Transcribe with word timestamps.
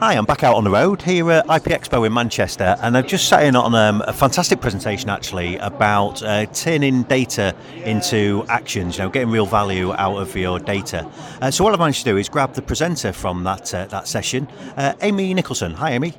Hi, 0.00 0.14
I'm 0.14 0.24
back 0.24 0.44
out 0.44 0.56
on 0.56 0.64
the 0.64 0.70
road 0.70 1.02
here 1.02 1.30
at 1.30 1.44
IP 1.44 1.64
Expo 1.64 2.06
in 2.06 2.14
Manchester, 2.14 2.74
and 2.80 2.96
I've 2.96 3.06
just 3.06 3.28
sat 3.28 3.44
in 3.44 3.54
on 3.54 3.74
um, 3.74 4.02
a 4.06 4.14
fantastic 4.14 4.58
presentation 4.58 5.10
actually 5.10 5.58
about 5.58 6.22
uh, 6.22 6.46
turning 6.46 7.02
data 7.02 7.54
into 7.84 8.42
actions, 8.48 8.96
you 8.96 9.04
know, 9.04 9.10
getting 9.10 9.28
real 9.28 9.44
value 9.44 9.92
out 9.92 10.16
of 10.16 10.34
your 10.34 10.58
data. 10.58 11.06
Uh, 11.42 11.50
so 11.50 11.64
what 11.64 11.74
I've 11.74 11.78
managed 11.80 11.98
to 11.98 12.12
do 12.12 12.16
is 12.16 12.30
grab 12.30 12.54
the 12.54 12.62
presenter 12.62 13.12
from 13.12 13.44
that 13.44 13.74
uh, 13.74 13.84
that 13.88 14.08
session, 14.08 14.48
uh, 14.78 14.94
Amy 15.02 15.34
Nicholson. 15.34 15.74
Hi, 15.74 15.92
Amy. 15.92 16.14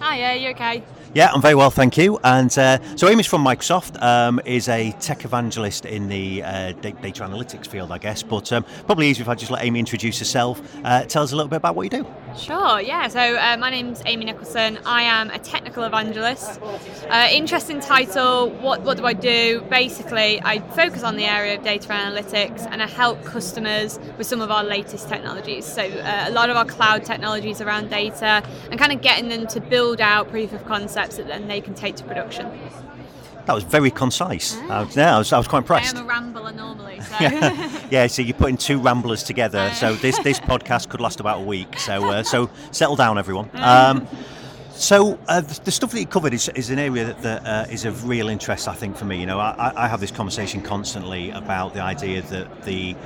Hi, 0.00 0.34
are 0.34 0.36
you 0.36 0.50
okay? 0.50 0.84
Yeah, 1.14 1.30
I'm 1.32 1.40
very 1.40 1.54
well, 1.54 1.70
thank 1.70 1.96
you. 1.96 2.18
And 2.24 2.50
uh, 2.58 2.96
so 2.96 3.08
Amy's 3.08 3.26
from 3.26 3.42
Microsoft, 3.42 4.02
um, 4.02 4.42
is 4.44 4.68
a 4.68 4.92
tech 5.00 5.24
evangelist 5.24 5.86
in 5.86 6.08
the 6.08 6.42
uh, 6.42 6.72
data 6.72 7.22
analytics 7.22 7.66
field, 7.66 7.92
I 7.92 7.98
guess. 7.98 8.22
But 8.22 8.52
um, 8.52 8.64
probably 8.84 9.08
easier 9.08 9.22
if 9.22 9.28
I 9.30 9.34
just 9.36 9.50
let 9.50 9.64
Amy 9.64 9.78
introduce 9.78 10.18
herself, 10.18 10.60
uh, 10.84 11.04
tell 11.04 11.22
us 11.22 11.32
a 11.32 11.36
little 11.36 11.48
bit 11.48 11.56
about 11.56 11.76
what 11.76 11.84
you 11.84 11.90
do. 11.90 12.06
Sure, 12.36 12.80
yeah. 12.80 13.08
So 13.08 13.20
uh, 13.20 13.56
my 13.58 13.70
name's 13.70 14.02
Amy 14.06 14.24
Nicholson. 14.24 14.78
I 14.86 15.02
am 15.02 15.30
a 15.30 15.38
technical 15.38 15.84
evangelist. 15.84 16.60
Uh, 17.08 17.28
interesting 17.30 17.80
title. 17.80 18.50
What 18.50 18.82
what 18.82 18.96
do 18.96 19.06
I 19.06 19.12
do? 19.12 19.60
Basically, 19.68 20.40
I 20.42 20.60
focus 20.70 21.02
on 21.02 21.16
the 21.16 21.24
area 21.24 21.56
of 21.56 21.62
data 21.62 21.88
analytics 21.88 22.66
and 22.70 22.82
I 22.82 22.86
help 22.86 23.22
customers 23.24 23.98
with 24.16 24.26
some 24.26 24.40
of 24.40 24.50
our 24.50 24.64
latest 24.64 25.08
technologies. 25.08 25.66
So 25.66 25.82
uh, 25.82 26.24
a 26.28 26.30
lot 26.30 26.48
of 26.48 26.56
our 26.56 26.64
cloud 26.64 27.04
technologies 27.04 27.60
around 27.60 27.90
data 27.90 28.42
and 28.70 28.80
kind 28.80 28.92
of 28.92 29.02
getting 29.02 29.28
them 29.28 29.46
to 29.48 29.60
build 29.60 30.00
out 30.00 30.30
proof 30.30 30.52
of 30.52 30.64
concepts 30.64 31.16
that 31.16 31.26
then 31.26 31.48
they 31.48 31.60
can 31.60 31.74
take 31.74 31.96
to 31.96 32.04
production. 32.04 32.50
That 33.46 33.54
was 33.54 33.64
very 33.64 33.90
concise. 33.90 34.56
Uh, 34.56 34.86
yeah, 34.92 35.16
I 35.16 35.18
was, 35.18 35.32
I 35.32 35.38
was 35.38 35.48
quite 35.48 35.58
impressed. 35.60 35.96
I 35.96 35.98
am 35.98 36.04
a 36.04 36.08
rambler 36.08 36.52
normally, 36.52 37.00
so. 37.00 37.16
yeah, 37.90 38.06
so 38.06 38.22
you're 38.22 38.36
putting 38.36 38.56
two 38.56 38.78
ramblers 38.78 39.22
together. 39.22 39.70
So 39.74 39.94
this 39.94 40.18
this 40.20 40.38
podcast 40.52 40.88
could 40.88 41.00
last 41.00 41.20
about 41.20 41.38
a 41.38 41.44
week. 41.44 41.78
So 41.78 42.08
uh, 42.08 42.22
so 42.22 42.50
settle 42.70 42.96
down, 42.96 43.18
everyone. 43.18 43.50
Um, 43.54 44.06
so 44.82 45.16
uh, 45.28 45.40
the, 45.40 45.70
stuff 45.70 45.92
that 45.92 46.00
you 46.00 46.06
covered 46.06 46.34
is, 46.34 46.48
is 46.50 46.70
an 46.70 46.80
area 46.80 47.04
that, 47.04 47.22
that 47.22 47.46
uh, 47.46 47.70
is 47.70 47.84
of 47.84 48.08
real 48.08 48.28
interest, 48.28 48.66
I 48.66 48.74
think, 48.74 48.96
for 48.96 49.04
me. 49.04 49.20
You 49.20 49.26
know, 49.26 49.38
I, 49.38 49.72
I 49.76 49.86
have 49.86 50.00
this 50.00 50.10
conversation 50.10 50.60
constantly 50.60 51.30
about 51.30 51.72
the 51.72 51.80
idea 51.80 52.20
that 52.22 52.64
the 52.64 52.96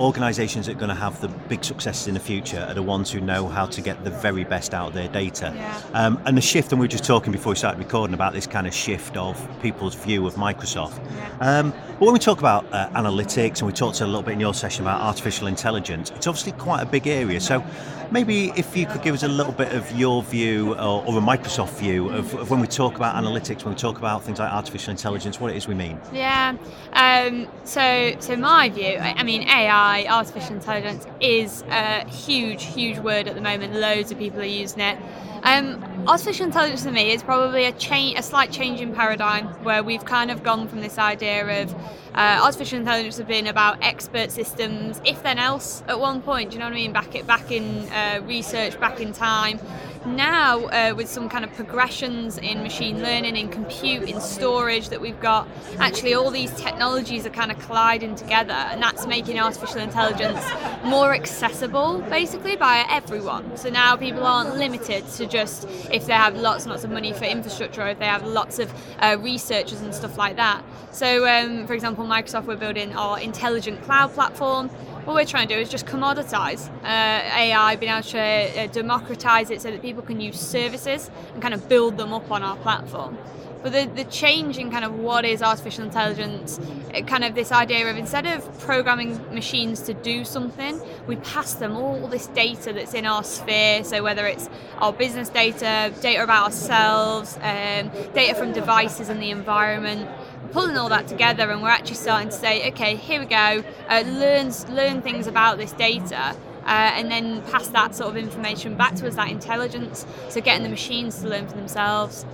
organisations 0.00 0.66
that 0.66 0.76
are 0.76 0.78
going 0.78 0.88
to 0.88 0.94
have 0.94 1.20
the 1.20 1.28
big 1.28 1.64
successes 1.64 2.06
in 2.06 2.14
the 2.14 2.20
future 2.20 2.64
are 2.68 2.74
the 2.74 2.82
ones 2.82 3.10
who 3.10 3.20
know 3.20 3.48
how 3.48 3.66
to 3.66 3.80
get 3.80 4.02
the 4.04 4.10
very 4.10 4.44
best 4.44 4.74
out 4.74 4.88
of 4.88 4.94
their 4.94 5.08
data. 5.08 5.52
Yeah. 5.54 5.82
Um, 5.92 6.20
and 6.24 6.36
the 6.36 6.42
shift, 6.42 6.72
and 6.72 6.80
we 6.80 6.84
were 6.84 6.88
just 6.88 7.04
talking 7.04 7.32
before 7.32 7.50
we 7.50 7.56
started 7.56 7.78
recording 7.78 8.14
about 8.14 8.32
this 8.32 8.46
kind 8.46 8.66
of 8.66 8.74
shift 8.74 9.16
of 9.16 9.36
people's 9.62 9.94
view 9.94 10.26
of 10.26 10.34
Microsoft. 10.34 10.98
Yeah. 11.16 11.58
Um, 11.58 11.70
but 11.70 12.00
when 12.00 12.12
we 12.12 12.18
talk 12.18 12.38
about 12.38 12.70
uh, 12.72 12.90
analytics, 12.90 13.58
and 13.58 13.66
we 13.66 13.72
talked 13.72 14.00
a 14.00 14.06
little 14.06 14.22
bit 14.22 14.32
in 14.32 14.40
your 14.40 14.54
session 14.54 14.84
about 14.84 15.00
artificial 15.00 15.46
intelligence, 15.46 16.10
it's 16.10 16.26
obviously 16.26 16.52
quite 16.52 16.82
a 16.82 16.86
big 16.86 17.06
area. 17.06 17.40
So 17.40 17.64
maybe 18.10 18.52
if 18.56 18.76
you 18.76 18.86
could 18.86 19.02
give 19.02 19.14
us 19.14 19.22
a 19.22 19.28
little 19.28 19.52
bit 19.52 19.72
of 19.72 19.90
your 19.92 20.22
view 20.22 20.74
or, 20.74 21.04
or 21.06 21.16
a 21.16 21.20
Microsoft 21.26 21.76
view 21.80 22.08
of, 22.10 22.32
of, 22.34 22.50
when 22.50 22.60
we 22.60 22.68
talk 22.68 22.94
about 22.94 23.16
analytics, 23.16 23.64
when 23.64 23.74
we 23.74 23.80
talk 23.80 23.98
about 23.98 24.22
things 24.22 24.38
like 24.38 24.52
artificial 24.52 24.92
intelligence, 24.92 25.40
what 25.40 25.50
it 25.50 25.56
is 25.56 25.66
we 25.66 25.74
mean. 25.74 26.00
Yeah. 26.12 26.56
Um, 26.92 27.48
so, 27.64 28.14
so 28.20 28.36
my 28.36 28.68
view, 28.68 28.96
I 28.98 29.24
mean, 29.24 29.42
AI, 29.42 30.06
artificial 30.08 30.54
intelligence, 30.54 31.04
is 31.20 31.62
a 31.68 32.08
huge, 32.08 32.64
huge 32.66 33.00
word 33.00 33.26
at 33.26 33.34
the 33.34 33.40
moment. 33.40 33.74
Loads 33.74 34.12
of 34.12 34.18
people 34.18 34.40
are 34.40 34.44
using 34.44 34.80
it. 34.80 34.96
Um, 35.42 35.82
artificial 36.06 36.46
intelligence 36.46 36.84
to 36.84 36.92
me 36.92 37.12
is 37.12 37.24
probably 37.24 37.64
a 37.64 37.72
change, 37.72 38.18
a 38.18 38.22
slight 38.22 38.52
change 38.52 38.80
in 38.80 38.94
paradigm 38.94 39.46
where 39.64 39.82
we've 39.82 40.04
kind 40.04 40.30
of 40.30 40.44
gone 40.44 40.68
from 40.68 40.80
this 40.80 40.96
idea 40.96 41.62
of 41.62 41.74
uh, 42.14 42.40
artificial 42.42 42.78
intelligence 42.78 43.18
has 43.18 43.26
been 43.26 43.46
about 43.46 43.76
expert 43.82 44.30
systems, 44.30 45.00
if 45.04 45.22
then 45.22 45.38
else, 45.38 45.82
at 45.86 46.00
one 46.00 46.22
point. 46.22 46.50
Do 46.50 46.54
you 46.54 46.60
know 46.60 46.66
what 46.66 46.72
I 46.72 46.76
mean? 46.76 46.92
Back 46.92 47.14
it 47.14 47.26
back 47.26 47.50
in 47.52 47.88
uh, 47.90 48.22
research, 48.24 48.80
back 48.80 49.00
in 49.00 49.12
time. 49.12 49.60
Now, 50.06 50.66
uh, 50.66 50.94
with 50.94 51.08
some 51.08 51.28
kind 51.28 51.44
of 51.44 51.52
progressions 51.54 52.38
in 52.38 52.62
machine 52.62 53.02
learning, 53.02 53.36
in 53.36 53.48
compute, 53.48 54.08
in 54.08 54.20
storage 54.20 54.88
that 54.90 55.00
we've 55.00 55.20
got, 55.20 55.48
actually 55.80 56.14
all 56.14 56.30
these 56.30 56.52
technologies 56.52 57.26
are 57.26 57.30
kind 57.30 57.50
of 57.50 57.58
colliding 57.58 58.14
together, 58.14 58.52
and 58.52 58.80
that's 58.80 59.04
making 59.04 59.40
artificial 59.40 59.80
intelligence 59.80 60.40
more 60.84 61.12
accessible, 61.12 61.98
basically, 62.08 62.54
by 62.54 62.86
everyone. 62.88 63.56
So 63.56 63.68
now 63.68 63.96
people 63.96 64.24
aren't 64.24 64.56
limited 64.56 65.08
to 65.08 65.26
just 65.26 65.68
if 65.92 66.06
they 66.06 66.12
have 66.12 66.36
lots 66.36 66.62
and 66.62 66.70
lots 66.70 66.84
of 66.84 66.90
money 66.90 67.12
for 67.12 67.24
infrastructure, 67.24 67.82
or 67.82 67.88
if 67.88 67.98
they 67.98 68.06
have 68.06 68.24
lots 68.24 68.60
of 68.60 68.72
uh, 69.00 69.16
researchers 69.20 69.80
and 69.80 69.92
stuff 69.92 70.16
like 70.16 70.36
that. 70.36 70.62
So, 70.92 71.26
um, 71.26 71.66
for 71.66 71.74
example, 71.74 72.06
Microsoft, 72.06 72.46
we're 72.46 72.56
building 72.56 72.94
our 72.94 73.18
intelligent 73.18 73.82
cloud 73.82 74.14
platform 74.14 74.70
what 75.06 75.14
we're 75.14 75.24
trying 75.24 75.46
to 75.46 75.54
do 75.54 75.60
is 75.60 75.68
just 75.68 75.86
commoditize 75.86 76.68
uh, 76.82 77.38
AI, 77.38 77.76
being 77.76 77.92
able 77.92 78.02
to 78.02 78.18
uh, 78.18 78.66
democratize 78.66 79.50
it 79.50 79.62
so 79.62 79.70
that 79.70 79.80
people 79.80 80.02
can 80.02 80.20
use 80.20 80.38
services 80.38 81.12
and 81.32 81.40
kind 81.40 81.54
of 81.54 81.68
build 81.68 81.96
them 81.96 82.12
up 82.12 82.28
on 82.28 82.42
our 82.42 82.56
platform. 82.56 83.16
But 83.62 83.72
the, 83.72 83.86
the 83.86 84.04
change 84.04 84.58
in 84.58 84.70
kind 84.70 84.84
of 84.84 84.94
what 84.94 85.24
is 85.24 85.42
artificial 85.42 85.84
intelligence, 85.84 86.60
kind 87.06 87.24
of 87.24 87.34
this 87.34 87.50
idea 87.52 87.90
of 87.90 87.96
instead 87.96 88.26
of 88.26 88.58
programming 88.60 89.20
machines 89.34 89.80
to 89.82 89.94
do 89.94 90.24
something, 90.24 90.80
we 91.06 91.16
pass 91.16 91.54
them 91.54 91.76
all 91.76 92.06
this 92.06 92.26
data 92.28 92.72
that's 92.72 92.94
in 92.94 93.06
our 93.06 93.24
sphere. 93.24 93.82
So 93.84 94.02
whether 94.02 94.26
it's 94.26 94.48
our 94.78 94.92
business 94.92 95.28
data, 95.28 95.92
data 96.00 96.22
about 96.22 96.44
ourselves, 96.44 97.36
um, 97.36 97.90
data 98.14 98.34
from 98.36 98.52
devices 98.52 99.08
and 99.08 99.20
the 99.20 99.30
environment, 99.30 100.08
pulling 100.52 100.76
all 100.76 100.88
that 100.88 101.08
together 101.08 101.50
and 101.50 101.62
we're 101.62 101.68
actually 101.68 101.96
starting 101.96 102.28
to 102.28 102.34
say, 102.34 102.68
okay, 102.70 102.96
here 102.96 103.20
we 103.20 103.26
go, 103.26 103.64
uh, 103.88 104.02
learn, 104.06 104.52
learn 104.70 105.02
things 105.02 105.26
about 105.26 105.58
this 105.58 105.72
data. 105.72 106.36
Uh, 106.64 106.90
and 106.96 107.12
then 107.12 107.42
pass 107.42 107.68
that 107.68 107.94
sort 107.94 108.10
of 108.10 108.16
information 108.16 108.74
back 108.74 108.92
to 108.96 109.06
us, 109.06 109.14
that 109.14 109.30
intelligence, 109.30 110.04
so 110.28 110.40
getting 110.40 110.64
the 110.64 110.68
machines 110.68 111.20
to 111.20 111.28
learn 111.28 111.46
for 111.46 111.54
themselves. 111.54 112.26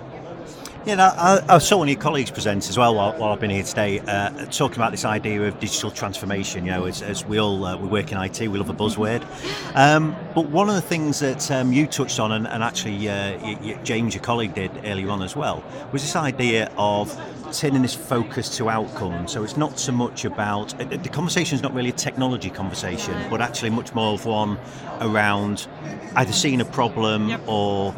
Yeah, 0.84 1.12
I, 1.16 1.54
I, 1.54 1.58
saw 1.58 1.78
one 1.78 1.86
of 1.86 1.92
your 1.92 2.00
colleagues 2.00 2.32
present 2.32 2.68
as 2.68 2.76
well 2.76 2.96
while, 2.96 3.12
while 3.12 3.32
I've 3.32 3.38
been 3.38 3.50
here 3.50 3.62
today, 3.62 4.00
uh, 4.00 4.30
talking 4.46 4.78
about 4.78 4.90
this 4.90 5.04
idea 5.04 5.40
of 5.42 5.60
digital 5.60 5.92
transformation. 5.92 6.66
You 6.66 6.72
know, 6.72 6.84
as, 6.86 7.02
as 7.02 7.24
we 7.24 7.38
all 7.38 7.64
uh, 7.64 7.76
we 7.76 7.86
work 7.86 8.10
in 8.10 8.18
IT, 8.18 8.40
we 8.40 8.58
love 8.58 8.68
a 8.68 8.74
buzzword. 8.74 9.24
Um, 9.76 10.16
but 10.34 10.48
one 10.48 10.68
of 10.68 10.74
the 10.74 10.82
things 10.82 11.20
that 11.20 11.48
um, 11.52 11.72
you 11.72 11.86
touched 11.86 12.18
on, 12.18 12.32
and, 12.32 12.48
and 12.48 12.64
actually 12.64 13.08
uh, 13.08 13.38
y- 13.38 13.58
y- 13.62 13.80
James, 13.84 14.12
your 14.12 14.24
colleague, 14.24 14.54
did 14.54 14.72
earlier 14.84 15.08
on 15.10 15.22
as 15.22 15.36
well, 15.36 15.62
was 15.92 16.02
this 16.02 16.16
idea 16.16 16.68
of 16.76 17.16
turning 17.52 17.82
this 17.82 17.94
focus 17.94 18.56
to 18.56 18.68
outcome. 18.68 19.28
So 19.28 19.44
it's 19.44 19.56
not 19.56 19.78
so 19.78 19.92
much 19.92 20.24
about 20.24 20.74
uh, 20.80 20.96
the 20.96 21.08
conversation 21.08 21.54
is 21.54 21.62
not 21.62 21.72
really 21.74 21.90
a 21.90 21.92
technology 21.92 22.50
conversation, 22.50 23.14
but 23.30 23.40
actually 23.40 23.70
much 23.70 23.94
more 23.94 24.14
of 24.14 24.26
one 24.26 24.58
around 25.00 25.68
either 26.16 26.32
seeing 26.32 26.60
a 26.60 26.64
problem 26.64 27.28
yep. 27.28 27.40
or 27.46 27.94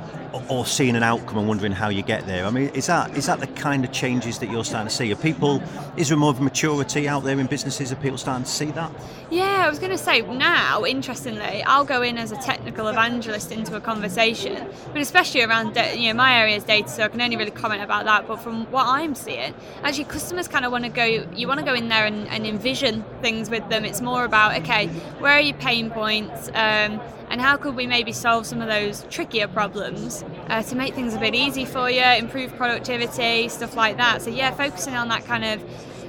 or 0.48 0.66
seeing 0.66 0.96
an 0.96 1.02
outcome 1.02 1.38
and 1.38 1.48
wondering 1.48 1.72
how 1.72 1.88
you 1.88 2.02
get 2.02 2.26
there. 2.26 2.44
I 2.44 2.50
mean, 2.50 2.68
is 2.68 2.86
that 2.86 3.16
is 3.16 3.26
that 3.26 3.40
the 3.40 3.46
kind 3.48 3.84
of 3.84 3.92
changes 3.92 4.38
that 4.38 4.50
you're 4.50 4.64
starting 4.64 4.88
to 4.88 4.94
see? 4.94 5.12
Are 5.12 5.16
people 5.16 5.62
is 5.96 6.08
there 6.08 6.18
more 6.18 6.30
of 6.30 6.40
maturity 6.40 7.08
out 7.08 7.24
there 7.24 7.38
in 7.38 7.46
businesses? 7.46 7.92
Are 7.92 7.96
people 7.96 8.18
starting 8.18 8.44
to 8.44 8.50
see 8.50 8.70
that? 8.72 8.90
Yeah, 9.30 9.64
I 9.66 9.68
was 9.68 9.78
going 9.78 9.90
to 9.90 9.98
say 9.98 10.20
now, 10.20 10.84
interestingly, 10.84 11.62
I'll 11.64 11.84
go 11.84 12.02
in 12.02 12.18
as 12.18 12.30
a 12.30 12.36
technical 12.36 12.88
evangelist 12.88 13.50
into 13.50 13.74
a 13.74 13.80
conversation, 13.80 14.68
but 14.92 15.00
especially 15.00 15.42
around 15.42 15.76
you 15.94 16.08
know 16.08 16.16
my 16.16 16.38
area 16.38 16.56
is 16.56 16.64
data, 16.64 16.88
so 16.88 17.04
I 17.04 17.08
can 17.08 17.20
only 17.20 17.36
really 17.36 17.50
comment 17.50 17.82
about 17.82 18.04
that. 18.04 18.26
But 18.26 18.36
from 18.36 18.70
what 18.70 18.86
I'm 18.86 19.14
seeing, 19.14 19.54
actually, 19.82 20.04
customers 20.04 20.48
kind 20.48 20.64
of 20.64 20.72
want 20.72 20.84
to 20.84 20.90
go. 20.90 21.04
You 21.04 21.48
want 21.48 21.60
to 21.60 21.66
go 21.66 21.74
in 21.74 21.88
there 21.88 22.06
and, 22.06 22.28
and, 22.28 22.44
envision 22.44 23.04
things 23.22 23.48
with 23.48 23.68
them. 23.70 23.84
It's 23.84 24.00
more 24.00 24.24
about 24.24 24.60
okay, 24.60 24.88
where 25.18 25.32
are 25.32 25.40
your 25.40 25.56
pain 25.56 25.90
points? 25.90 26.48
Um, 26.54 27.00
and 27.34 27.40
how 27.40 27.56
could 27.56 27.74
we 27.74 27.84
maybe 27.84 28.12
solve 28.12 28.46
some 28.46 28.60
of 28.60 28.68
those 28.68 29.04
trickier 29.10 29.48
problems 29.48 30.24
uh, 30.46 30.62
to 30.62 30.76
make 30.76 30.94
things 30.94 31.14
a 31.14 31.18
bit 31.18 31.34
easy 31.34 31.64
for 31.64 31.90
you, 31.90 32.00
improve 32.00 32.54
productivity, 32.54 33.48
stuff 33.48 33.74
like 33.74 33.96
that. 33.96 34.22
So 34.22 34.30
yeah, 34.30 34.52
focusing 34.52 34.94
on 34.94 35.08
that 35.08 35.24
kind 35.24 35.44
of 35.44 35.60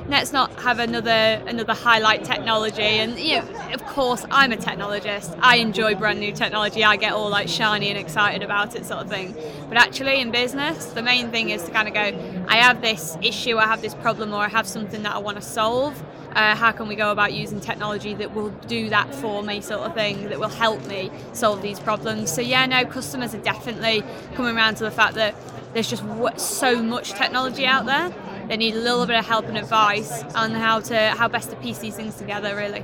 let's 0.07 0.31
not 0.31 0.51
have 0.61 0.77
another 0.77 1.41
another 1.47 1.73
highlight 1.73 2.23
technology. 2.25 2.83
And 2.83 3.17
you 3.17 3.37
know 3.37 3.73
of 3.73 3.83
course 3.87 4.23
I'm 4.29 4.51
a 4.51 4.55
technologist. 4.55 5.35
I 5.41 5.55
enjoy 5.55 5.95
brand 5.95 6.19
new 6.19 6.31
technology. 6.31 6.83
I 6.83 6.95
get 6.95 7.13
all 7.13 7.31
like 7.31 7.47
shiny 7.47 7.89
and 7.89 7.97
excited 7.97 8.43
about 8.43 8.75
it 8.75 8.85
sort 8.85 9.01
of 9.01 9.09
thing. 9.09 9.35
But 9.67 9.79
actually 9.79 10.21
in 10.21 10.29
business 10.29 10.85
the 10.85 11.01
main 11.01 11.31
thing 11.31 11.49
is 11.49 11.63
to 11.63 11.71
kind 11.71 11.87
of 11.87 11.95
go 11.95 12.45
I 12.47 12.57
have 12.57 12.81
this 12.81 13.17
issue 13.23 13.57
I 13.57 13.65
have 13.65 13.81
this 13.81 13.95
problem 13.95 14.31
or 14.31 14.41
I 14.41 14.49
have 14.49 14.67
something 14.67 15.01
that 15.01 15.15
I 15.15 15.17
want 15.17 15.37
to 15.37 15.43
solve 15.43 15.99
uh, 16.35 16.55
how 16.55 16.71
can 16.71 16.87
we 16.87 16.95
go 16.95 17.11
about 17.11 17.33
using 17.33 17.59
technology 17.59 18.13
that 18.13 18.33
will 18.35 18.49
do 18.67 18.89
that 18.89 19.13
for 19.15 19.41
me 19.41 19.61
sort 19.61 19.81
of 19.81 19.93
thing 19.93 20.29
that 20.29 20.39
will 20.39 20.49
help 20.49 20.85
me 20.85 21.09
solve 21.33 21.61
these 21.61 21.79
problems? 21.79 22.31
So 22.31 22.41
yeah 22.41 22.65
no 22.65 22.85
customers 22.85 23.33
are 23.33 23.41
definitely 23.41 24.03
coming 24.35 24.55
around 24.55 24.75
to 24.75 24.83
the 24.83 24.91
fact 24.91 25.15
that 25.15 25.35
there's 25.73 25.89
just 25.89 26.03
so 26.39 26.81
much 26.81 27.11
technology 27.11 27.65
out 27.65 27.85
there. 27.85 28.13
They 28.47 28.57
need 28.57 28.75
a 28.75 28.79
little 28.79 29.05
bit 29.05 29.17
of 29.17 29.25
help 29.25 29.45
and 29.45 29.57
advice 29.57 30.23
on 30.35 30.51
how 30.51 30.79
to 30.81 31.09
how 31.11 31.27
best 31.27 31.49
to 31.49 31.55
piece 31.57 31.79
these 31.79 31.95
things 31.95 32.15
together 32.15 32.55
really. 32.55 32.83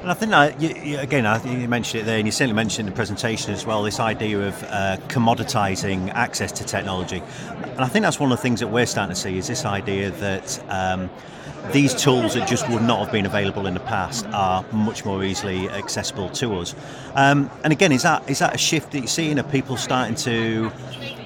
And 0.00 0.10
I 0.12 0.14
think 0.14 0.62
you, 0.62 0.80
you, 0.80 0.98
again, 0.98 1.26
I 1.26 1.38
think 1.38 1.60
you 1.60 1.66
mentioned 1.66 2.02
it 2.02 2.04
there, 2.04 2.18
and 2.18 2.26
you 2.26 2.30
certainly 2.30 2.54
mentioned 2.54 2.86
in 2.86 2.94
the 2.94 2.96
presentation 2.96 3.52
as 3.52 3.66
well, 3.66 3.82
this 3.82 3.98
idea 3.98 4.46
of 4.46 4.62
uh, 4.62 4.96
commoditizing 5.08 6.10
access 6.10 6.52
to 6.52 6.64
technology. 6.64 7.20
And 7.62 7.80
I 7.80 7.88
think 7.88 8.04
that's 8.04 8.20
one 8.20 8.30
of 8.30 8.38
the 8.38 8.42
things 8.42 8.60
that 8.60 8.68
we're 8.68 8.86
starting 8.86 9.14
to 9.14 9.20
see 9.20 9.36
is 9.36 9.48
this 9.48 9.64
idea 9.64 10.12
that 10.12 10.62
um, 10.68 11.10
these 11.72 11.94
tools 11.94 12.34
that 12.34 12.48
just 12.48 12.68
would 12.70 12.82
not 12.82 13.00
have 13.00 13.12
been 13.12 13.26
available 13.26 13.66
in 13.66 13.74
the 13.74 13.80
past 13.80 14.26
are 14.28 14.64
much 14.72 15.04
more 15.04 15.22
easily 15.22 15.68
accessible 15.70 16.30
to 16.30 16.56
us. 16.56 16.74
Um, 17.14 17.50
and 17.64 17.72
again, 17.72 17.92
is 17.92 18.02
that 18.02 18.28
is 18.28 18.38
that 18.38 18.54
a 18.54 18.58
shift 18.58 18.92
that 18.92 18.98
you're 18.98 19.06
seeing? 19.06 19.38
Are 19.38 19.42
people 19.42 19.76
starting 19.76 20.14
to 20.16 20.72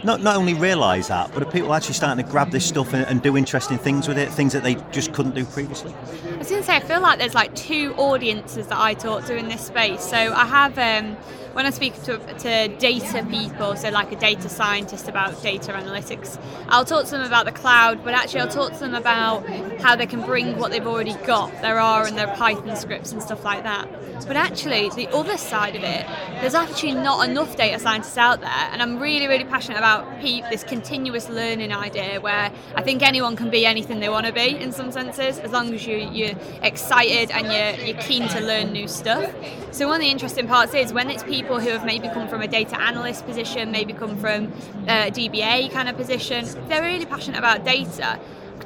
not, 0.05 0.21
not 0.21 0.37
only 0.37 0.55
realise 0.55 1.09
that, 1.09 1.33
but 1.33 1.43
are 1.43 1.51
people 1.51 1.73
actually 1.73 1.95
starting 1.95 2.25
to 2.25 2.31
grab 2.31 2.51
this 2.51 2.67
stuff 2.67 2.93
and, 2.93 3.07
and, 3.07 3.23
do 3.23 3.37
interesting 3.37 3.79
things 3.79 4.09
with 4.09 4.19
it, 4.19 4.31
things 4.31 4.53
that 4.53 4.65
they 4.65 4.75
just 4.91 5.13
couldn't 5.13 5.35
do 5.35 5.45
previously? 5.45 5.95
I 6.33 6.39
was 6.39 6.49
going 6.49 6.61
to 6.61 6.67
say, 6.67 6.75
I 6.75 6.81
feel 6.81 7.01
like 7.01 7.21
there's 7.21 7.35
like 7.35 7.55
two 7.55 7.95
audiences 7.95 8.67
that 8.67 8.79
I 8.79 8.95
talk 8.95 9.25
to 9.27 9.37
in 9.37 9.49
this 9.49 9.65
space. 9.67 10.03
So 10.03 10.17
I 10.17 10.45
have. 10.45 10.79
Um, 10.79 11.17
when 11.53 11.67
I 11.67 11.71
speak 11.71 11.95
to, 12.05 12.19
to 12.19 12.69
data 12.79 13.27
people, 13.31 13.77
so 13.77 13.91
like 13.91 14.11
a 14.13 14.17
data 14.17 14.49
scientist 14.49 15.09
about 15.09 15.43
data 15.43 15.73
analytics, 15.73 16.41
I'll 16.69 16.85
talk 16.85 17.05
to 17.07 17.11
them 17.11 17.23
about 17.23 17.45
the 17.45 17.53
cloud, 17.53 18.03
but 18.05 18.15
actually 18.15 18.41
I'll 18.41 18.49
talk 18.49 18.73
to 18.73 18.79
them 18.79 18.95
about 18.95 19.47
how 19.81 19.97
they 19.97 20.07
can 20.07 20.23
bring 20.23 20.59
what 20.59 20.71
they've 20.71 20.87
already 20.87 21.15
got, 21.27 21.51
their 21.61 21.79
R 21.79 22.07
and 22.07 22.17
their 22.17 22.35
Python 22.37 22.75
scripts 22.77 23.13
and 23.13 23.23
stuff 23.23 23.45
like 23.45 23.63
that. 23.65 23.89
But 24.27 24.37
actually, 24.37 24.89
the 24.91 25.09
other 25.09 25.37
side 25.37 25.75
of 25.75 25.83
it, 25.83 26.07
there's 26.41 26.55
actually 26.55 26.95
not 26.95 27.29
enough 27.29 27.57
data 27.57 27.79
scientists 27.81 28.17
out 28.17 28.41
there, 28.41 28.49
and 28.49 28.81
I'm 28.81 28.99
really, 28.99 29.27
really 29.27 29.45
passionate 29.45 29.79
about 29.79 30.23
this 30.23 30.63
continuous 30.63 31.29
learning 31.29 31.73
idea 31.73 32.21
where 32.21 32.53
I 32.77 32.83
think 32.83 33.03
anyone 33.03 33.37
can 33.37 33.51
be 33.51 33.67
anything 33.67 34.01
they 34.01 34.09
want 34.09 34.27
to 34.27 34.33
be 34.33 34.57
in 34.57 34.73
some 34.73 34.93
senses, 34.93 35.39
as 35.39 35.51
long 35.51 35.75
as 35.75 35.87
you, 35.87 35.97
you're 35.97 36.37
excited 36.63 37.31
and 37.33 37.47
you're, 37.47 37.87
you're 37.87 38.03
keen 38.03 38.29
to 38.29 38.41
learn 38.41 38.73
new 38.73 38.87
stuff. 38.87 39.35
So 39.73 39.87
one 39.89 39.97
of 39.97 40.03
the 40.03 40.11
interesting 40.11 40.47
parts 40.47 40.75
is 40.75 40.93
when 40.93 41.11
it's 41.11 41.23
people 41.23 41.42
who 41.47 41.71
have 41.71 41.85
maybe 41.85 42.09
come 42.09 42.29
from 42.29 42.43
a 42.43 42.49
data 42.49 42.81
analyst 42.81 43.27
position, 43.27 43.71
maybe 43.71 43.93
come 43.93 44.17
from 44.17 44.53
uh, 44.89 45.09
a 45.09 45.11
DBA 45.11 45.71
kind 45.71 45.89
of 45.89 45.97
position, 45.97 46.47
they're 46.69 46.83
really 46.83 47.07
passionate 47.07 47.39
about 47.39 47.65
data 47.65 48.19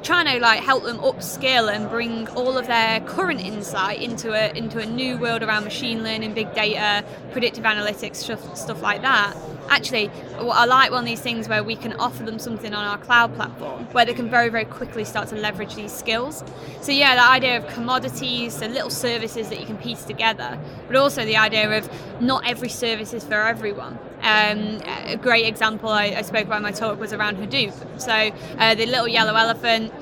trying 0.03 0.25
to 0.25 0.39
like 0.39 0.61
help 0.61 0.83
them 0.83 0.97
upskill 0.99 1.73
and 1.73 1.89
bring 1.89 2.27
all 2.29 2.57
of 2.57 2.67
their 2.67 2.99
current 3.01 3.41
insight 3.41 4.01
into 4.01 4.33
a 4.33 4.55
into 4.55 4.79
a 4.79 4.85
new 4.85 5.17
world 5.17 5.43
around 5.43 5.63
machine 5.63 6.03
learning, 6.03 6.33
big 6.33 6.53
data, 6.53 7.05
predictive 7.31 7.63
analytics, 7.63 8.17
stuff, 8.17 8.57
stuff 8.57 8.81
like 8.81 9.01
that. 9.01 9.35
Actually, 9.69 10.09
I 10.39 10.65
like 10.65 10.91
one 10.91 11.03
of 11.03 11.05
these 11.05 11.19
things 11.19 11.49
where 11.49 11.63
we 11.63 11.75
can 11.75 11.93
offer 11.93 12.23
them 12.23 12.39
something 12.39 12.73
on 12.73 12.85
our 12.85 12.97
cloud 12.97 13.35
platform 13.35 13.85
where 13.91 14.05
they 14.05 14.13
can 14.13 14.29
very 14.29 14.49
very 14.49 14.65
quickly 14.65 15.03
start 15.03 15.27
to 15.29 15.35
leverage 15.35 15.75
these 15.75 15.91
skills. 15.91 16.43
So 16.81 16.91
yeah, 16.91 17.15
the 17.15 17.29
idea 17.29 17.57
of 17.57 17.67
commodities, 17.73 18.55
so 18.55 18.67
little 18.67 18.89
services 18.89 19.49
that 19.49 19.59
you 19.59 19.65
can 19.65 19.77
piece 19.77 20.03
together, 20.03 20.57
but 20.87 20.95
also 20.95 21.25
the 21.25 21.37
idea 21.37 21.77
of 21.77 21.89
not 22.21 22.47
every 22.47 22.69
service 22.69 23.13
is 23.13 23.23
for 23.23 23.35
everyone. 23.35 23.99
Um, 24.21 24.81
a 25.05 25.15
great 25.15 25.45
example 25.45 25.89
I, 25.89 26.05
I, 26.05 26.21
spoke 26.23 26.45
about 26.45 26.57
in 26.57 26.63
my 26.63 26.71
talk 26.71 26.99
was 26.99 27.13
around 27.13 27.37
Hadoop. 27.37 28.01
So 28.01 28.31
uh, 28.57 28.75
the 28.75 28.85
little 28.85 29.07
yellow 29.07 29.35
elephant, 29.35 29.93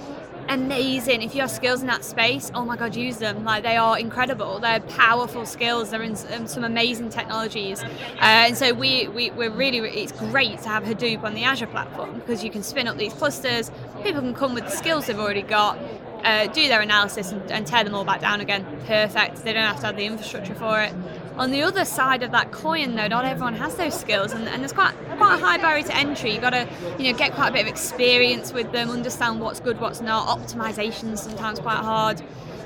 amazing. 0.48 1.22
If 1.22 1.36
you 1.36 1.42
have 1.42 1.52
skills 1.52 1.82
in 1.82 1.88
that 1.88 2.04
space, 2.04 2.52
oh 2.54 2.66
my 2.66 2.78
god, 2.78 2.96
use 2.96 3.18
them. 3.18 3.44
Like 3.44 3.64
they 3.64 3.78
are 3.78 4.00
incredible. 4.00 4.60
They're 4.60 4.80
powerful 4.80 5.46
skills. 5.46 5.90
They're 5.90 6.02
in 6.02 6.16
some 6.16 6.64
amazing 6.64 7.10
technologies. 7.10 7.84
Uh, 7.84 8.48
and 8.48 8.58
so 8.58 8.74
we, 8.74 9.08
we 9.10 9.32
we're 9.32 9.52
really 9.52 9.80
it's 9.80 10.12
great 10.12 10.60
to 10.62 10.70
have 10.70 10.84
Hadoop 10.84 11.24
on 11.24 11.34
the 11.34 11.44
Azure 11.44 11.68
platform 11.68 12.14
because 12.16 12.44
you 12.44 12.50
can 12.50 12.64
spin 12.64 12.88
up 12.88 12.98
these 12.98 13.14
clusters. 13.14 13.70
People 14.04 14.22
can 14.22 14.34
come 14.34 14.54
with 14.54 14.66
the 14.66 14.72
skills 14.72 15.08
they've 15.08 15.20
already 15.20 15.42
got. 15.42 15.78
Uh, 16.24 16.48
do 16.48 16.68
their 16.68 16.82
analysis 16.82 17.32
and, 17.32 17.52
and 17.52 17.68
tear 17.68 17.84
them 17.84 17.94
all 17.94 18.06
back 18.06 18.20
down 18.20 18.42
again. 18.42 18.66
Perfect. 18.88 19.44
They 19.44 19.54
don't 19.54 19.64
have 19.64 19.80
to 19.82 19.86
have 19.88 19.96
the 19.96 20.06
infrastructure 20.06 20.56
for 20.56 20.82
it 20.82 20.94
on 21.38 21.52
the 21.52 21.62
other 21.62 21.86
side 21.86 22.24
of 22.24 22.32
that 22.32 22.52
coin 22.52 22.96
though 22.96 23.08
not 23.08 23.26
everyone 23.26 23.56
has 23.56 23.76
those 23.76 24.00
skills 24.00 24.32
and, 24.32 24.48
and 24.48 24.62
there's 24.62 24.74
quite 24.74 24.94
quite 25.18 25.36
a 25.36 25.46
high 25.46 25.58
barrier 25.58 25.84
to 25.84 25.96
entry. 25.96 26.32
You've 26.32 26.42
got 26.42 26.52
to 26.52 26.68
you 26.98 27.12
know 27.12 27.18
get 27.18 27.34
quite 27.34 27.50
a 27.50 27.52
bit 27.52 27.62
of 27.64 27.68
experience 27.68 28.54
with 28.54 28.72
them 28.72 28.90
understand 28.90 29.42
what's 29.42 29.60
good 29.60 29.80
what's 29.80 30.02
not. 30.02 30.40
Optimization 30.40 31.18
sometimes 31.18 31.60
quite 31.60 31.78
hard 31.78 32.22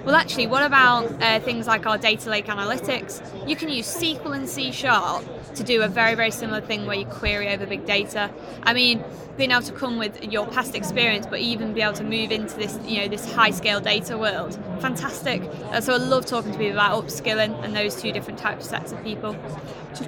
well 0.05 0.15
actually 0.15 0.47
what 0.47 0.63
about 0.63 1.05
uh, 1.21 1.39
things 1.41 1.67
like 1.67 1.85
our 1.85 1.97
data 1.97 2.29
lake 2.29 2.45
analytics 2.47 3.21
you 3.47 3.55
can 3.55 3.69
use 3.69 3.87
sql 3.87 4.35
and 4.35 4.47
c 4.47 4.71
sharp 4.71 5.23
to 5.55 5.63
do 5.63 5.81
a 5.81 5.87
very 5.87 6.15
very 6.15 6.31
similar 6.31 6.61
thing 6.61 6.85
where 6.85 6.97
you 6.97 7.05
query 7.05 7.49
over 7.49 7.65
big 7.65 7.85
data 7.85 8.29
i 8.63 8.73
mean 8.73 9.03
being 9.39 9.51
able 9.51 9.61
to 9.61 9.71
come 9.71 9.97
with 9.97 10.21
your 10.25 10.45
past 10.47 10.75
experience, 10.75 11.25
but 11.25 11.39
even 11.39 11.73
be 11.73 11.81
able 11.81 11.93
to 11.93 12.03
move 12.03 12.29
into 12.29 12.55
this, 12.57 12.77
you 12.85 12.99
know, 12.99 13.07
this 13.07 13.31
high 13.33 13.51
scale 13.51 13.79
data 13.79 14.17
world. 14.17 14.59
Fantastic. 14.81 15.41
Uh, 15.71 15.79
so 15.79 15.93
I 15.93 15.97
love 15.97 16.25
talking 16.25 16.51
to 16.51 16.57
people 16.57 16.73
about 16.73 17.03
upskilling 17.03 17.63
and 17.63 17.73
those 17.73 17.99
two 17.99 18.11
different 18.11 18.37
types 18.37 18.65
of 18.65 18.69
sets 18.69 18.91
of 18.91 19.01
people. 19.01 19.37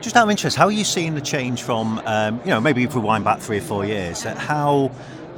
Just 0.02 0.18
out 0.18 0.26
of 0.26 0.30
interest, 0.30 0.58
how 0.58 0.66
are 0.66 0.72
you 0.72 0.84
seeing 0.84 1.16
the 1.16 1.22
change 1.22 1.64
from, 1.64 2.00
um, 2.06 2.42
you 2.44 2.52
know, 2.52 2.60
maybe 2.60 2.84
if 2.84 2.94
we 2.94 3.00
wind 3.00 3.24
back 3.24 3.40
three 3.40 3.60
or 3.60 3.62
four 3.62 3.86
years, 3.86 4.24
how 4.24 4.92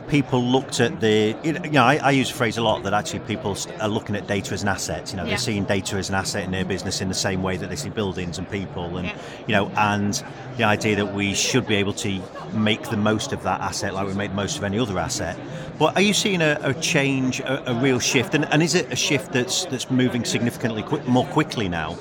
people 0.08 0.44
looked 0.44 0.80
at 0.80 1.00
the, 1.00 1.36
you 1.44 1.54
know, 1.54 1.84
I, 1.84 1.96
I, 1.98 2.12
use 2.12 2.30
a 2.30 2.34
phrase 2.34 2.58
a 2.58 2.62
lot 2.62 2.84
that 2.84 2.94
actually 2.94 3.20
people 3.22 3.58
are 3.80 3.88
looking 3.88 4.16
at 4.16 4.28
data 4.28 4.54
as 4.54 4.62
an 4.62 4.70
asset. 4.70 5.12
You 5.12 5.18
know, 5.18 5.24
yeah. 5.24 5.30
they're 5.30 5.38
seeing 5.38 5.64
data 5.64 5.98
as 5.98 6.10
an 6.10 6.16
asset 6.16 6.44
in 6.44 6.52
their 6.52 6.66
business 6.66 7.02
in 7.02 7.10
the 7.10 7.16
same 7.16 7.42
way 7.42 7.58
that 7.58 7.70
they 7.70 7.76
see 7.76 7.90
buildings 7.90 8.38
and 8.38 8.50
people, 8.50 8.98
and 8.98 9.08
yeah. 9.08 9.18
you 9.48 9.54
know, 9.54 9.70
and 9.76 10.24
the 10.58 10.64
idea 10.64 10.96
that 10.96 11.14
we 11.14 11.34
should 11.34 11.68
be 11.68 11.76
able 11.76 11.94
to 11.94 12.22
make 12.54 12.90
the 12.90 12.98
most 12.98 13.34
of 13.34 13.44
that 13.44 13.62
asset 13.62 13.94
like 13.94 14.08
we 14.08 14.14
make 14.14 14.30
the 14.30 14.36
most 14.36 14.58
of 14.58 14.64
any 14.64 14.80
other 14.80 14.98
asset. 15.00 15.38
But 15.80 15.96
are 15.96 16.02
you 16.02 16.14
seeing 16.14 16.42
a, 16.42 16.58
a 16.62 16.74
change, 16.76 17.40
a, 17.40 17.72
a, 17.72 17.74
real 17.74 18.00
shift, 18.00 18.36
and, 18.36 18.46
and 18.46 18.62
is 18.62 18.76
it 18.76 18.92
a 18.92 18.96
shift 18.96 19.32
that's 19.34 19.66
that's 19.66 19.90
moving 19.90 20.24
significantly 20.24 20.84
quick, 20.84 21.08
more 21.08 21.26
quickly 21.28 21.68
now? 21.68 21.98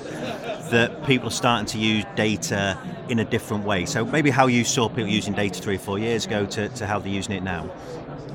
That 0.73 1.05
people 1.05 1.27
are 1.27 1.37
starting 1.43 1.67
to 1.67 1.77
use 1.77 2.03
data 2.15 2.75
in 3.07 3.19
a 3.19 3.25
different 3.25 3.63
way. 3.63 3.85
So 3.85 4.03
maybe 4.03 4.31
how 4.31 4.47
you 4.47 4.63
saw 4.63 4.89
people 4.89 5.07
using 5.07 5.33
data 5.33 5.61
three 5.61 5.75
or 5.75 5.79
four 5.89 5.99
years 5.99 6.25
ago 6.25 6.47
to, 6.47 6.67
to 6.69 6.87
how 6.87 6.97
they're 6.97 7.17
using 7.19 7.35
it 7.35 7.43
now. 7.43 7.69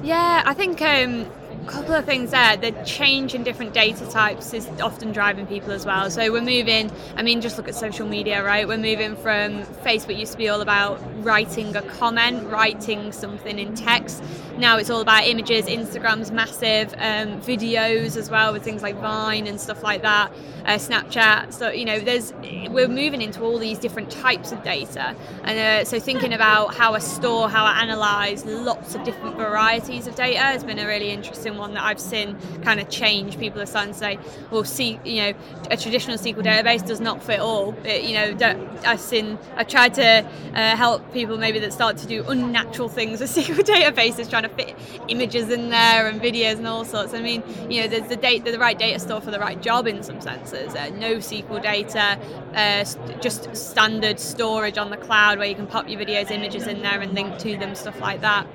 Yeah, 0.04 0.42
I 0.46 0.54
think 0.54 0.80
um, 0.80 1.26
couple 1.68 1.94
of 1.94 2.04
things 2.04 2.30
there. 2.30 2.56
The 2.56 2.72
change 2.84 3.34
in 3.34 3.42
different 3.42 3.74
data 3.74 4.06
types 4.10 4.52
is 4.54 4.66
often 4.80 5.12
driving 5.12 5.46
people 5.46 5.70
as 5.72 5.84
well. 5.84 6.10
So 6.10 6.32
we're 6.32 6.40
moving, 6.40 6.90
I 7.16 7.22
mean, 7.22 7.40
just 7.40 7.56
look 7.58 7.68
at 7.68 7.74
social 7.74 8.06
media, 8.06 8.42
right? 8.44 8.66
We're 8.66 8.78
moving 8.78 9.16
from 9.16 9.64
Facebook 9.84 10.18
used 10.18 10.32
to 10.32 10.38
be 10.38 10.48
all 10.48 10.60
about 10.60 11.00
writing 11.24 11.76
a 11.76 11.82
comment, 11.82 12.48
writing 12.48 13.12
something 13.12 13.58
in 13.58 13.74
text. 13.74 14.22
Now 14.56 14.78
it's 14.78 14.90
all 14.90 15.00
about 15.00 15.26
images. 15.26 15.66
Instagram's 15.66 16.30
massive, 16.30 16.92
um, 16.94 17.40
videos 17.42 18.16
as 18.16 18.30
well 18.30 18.52
with 18.52 18.64
things 18.64 18.82
like 18.82 18.96
Vine 18.96 19.46
and 19.46 19.60
stuff 19.60 19.82
like 19.82 20.02
that, 20.02 20.32
uh, 20.64 20.74
Snapchat. 20.74 21.52
So, 21.52 21.70
you 21.70 21.84
know, 21.84 22.00
there's 22.00 22.32
we're 22.70 22.88
moving 22.88 23.22
into 23.22 23.42
all 23.42 23.58
these 23.58 23.78
different 23.78 24.10
types 24.10 24.52
of 24.52 24.62
data. 24.62 25.14
And 25.44 25.58
uh, 25.58 25.84
so 25.84 26.00
thinking 26.00 26.32
about 26.32 26.74
how 26.74 26.94
I 26.94 26.98
store, 26.98 27.48
how 27.48 27.64
I 27.64 27.82
analyze 27.82 28.44
lots 28.44 28.94
of 28.94 29.04
different 29.04 29.36
varieties 29.36 30.06
of 30.06 30.14
data 30.14 30.38
has 30.40 30.64
been 30.64 30.78
a 30.78 30.86
really 30.86 31.10
interesting 31.10 31.57
one 31.58 31.74
that 31.74 31.82
I've 31.82 32.00
seen 32.00 32.36
kind 32.62 32.80
of 32.80 32.88
change. 32.88 33.38
People 33.38 33.60
are 33.60 33.66
starting 33.66 33.92
to 33.92 33.98
say, 33.98 34.18
well, 34.50 34.64
see, 34.64 34.98
you 35.04 35.22
know, 35.22 35.32
a 35.70 35.76
traditional 35.76 36.16
SQL 36.16 36.44
database 36.44 36.86
does 36.86 37.00
not 37.00 37.22
fit 37.22 37.40
all. 37.40 37.74
It, 37.84 38.04
you 38.04 38.14
know, 38.14 38.68
I've 38.86 39.00
seen, 39.00 39.38
I've 39.56 39.68
tried 39.68 39.94
to 39.94 40.26
uh, 40.54 40.76
help 40.76 41.12
people 41.12 41.36
maybe 41.38 41.58
that 41.60 41.72
start 41.72 41.96
to 41.98 42.06
do 42.06 42.24
unnatural 42.28 42.88
things 42.88 43.20
with 43.20 43.30
SQL 43.34 43.64
databases, 43.64 44.30
trying 44.30 44.44
to 44.44 44.48
fit 44.48 44.76
images 45.08 45.50
in 45.50 45.70
there 45.70 46.08
and 46.08 46.20
videos 46.20 46.58
and 46.58 46.66
all 46.66 46.84
sorts. 46.84 47.14
I 47.14 47.20
mean, 47.20 47.42
you 47.68 47.82
know, 47.82 47.88
there's 47.88 48.08
the 48.08 48.16
the 48.38 48.58
right 48.58 48.78
data 48.78 48.98
store 48.98 49.20
for 49.20 49.30
the 49.30 49.38
right 49.38 49.60
job 49.62 49.86
in 49.86 50.02
some 50.02 50.20
senses. 50.20 50.74
Uh, 50.74 50.90
no 50.90 51.16
SQL 51.16 51.62
data, 51.62 52.18
uh, 52.54 52.84
just 53.20 53.54
standard 53.56 54.20
storage 54.20 54.78
on 54.78 54.90
the 54.90 54.96
cloud 54.96 55.38
where 55.38 55.48
you 55.48 55.54
can 55.54 55.66
pop 55.66 55.88
your 55.88 56.00
videos, 56.00 56.30
images 56.30 56.66
in 56.66 56.82
there 56.82 57.00
and 57.00 57.12
link 57.14 57.38
to 57.38 57.56
them, 57.56 57.74
stuff 57.74 58.00
like 58.00 58.20
that. 58.20 58.46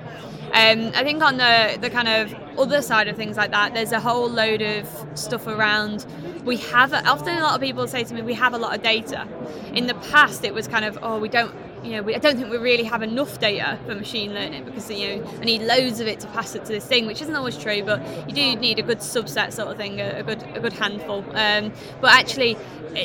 Um, 0.54 0.92
I 0.94 1.02
think 1.02 1.20
on 1.20 1.36
the, 1.36 1.78
the 1.80 1.90
kind 1.90 2.06
of 2.06 2.32
other 2.56 2.80
side 2.80 3.08
of 3.08 3.16
things 3.16 3.36
like 3.36 3.50
that, 3.50 3.74
there's 3.74 3.90
a 3.90 3.98
whole 3.98 4.30
load 4.30 4.62
of 4.62 4.88
stuff 5.14 5.48
around. 5.48 6.06
We 6.44 6.58
have 6.58 6.92
often 6.92 7.36
a 7.36 7.42
lot 7.42 7.56
of 7.56 7.60
people 7.60 7.88
say 7.88 8.04
to 8.04 8.14
me, 8.14 8.22
we 8.22 8.34
have 8.34 8.54
a 8.54 8.58
lot 8.58 8.72
of 8.72 8.80
data. 8.80 9.26
In 9.72 9.88
the 9.88 9.94
past, 9.94 10.44
it 10.44 10.54
was 10.54 10.68
kind 10.68 10.84
of, 10.84 10.96
oh, 11.02 11.18
we 11.18 11.28
don't 11.28 11.52
you 11.84 11.92
know, 11.92 12.02
we, 12.02 12.14
I 12.14 12.18
don't 12.18 12.36
think 12.36 12.50
we 12.50 12.56
really 12.56 12.84
have 12.84 13.02
enough 13.02 13.38
data 13.38 13.78
for 13.86 13.94
machine 13.94 14.32
learning 14.32 14.64
because 14.64 14.90
you 14.90 15.16
know 15.16 15.30
I 15.40 15.44
need 15.44 15.62
loads 15.62 16.00
of 16.00 16.06
it 16.06 16.20
to 16.20 16.26
pass 16.28 16.54
it 16.54 16.64
to 16.64 16.72
this 16.72 16.86
thing, 16.86 17.06
which 17.06 17.20
isn't 17.20 17.36
always 17.36 17.56
true. 17.56 17.82
But 17.82 18.02
you 18.28 18.34
do 18.34 18.56
need 18.56 18.78
a 18.78 18.82
good 18.82 18.98
subset 18.98 19.52
sort 19.52 19.68
of 19.68 19.76
thing, 19.76 20.00
a, 20.00 20.20
a 20.20 20.22
good 20.22 20.42
a 20.54 20.60
good 20.60 20.72
handful. 20.72 21.24
Um, 21.36 21.72
but 22.00 22.12
actually, 22.12 22.56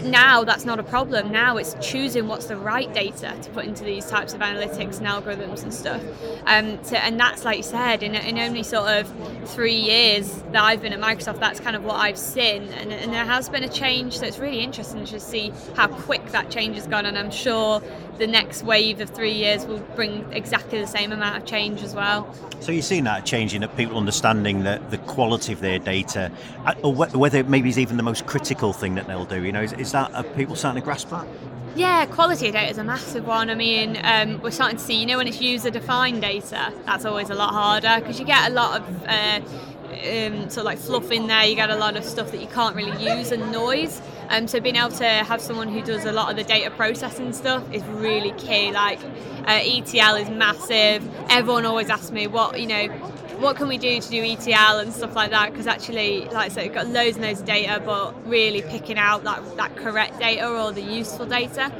now 0.03 0.43
that's 0.43 0.65
not 0.65 0.79
a 0.79 0.83
problem. 0.83 1.31
Now 1.31 1.57
it's 1.57 1.75
choosing 1.81 2.27
what's 2.27 2.45
the 2.45 2.55
right 2.55 2.91
data 2.93 3.36
to 3.41 3.50
put 3.50 3.65
into 3.65 3.83
these 3.83 4.05
types 4.05 4.33
of 4.33 4.41
analytics 4.41 5.00
and 5.00 5.07
algorithms 5.07 5.63
and 5.63 5.74
stuff. 5.74 6.01
Um, 6.45 6.79
and 6.93 7.19
that's 7.19 7.43
like 7.43 7.57
you 7.57 7.63
said, 7.63 8.03
in, 8.03 8.15
in 8.15 8.38
only 8.38 8.63
sort 8.63 8.89
of 8.89 9.12
three 9.50 9.75
years 9.75 10.43
that 10.51 10.63
I've 10.63 10.81
been 10.81 10.93
at 10.93 11.00
Microsoft, 11.00 11.39
that's 11.39 11.59
kind 11.59 11.75
of 11.75 11.83
what 11.83 11.95
I've 11.95 12.17
seen, 12.17 12.63
and, 12.74 12.91
and 12.93 13.12
there 13.12 13.25
has 13.25 13.50
been 13.50 13.63
a 13.63 13.69
change. 13.69 14.19
So 14.19 14.25
it's 14.25 14.39
really 14.39 14.62
interesting 14.62 15.05
to 15.05 15.19
see 15.19 15.51
how 15.75 15.88
quick 15.88 16.25
that 16.31 16.50
change 16.50 16.75
has 16.75 16.88
gone, 16.88 17.05
and 17.05 17.17
I'm 17.17 17.31
sure 17.31 17.81
the 18.17 18.27
next 18.27 18.63
wave 18.69 19.01
of 19.01 19.09
three 19.09 19.33
years 19.33 19.65
will 19.65 19.79
bring 19.95 20.31
exactly 20.31 20.79
the 20.79 20.88
same 20.88 21.11
amount 21.11 21.35
of 21.35 21.43
change 21.43 21.81
as 21.81 21.95
well. 21.95 22.33
So 22.59 22.71
you're 22.71 22.83
seeing 22.83 23.05
that 23.05 23.25
changing, 23.25 23.61
that 23.61 23.75
people 23.75 23.97
understanding 23.97 24.63
the, 24.63 24.79
the 24.91 24.99
quality 24.99 25.53
of 25.53 25.59
their 25.59 25.79
data, 25.79 26.31
uh, 26.65 26.75
or 26.83 26.93
whether 26.93 27.43
maybe 27.43 27.67
it's 27.69 27.79
even 27.79 27.97
the 27.97 28.03
most 28.03 28.27
critical 28.27 28.71
thing 28.71 28.93
that 28.95 29.07
they'll 29.07 29.25
do. 29.25 29.43
You 29.43 29.51
know, 29.51 29.63
is, 29.63 29.73
is 29.73 29.91
that 29.93 30.13
are 30.13 30.23
people 30.23 30.55
starting 30.55 30.81
to 30.81 30.85
grasp 30.85 31.09
that? 31.09 31.25
Yeah, 31.75 32.05
quality 32.05 32.47
of 32.47 32.53
data 32.53 32.69
is 32.69 32.77
a 32.77 32.83
massive 32.83 33.25
one. 33.25 33.49
I 33.49 33.55
mean, 33.55 33.99
um, 34.03 34.39
we're 34.41 34.51
starting 34.51 34.77
to 34.77 34.83
see, 34.83 34.99
you 34.99 35.05
know, 35.07 35.17
when 35.17 35.27
it's 35.27 35.41
user 35.41 35.71
defined 35.71 36.21
data, 36.21 36.71
that's 36.85 37.05
always 37.05 37.29
a 37.29 37.35
lot 37.35 37.51
harder 37.51 37.95
because 37.99 38.19
you 38.19 38.25
get 38.25 38.51
a 38.51 38.53
lot 38.53 38.81
of 38.81 39.07
uh, 39.07 39.41
um, 39.91 40.49
sort 40.49 40.57
of 40.57 40.65
like 40.65 40.77
fluff 40.77 41.11
in 41.11 41.27
there, 41.27 41.45
you 41.45 41.55
get 41.55 41.69
a 41.69 41.75
lot 41.75 41.95
of 41.95 42.03
stuff 42.03 42.31
that 42.31 42.41
you 42.41 42.47
can't 42.47 42.75
really 42.75 43.03
use 43.03 43.31
and 43.31 43.51
noise. 43.51 44.01
Um, 44.29 44.48
so 44.48 44.59
being 44.59 44.75
able 44.75 44.91
to 44.91 45.05
have 45.05 45.41
someone 45.41 45.69
who 45.69 45.81
does 45.81 46.05
a 46.05 46.12
lot 46.12 46.29
of 46.29 46.38
the 46.38 46.43
data 46.43 46.69
processing 46.69 47.33
stuff 47.33 47.63
is 47.74 47.83
really 47.86 48.31
key. 48.33 48.71
Like 48.71 49.00
uh, 49.48 49.59
ETL 49.63 50.15
is 50.15 50.29
massive. 50.29 51.07
Everyone 51.31 51.65
always 51.65 51.89
asks 51.89 52.12
me 52.12 52.27
what 52.27 52.59
you 52.59 52.67
know, 52.67 52.88
what 53.39 53.55
can 53.55 53.67
we 53.67 53.79
do 53.79 54.00
to 54.00 54.09
do 54.09 54.24
ETL 54.24 54.79
and 54.79 54.93
stuff 54.93 55.15
like 55.15 55.31
that? 55.31 55.51
Because 55.51 55.65
actually, 55.65 56.25
like 56.25 56.36
I 56.36 56.48
said, 56.50 56.63
we've 56.65 56.74
got 56.74 56.88
loads 56.88 57.17
and 57.17 57.25
loads 57.25 57.39
of 57.39 57.48
data, 57.48 57.81
but 57.83 58.13
really 58.27 58.62
picking 58.62 59.00
out 59.00 59.24
that 59.24 59.57
that 59.57 59.75
correct 59.75 60.19
data 60.19 60.48
or 60.48 60.71
the 60.71 60.83
useful 60.83 61.25
data. 61.25 61.71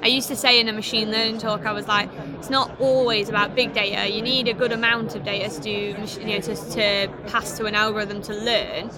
I 0.00 0.06
used 0.06 0.28
to 0.28 0.36
say 0.36 0.60
in 0.60 0.68
a 0.68 0.72
machine 0.72 1.10
learning 1.10 1.38
talk, 1.38 1.66
I 1.66 1.72
was 1.72 1.88
like, 1.88 2.08
it's 2.38 2.48
not 2.48 2.80
always 2.80 3.28
about 3.28 3.54
big 3.54 3.74
data. 3.74 4.08
You 4.08 4.22
need 4.22 4.46
a 4.46 4.54
good 4.54 4.72
amount 4.72 5.16
of 5.16 5.24
data 5.24 5.52
to 5.52 5.60
do, 5.60 5.70
you 6.20 6.26
know, 6.26 6.40
to, 6.40 6.54
to 6.54 7.08
pass 7.26 7.56
to 7.58 7.66
an 7.66 7.74
algorithm 7.74 8.22
to 8.22 8.32
learn 8.32 8.90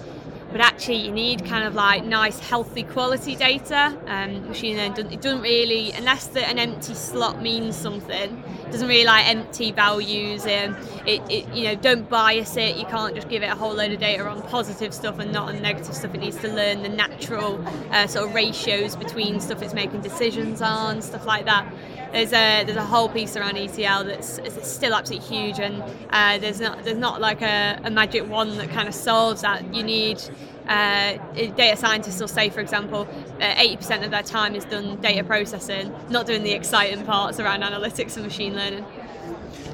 but 0.51 0.61
actually 0.61 0.97
you 0.97 1.11
need 1.11 1.45
kind 1.45 1.65
of 1.65 1.75
like 1.75 2.03
nice 2.03 2.39
healthy 2.39 2.83
quality 2.83 3.35
data. 3.35 3.97
Um, 4.07 4.47
machine 4.47 4.77
learning 4.77 4.93
doesn't, 4.93 5.11
it 5.13 5.21
doesn't 5.21 5.41
really 5.41 5.91
unless 5.93 6.27
the, 6.27 6.47
an 6.47 6.59
empty 6.59 6.93
slot 6.93 7.41
means 7.41 7.75
something 7.75 8.43
doesn't 8.71 8.87
really 8.87 9.05
like 9.05 9.27
empty 9.27 9.71
values 9.71 10.45
and 10.45 10.75
it, 11.07 11.21
it, 11.29 11.53
you 11.53 11.63
know 11.63 11.75
don't 11.75 12.09
bias 12.09 12.57
it. 12.57 12.75
You 12.77 12.85
can't 12.85 13.15
just 13.15 13.29
give 13.29 13.43
it 13.43 13.47
a 13.47 13.55
whole 13.55 13.73
load 13.73 13.91
of 13.91 13.99
data 13.99 14.27
on 14.27 14.41
positive 14.43 14.93
stuff 14.93 15.19
and 15.19 15.31
not 15.31 15.49
on 15.49 15.61
negative 15.61 15.95
stuff. 15.95 16.13
It 16.15 16.19
needs 16.19 16.37
to 16.37 16.47
learn 16.47 16.83
the 16.83 16.89
natural 16.89 17.63
uh, 17.91 18.07
sort 18.07 18.27
of 18.27 18.35
ratios 18.35 18.95
between 18.95 19.39
stuff 19.39 19.61
it's 19.61 19.73
making 19.73 20.01
decisions 20.01 20.61
on 20.61 21.01
stuff 21.01 21.25
like 21.25 21.45
that 21.45 21.71
there's 22.11 22.33
a 22.33 22.63
there's 22.63 22.77
a 22.77 22.85
whole 22.85 23.09
piece 23.09 23.35
around 23.35 23.57
ETL 23.57 24.03
that's 24.03 24.39
still 24.67 24.93
absolutely 24.93 25.27
huge, 25.27 25.59
and 25.59 25.83
uh, 26.09 26.37
there's 26.37 26.59
not 26.59 26.83
there's 26.83 26.97
not 26.97 27.21
like 27.21 27.41
a, 27.41 27.79
a 27.83 27.91
magic 27.91 28.27
one 28.27 28.57
that 28.57 28.69
kind 28.69 28.87
of 28.87 28.93
solves 28.93 29.41
that. 29.41 29.73
You 29.73 29.83
need 29.83 30.21
uh, 30.67 31.17
data 31.33 31.75
scientists 31.75 32.19
will 32.19 32.27
say, 32.27 32.49
for 32.49 32.59
example, 32.59 33.07
uh, 33.39 33.55
80% 33.55 34.05
of 34.05 34.11
their 34.11 34.23
time 34.23 34.55
is 34.55 34.65
done 34.65 34.95
data 35.01 35.23
processing, 35.23 35.93
not 36.09 36.25
doing 36.25 36.43
the 36.43 36.51
exciting 36.51 37.03
parts 37.05 37.39
around 37.39 37.61
analytics 37.61 38.15
and 38.15 38.25
machine 38.25 38.55
learning. 38.55 38.85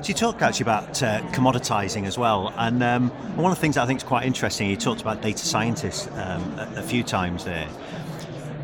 So 0.01 0.09
you 0.09 0.13
talked 0.13 0.41
actually 0.41 0.63
about 0.63 1.01
uh, 1.01 1.21
commoditizing 1.31 2.05
as 2.05 2.17
well, 2.17 2.53
and 2.57 2.83
um, 2.83 3.09
one 3.35 3.51
of 3.51 3.57
the 3.57 3.61
things 3.61 3.77
I 3.77 3.85
think 3.85 3.99
is 3.99 4.03
quite 4.03 4.25
interesting, 4.25 4.69
you 4.69 4.77
talked 4.77 5.01
about 5.01 5.21
data 5.21 5.39
scientists 5.39 6.07
um, 6.13 6.43
a, 6.59 6.73
a, 6.77 6.83
few 6.83 7.03
times 7.03 7.45
there 7.45 7.67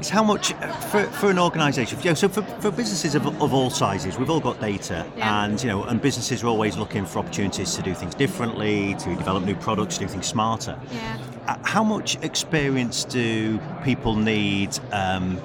is 0.04 0.10
how 0.10 0.24
much 0.24 0.54
uh, 0.54 0.72
for, 0.92 1.04
for 1.06 1.30
an 1.30 1.40
organisation. 1.40 1.98
You 2.00 2.12
know, 2.12 2.14
so 2.14 2.28
for, 2.28 2.42
for 2.62 2.72
businesses 2.72 3.16
of, 3.16 3.26
of 3.42 3.54
all 3.54 3.70
sizes, 3.70 4.18
we've 4.18 4.30
all 4.30 4.40
got 4.40 4.60
data, 4.60 5.06
yeah. 5.16 5.46
and 5.46 5.62
you 5.62 5.70
know, 5.70 5.84
and 5.84 6.02
businesses 6.02 6.44
are 6.44 6.48
always 6.48 6.78
looking 6.78 7.06
for 7.06 7.20
opportunities 7.20 7.76
to 7.76 7.82
do 7.82 7.94
things 7.94 8.14
differently, 8.16 8.96
to 8.96 9.16
develop 9.16 9.44
new 9.44 9.56
products, 9.56 9.98
do 9.98 10.08
things 10.08 10.28
smarter. 10.28 10.78
Yeah. 10.92 11.18
Uh, 11.48 11.58
how 11.64 11.84
much 11.84 12.22
experience 12.22 13.06
do 13.06 13.60
people 13.84 14.16
need? 14.16 14.78
Um, 14.92 15.40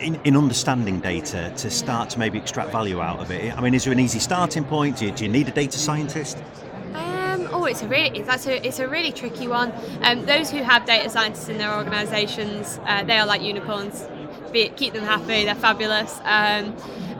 in, 0.00 0.20
in, 0.24 0.36
understanding 0.36 1.00
data 1.00 1.50
to 1.56 1.70
start 1.70 2.10
to 2.10 2.18
maybe 2.18 2.36
extract 2.36 2.70
value 2.70 3.00
out 3.00 3.20
of 3.20 3.30
it? 3.30 3.56
I 3.56 3.62
mean, 3.62 3.72
is 3.72 3.84
there 3.84 3.92
an 3.94 3.98
easy 3.98 4.18
starting 4.18 4.64
point? 4.64 4.98
Do 4.98 5.06
you, 5.06 5.12
do 5.12 5.24
you 5.24 5.30
need 5.30 5.48
a 5.48 5.50
data 5.50 5.78
scientist? 5.78 6.36
It's 7.66 7.82
a 7.82 7.88
really 7.88 8.22
that's 8.22 8.46
a 8.46 8.66
it's 8.66 8.78
a 8.78 8.88
really 8.88 9.12
tricky 9.12 9.48
one. 9.48 9.72
Um, 10.02 10.24
those 10.24 10.50
who 10.50 10.62
have 10.62 10.86
data 10.86 11.10
scientists 11.10 11.48
in 11.48 11.58
their 11.58 11.74
organisations, 11.74 12.78
uh, 12.84 13.02
they 13.04 13.18
are 13.18 13.26
like 13.26 13.42
unicorns. 13.42 14.06
Be 14.52 14.68
keep 14.70 14.92
them 14.92 15.04
happy, 15.04 15.44
they're 15.44 15.54
fabulous. 15.54 16.20
Um, 16.24 16.72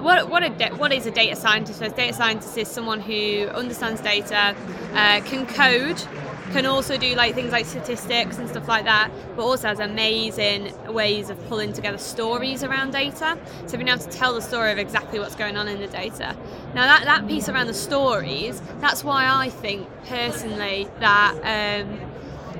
what 0.02 0.30
what 0.30 0.42
a 0.42 0.74
what 0.76 0.92
is 0.92 1.06
a 1.06 1.10
data 1.10 1.34
scientist? 1.34 1.82
A 1.82 1.88
data 1.88 2.12
scientist 2.12 2.56
is 2.56 2.68
someone 2.68 3.00
who 3.00 3.48
understands 3.48 4.00
data, 4.00 4.54
uh, 4.94 5.20
can 5.22 5.46
code, 5.46 6.00
can 6.52 6.66
also 6.66 6.96
do 6.96 7.14
like 7.14 7.34
things 7.34 7.52
like 7.52 7.66
statistics 7.66 8.38
and 8.38 8.48
stuff 8.48 8.68
like 8.68 8.84
that, 8.84 9.10
but 9.36 9.42
also 9.42 9.68
has 9.68 9.78
amazing 9.78 10.72
ways 10.92 11.30
of 11.30 11.48
pulling 11.48 11.72
together 11.72 11.98
stories 11.98 12.62
around 12.62 12.92
data. 12.92 13.38
So 13.66 13.76
being 13.76 13.88
able 13.88 14.00
to 14.00 14.10
tell 14.10 14.34
the 14.34 14.42
story 14.42 14.72
of 14.72 14.78
exactly 14.78 15.18
what's 15.18 15.34
going 15.36 15.56
on 15.56 15.68
in 15.68 15.80
the 15.80 15.88
data. 15.88 16.36
Now 16.74 16.86
that, 16.86 17.04
that 17.04 17.26
piece 17.26 17.48
around 17.48 17.66
the 17.66 17.74
stories, 17.74 18.60
that's 18.80 19.04
why 19.04 19.26
I 19.26 19.48
think 19.48 19.88
personally 20.04 20.88
that 21.00 21.34
um, 21.84 22.05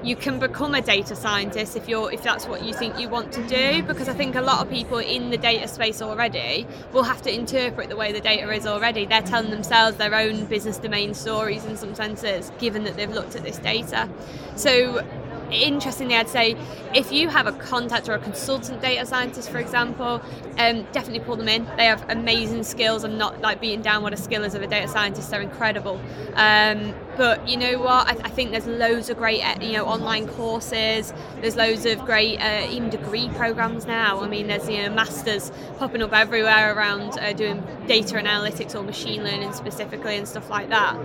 you 0.07 0.15
can 0.15 0.39
become 0.39 0.73
a 0.75 0.81
data 0.81 1.17
scientist 1.17 1.77
if 1.77 1.89
you're 1.89 2.13
if 2.13 2.23
that's 2.23 2.47
what 2.47 2.63
you 2.63 2.73
think 2.73 2.97
you 2.99 3.09
want 3.09 3.33
to 3.33 3.43
do 3.49 3.83
because 3.83 4.09
I 4.09 4.13
think 4.13 4.37
a 4.37 4.41
lot 4.41 4.65
of 4.65 4.71
people 4.71 4.99
in 4.99 5.31
the 5.31 5.37
data 5.37 5.67
space 5.67 6.01
already 6.01 6.65
will 6.93 7.03
have 7.03 7.23
to 7.23 7.35
interpret 7.35 7.89
the 7.89 7.97
way 7.97 8.13
the 8.13 8.21
data 8.21 8.49
is 8.53 8.67
already 8.67 9.05
they're 9.05 9.21
telling 9.21 9.51
themselves 9.51 9.97
their 9.97 10.15
own 10.15 10.45
business 10.47 10.79
domain 10.79 11.13
stories 11.13 11.65
in 11.65 11.77
some 11.77 11.95
senses 11.97 12.53
given 12.59 12.85
that 12.85 12.97
they've 12.97 13.11
looked 13.11 13.35
at 13.35 13.43
this 13.43 13.59
data 13.59 14.09
so 14.55 15.05
interestingly, 15.51 16.17
I'd 16.17 16.29
say 16.29 16.57
if 16.95 17.13
you 17.13 17.29
have 17.29 17.47
a 17.47 17.53
contact 17.53 18.09
or 18.09 18.15
a 18.15 18.19
consultant 18.19 18.81
data 18.81 19.07
scientist, 19.07 19.51
for 19.51 19.59
example, 19.59 20.21
um, 20.59 20.87
definitely 20.93 21.21
pull 21.21 21.37
them 21.37 21.49
in. 21.49 21.67
They 21.77 21.87
have 21.87 22.09
amazing 22.09 22.65
skills. 22.65 23.05
I'm 23.05 23.19
not 23.19 23.41
like 23.41 23.61
beating 23.61 23.83
down 23.83 24.03
what 24.03 24.13
a 24.13 24.17
skill 24.17 24.45
is 24.45 24.55
of 24.55 24.63
a 24.63 24.67
data 24.67 24.89
scientist. 24.89 25.31
They're 25.31 25.41
incredible. 25.41 26.01
Um, 26.35 26.95
but 27.17 27.49
you 27.49 27.57
know 27.57 27.79
what? 27.79 28.07
I, 28.09 28.13
I, 28.25 28.29
think 28.29 28.51
there's 28.51 28.67
loads 28.67 29.09
of 29.11 29.17
great, 29.17 29.43
uh, 29.43 29.57
you 29.61 29.73
know, 29.73 29.87
online 29.87 30.29
courses. 30.29 31.13
There's 31.41 31.57
loads 31.57 31.87
of 31.87 32.05
great, 32.05 32.39
uh, 32.39 32.69
even 32.71 32.91
degree 32.91 33.29
programs 33.31 33.87
now. 33.87 34.21
I 34.21 34.29
mean, 34.29 34.47
there's 34.47 34.69
you 34.69 34.83
know 34.83 34.91
masters 34.91 35.51
popping 35.79 36.03
up 36.03 36.13
everywhere 36.13 36.75
around 36.77 37.19
uh, 37.19 37.33
doing 37.33 37.63
data 37.87 38.17
analytics 38.17 38.75
or 38.75 38.83
machine 38.83 39.25
learning 39.25 39.53
specifically 39.53 40.17
and 40.17 40.29
stuff 40.29 40.51
like 40.51 40.69
that. 40.69 40.97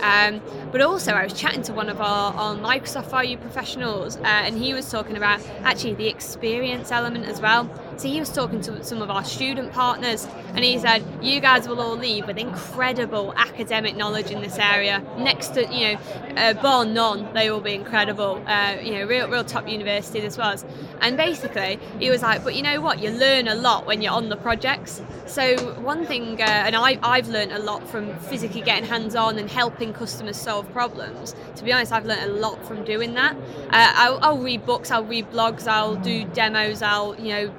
Um, 0.00 0.40
but 0.70 0.80
also, 0.80 1.12
I 1.12 1.24
was 1.24 1.32
chatting 1.32 1.62
to 1.62 1.72
one 1.72 1.88
of 1.88 2.00
our, 2.00 2.32
our 2.34 2.54
Microsoft 2.54 3.10
Value 3.10 3.36
professionals, 3.36 4.16
uh, 4.18 4.24
and 4.24 4.56
he 4.56 4.72
was 4.72 4.88
talking 4.90 5.16
about 5.16 5.40
actually 5.62 5.94
the 5.94 6.06
experience 6.06 6.92
element 6.92 7.26
as 7.26 7.40
well. 7.40 7.68
So 7.98 8.06
he 8.06 8.20
was 8.20 8.30
talking 8.30 8.60
to 8.60 8.84
some 8.84 9.02
of 9.02 9.10
our 9.10 9.24
student 9.24 9.72
partners, 9.72 10.28
and 10.54 10.64
he 10.64 10.78
said, 10.78 11.02
"You 11.20 11.40
guys 11.40 11.66
will 11.66 11.80
all 11.80 11.96
leave 11.96 12.28
with 12.28 12.38
incredible 12.38 13.34
academic 13.36 13.96
knowledge 13.96 14.30
in 14.30 14.40
this 14.40 14.56
area. 14.56 15.02
Next 15.18 15.48
to 15.54 15.66
you 15.66 15.94
know, 15.94 16.00
uh, 16.36 16.54
bar 16.54 16.84
none, 16.84 17.34
they 17.34 17.50
will 17.50 17.60
be 17.60 17.74
incredible. 17.74 18.40
Uh, 18.46 18.76
you 18.80 18.92
know, 18.92 19.04
real, 19.04 19.28
real 19.28 19.42
top 19.42 19.68
university 19.68 20.20
this 20.20 20.38
was." 20.38 20.64
And 21.00 21.16
basically, 21.16 21.80
he 21.98 22.08
was 22.08 22.22
like, 22.22 22.44
"But 22.44 22.54
you 22.54 22.62
know 22.62 22.80
what? 22.80 23.00
You 23.00 23.10
learn 23.10 23.48
a 23.48 23.56
lot 23.56 23.84
when 23.84 24.00
you're 24.00 24.12
on 24.12 24.28
the 24.28 24.36
projects. 24.36 25.02
So 25.26 25.56
one 25.80 26.06
thing, 26.06 26.40
uh, 26.40 26.44
and 26.44 26.76
I, 26.76 27.00
I've 27.02 27.28
learned 27.28 27.50
a 27.50 27.58
lot 27.58 27.88
from 27.88 28.16
physically 28.30 28.60
getting 28.60 28.88
hands-on 28.88 29.40
and 29.40 29.50
helping 29.50 29.92
customers 29.92 30.36
solve 30.36 30.70
problems. 30.72 31.34
To 31.56 31.64
be 31.64 31.72
honest, 31.72 31.90
I've 31.90 32.06
learned 32.06 32.30
a 32.30 32.34
lot 32.34 32.64
from 32.64 32.84
doing 32.84 33.14
that. 33.14 33.34
Uh, 33.34 33.92
I'll, 34.02 34.18
I'll 34.22 34.38
read 34.38 34.64
books, 34.64 34.92
I'll 34.92 35.04
read 35.04 35.32
blogs, 35.32 35.66
I'll 35.66 35.96
do 35.96 36.24
demos, 36.26 36.80
I'll 36.80 37.16
you 37.16 37.30
know." 37.34 37.54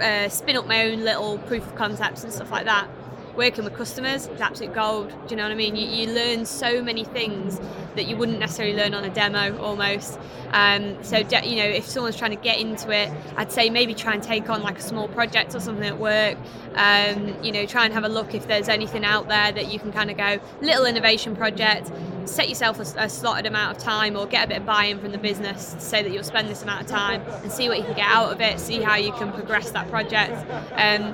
Uh, 0.00 0.28
spin 0.28 0.56
up 0.56 0.66
my 0.66 0.90
own 0.90 1.04
little 1.04 1.38
proof 1.38 1.66
of 1.66 1.74
concepts 1.74 2.24
and 2.24 2.32
stuff 2.32 2.50
like 2.50 2.64
that. 2.64 2.88
Working 3.36 3.64
with 3.64 3.74
customers 3.74 4.28
is 4.28 4.40
absolute 4.40 4.74
gold. 4.74 5.08
Do 5.08 5.30
you 5.30 5.36
know 5.36 5.42
what 5.42 5.50
I 5.50 5.56
mean? 5.56 5.74
You, 5.74 5.88
you 5.88 6.12
learn 6.12 6.46
so 6.46 6.80
many 6.80 7.02
things 7.02 7.60
that 7.96 8.06
you 8.06 8.16
wouldn't 8.16 8.38
necessarily 8.38 8.76
learn 8.76 8.94
on 8.94 9.04
a 9.04 9.10
demo 9.10 9.58
almost. 9.60 10.20
Um, 10.52 11.02
so, 11.02 11.24
de- 11.24 11.44
you 11.44 11.56
know, 11.56 11.64
if 11.64 11.84
someone's 11.84 12.16
trying 12.16 12.30
to 12.30 12.40
get 12.40 12.60
into 12.60 12.90
it, 12.90 13.10
I'd 13.36 13.50
say 13.50 13.70
maybe 13.70 13.92
try 13.92 14.14
and 14.14 14.22
take 14.22 14.48
on 14.48 14.62
like 14.62 14.78
a 14.78 14.82
small 14.82 15.08
project 15.08 15.54
or 15.56 15.60
something 15.60 15.84
at 15.84 15.98
work. 15.98 16.38
Um, 16.76 17.36
you 17.42 17.50
know, 17.50 17.66
try 17.66 17.84
and 17.84 17.92
have 17.92 18.04
a 18.04 18.08
look 18.08 18.34
if 18.34 18.46
there's 18.46 18.68
anything 18.68 19.04
out 19.04 19.26
there 19.28 19.50
that 19.50 19.72
you 19.72 19.80
can 19.80 19.90
kind 19.92 20.12
of 20.12 20.16
go, 20.16 20.38
little 20.60 20.86
innovation 20.86 21.34
project, 21.34 21.90
set 22.28 22.48
yourself 22.48 22.78
a, 22.78 23.04
a, 23.04 23.08
slotted 23.08 23.46
amount 23.46 23.76
of 23.76 23.82
time 23.82 24.16
or 24.16 24.26
get 24.26 24.44
a 24.44 24.48
bit 24.48 24.56
of 24.58 24.66
buy-in 24.66 24.98
from 24.98 25.12
the 25.12 25.18
business 25.18 25.74
to 25.74 25.80
say 25.80 26.02
that 26.02 26.12
you'll 26.12 26.24
spend 26.24 26.48
this 26.48 26.62
amount 26.62 26.80
of 26.82 26.86
time 26.86 27.22
and 27.42 27.50
see 27.50 27.68
what 27.68 27.78
you 27.78 27.84
can 27.84 27.94
get 27.94 28.06
out 28.06 28.32
of 28.32 28.40
it 28.40 28.58
see 28.58 28.80
how 28.80 28.96
you 28.96 29.12
can 29.12 29.32
progress 29.32 29.70
that 29.70 29.88
project 29.88 30.32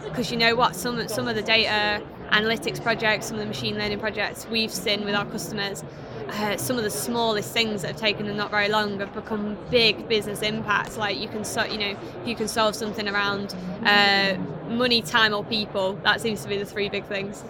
because 0.05 0.31
um, 0.31 0.33
you 0.33 0.39
know 0.39 0.55
what 0.55 0.75
some 0.75 1.07
some 1.09 1.29
of 1.29 1.35
the 1.35 1.43
data 1.43 2.05
analytics 2.31 2.83
projects 2.83 3.27
some 3.27 3.37
of 3.37 3.41
the 3.41 3.47
machine 3.47 3.77
learning 3.77 3.99
projects 3.99 4.47
we've 4.49 4.73
seen 4.73 5.05
with 5.05 5.15
our 5.15 5.27
customers 5.27 5.85
uh, 6.33 6.57
some 6.57 6.77
of 6.77 6.85
the 6.85 6.91
smallest 6.91 7.53
things 7.53 7.83
that 7.83 7.89
have 7.89 8.01
taken 8.01 8.27
them 8.27 8.37
not 8.37 8.51
very 8.51 8.69
long 8.69 8.99
have 9.01 9.13
become 9.13 9.57
big 9.71 10.09
business 10.09 10.43
impacts. 10.43 10.97
Like 10.97 11.19
you 11.19 11.29
can, 11.29 11.45
so, 11.45 11.65
you 11.65 11.79
know, 11.79 11.99
you 12.25 12.37
can 12.37 12.49
solve 12.49 12.75
something 12.77 13.09
around 13.09 13.55
uh, 13.85 14.37
money, 14.71 15.03
time, 15.03 15.35
or 15.35 15.45
people. 15.45 15.95
That 16.05 16.21
seems 16.21 16.43
to 16.43 16.49
be 16.49 16.57
the 16.57 16.65
three 16.65 16.89
big 16.89 17.05
things. 17.05 17.45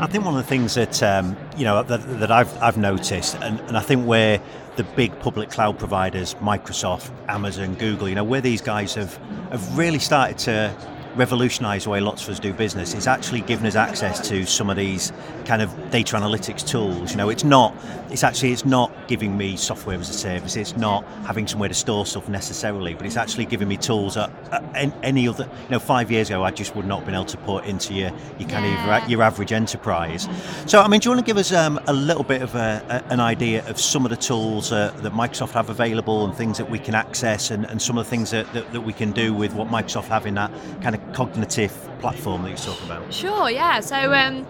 I 0.00 0.06
think 0.06 0.24
one 0.24 0.36
of 0.36 0.42
the 0.42 0.48
things 0.48 0.74
that 0.74 1.02
um, 1.02 1.36
you 1.56 1.64
know 1.64 1.82
that, 1.82 2.20
that 2.20 2.30
I've, 2.30 2.54
I've 2.62 2.76
noticed, 2.76 3.36
and, 3.36 3.60
and 3.60 3.76
I 3.76 3.80
think 3.80 4.06
where 4.06 4.40
the 4.76 4.84
big 4.84 5.18
public 5.20 5.50
cloud 5.50 5.78
providers, 5.78 6.34
Microsoft, 6.34 7.10
Amazon, 7.28 7.74
Google, 7.74 8.08
you 8.08 8.14
know, 8.14 8.24
where 8.24 8.40
these 8.40 8.60
guys 8.60 8.94
have 8.94 9.16
have 9.50 9.78
really 9.78 9.98
started 9.98 10.38
to 10.38 10.74
revolutionise 11.16 11.84
the 11.84 11.90
way 11.90 12.00
lots 12.00 12.22
of 12.22 12.30
us 12.30 12.38
do 12.38 12.52
business. 12.52 12.94
It's 12.94 13.08
actually 13.08 13.40
given 13.40 13.66
us 13.66 13.74
access 13.74 14.26
to 14.28 14.46
some 14.46 14.70
of 14.70 14.76
these 14.76 15.12
kind 15.46 15.62
of 15.62 15.90
data 15.90 16.16
analytics 16.16 16.66
tools. 16.66 17.10
You 17.10 17.16
know, 17.16 17.28
it's 17.28 17.44
not. 17.44 17.74
It's 18.10 18.24
actually 18.24 18.52
it's 18.52 18.64
not 18.64 18.90
giving 19.08 19.36
me 19.36 19.56
software 19.56 19.98
as 19.98 20.08
a 20.08 20.12
service. 20.14 20.56
It's 20.56 20.76
not 20.76 21.04
having 21.26 21.46
somewhere 21.46 21.68
to 21.68 21.74
store 21.74 22.06
stuff 22.06 22.28
necessarily, 22.28 22.94
but 22.94 23.06
it's 23.06 23.16
actually 23.16 23.46
giving 23.46 23.68
me 23.68 23.76
tools 23.76 24.14
that 24.14 24.30
uh, 24.50 24.90
any 25.02 25.28
other. 25.28 25.44
You 25.44 25.70
know, 25.70 25.78
five 25.78 26.10
years 26.10 26.28
ago 26.30 26.42
I 26.44 26.50
just 26.50 26.74
would 26.76 26.86
not 26.86 26.98
have 26.98 27.06
been 27.06 27.14
able 27.14 27.24
to 27.26 27.36
put 27.38 27.64
into 27.64 27.94
your 27.94 28.10
your 28.38 28.48
kind 28.48 28.64
Yeah. 28.64 29.02
of 29.04 29.10
your 29.10 29.22
average 29.22 29.52
enterprise. 29.52 30.28
So, 30.66 30.80
I 30.80 30.88
mean, 30.88 31.00
do 31.00 31.06
you 31.08 31.14
want 31.14 31.24
to 31.24 31.30
give 31.30 31.36
us 31.38 31.52
um, 31.52 31.80
a 31.86 31.92
little 31.92 32.24
bit 32.24 32.42
of 32.42 32.54
a, 32.54 32.82
a, 33.08 33.12
an 33.12 33.20
idea 33.20 33.66
of 33.68 33.78
some 33.80 34.04
of 34.04 34.10
the 34.10 34.16
tools 34.16 34.72
uh, 34.72 34.90
that 35.02 35.12
Microsoft 35.12 35.52
have 35.52 35.70
available 35.70 36.24
and 36.24 36.34
things 36.34 36.58
that 36.58 36.68
we 36.70 36.78
can 36.78 36.94
access, 36.94 37.50
and, 37.50 37.64
and 37.66 37.80
some 37.80 37.98
of 37.98 38.04
the 38.06 38.10
things 38.10 38.30
that, 38.30 38.50
that, 38.52 38.72
that 38.72 38.80
we 38.80 38.92
can 38.92 39.12
do 39.12 39.32
with 39.34 39.52
what 39.54 39.68
Microsoft 39.68 40.04
have 40.08 40.26
in 40.26 40.34
that 40.34 40.50
kind 40.82 40.94
of 40.94 41.12
cognitive 41.12 41.72
platform 42.00 42.42
that 42.42 42.48
you're 42.50 42.58
talking 42.58 42.86
about? 42.86 43.12
Sure, 43.12 43.50
yeah. 43.50 43.80
So, 43.80 44.12
um, 44.14 44.46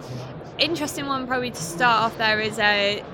interesting 0.59 1.07
one 1.07 1.27
probably 1.27 1.51
to 1.51 1.63
start 1.63 2.03
off 2.05 2.19
there 2.19 2.41
is 2.41 2.59
a 2.59 3.01
uh, 3.01 3.05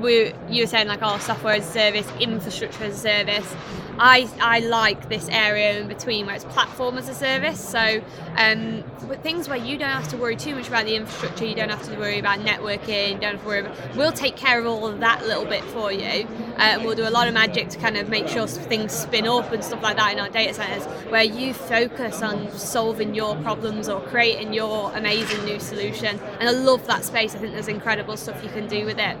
we 0.00 0.32
you 0.48 0.62
were 0.62 0.66
saying 0.66 0.88
like 0.88 1.00
oh 1.02 1.18
software 1.18 1.54
as 1.54 1.68
a 1.68 1.72
service, 1.72 2.10
infrastructure 2.20 2.84
as 2.84 2.96
a 2.96 2.98
service. 2.98 3.54
I 3.98 4.28
I 4.40 4.60
like 4.60 5.08
this 5.08 5.28
area 5.28 5.80
in 5.80 5.88
between 5.88 6.26
where 6.26 6.34
it's 6.34 6.44
platform 6.44 6.98
as 6.98 7.08
a 7.08 7.14
service. 7.14 7.60
So, 7.60 8.02
um, 8.36 8.82
with 9.08 9.22
things 9.22 9.48
where 9.48 9.58
you 9.58 9.78
don't 9.78 9.90
have 9.90 10.08
to 10.08 10.16
worry 10.16 10.36
too 10.36 10.54
much 10.54 10.68
about 10.68 10.86
the 10.86 10.96
infrastructure, 10.96 11.44
you 11.44 11.54
don't 11.54 11.68
have 11.68 11.82
to 11.88 11.96
worry 11.96 12.18
about 12.18 12.40
networking, 12.40 13.20
don't 13.20 13.34
have 13.34 13.42
to 13.42 13.46
worry. 13.46 13.60
About, 13.60 13.96
we'll 13.96 14.12
take 14.12 14.36
care 14.36 14.58
of 14.58 14.66
all 14.66 14.86
of 14.86 15.00
that 15.00 15.26
little 15.26 15.44
bit 15.44 15.62
for 15.64 15.92
you, 15.92 16.26
uh, 16.56 16.80
we'll 16.82 16.96
do 16.96 17.06
a 17.06 17.10
lot 17.10 17.28
of 17.28 17.34
magic 17.34 17.68
to 17.70 17.78
kind 17.78 17.96
of 17.96 18.08
make 18.08 18.28
sure 18.28 18.46
things 18.46 18.92
spin 18.92 19.26
up 19.26 19.52
and 19.52 19.62
stuff 19.62 19.82
like 19.82 19.96
that 19.96 20.12
in 20.12 20.20
our 20.20 20.30
data 20.30 20.54
centers. 20.54 20.84
Where 21.10 21.22
you 21.22 21.54
focus 21.54 22.22
on 22.22 22.50
solving 22.52 23.14
your 23.14 23.36
problems 23.36 23.88
or 23.88 24.00
creating 24.00 24.52
your 24.52 24.92
amazing 24.94 25.44
new 25.44 25.60
solution, 25.60 26.18
and 26.40 26.48
I 26.48 26.52
love 26.52 26.86
that 26.86 27.04
space. 27.04 27.34
I 27.34 27.38
think 27.38 27.52
there's 27.52 27.68
incredible 27.68 28.16
stuff 28.16 28.42
you 28.42 28.50
can 28.50 28.66
do 28.66 28.84
with 28.84 28.98
it. 28.98 29.16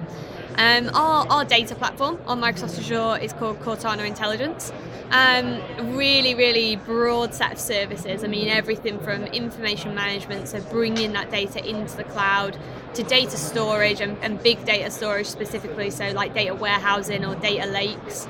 Um, 0.56 0.88
our, 0.94 1.26
our 1.28 1.44
data 1.44 1.74
platform 1.74 2.18
on 2.26 2.40
Microsoft 2.40 2.78
Azure 2.78 3.22
is 3.22 3.32
called 3.32 3.58
Cortana 3.60 4.06
Intelligence. 4.06 4.72
Um, 5.10 5.60
really, 5.96 6.34
really 6.34 6.76
broad 6.76 7.34
set 7.34 7.52
of 7.52 7.58
services. 7.58 8.22
I 8.22 8.28
mean, 8.28 8.48
everything 8.48 9.00
from 9.00 9.24
information 9.24 9.94
management, 9.94 10.48
so 10.48 10.60
bringing 10.60 11.12
that 11.14 11.30
data 11.30 11.64
into 11.68 11.96
the 11.96 12.04
cloud, 12.04 12.56
to 12.94 13.02
data 13.02 13.36
storage 13.36 14.00
and, 14.00 14.16
and 14.22 14.40
big 14.42 14.64
data 14.64 14.90
storage 14.90 15.26
specifically, 15.26 15.90
so 15.90 16.10
like 16.12 16.34
data 16.34 16.54
warehousing 16.54 17.24
or 17.24 17.34
data 17.34 17.66
lakes 17.66 18.28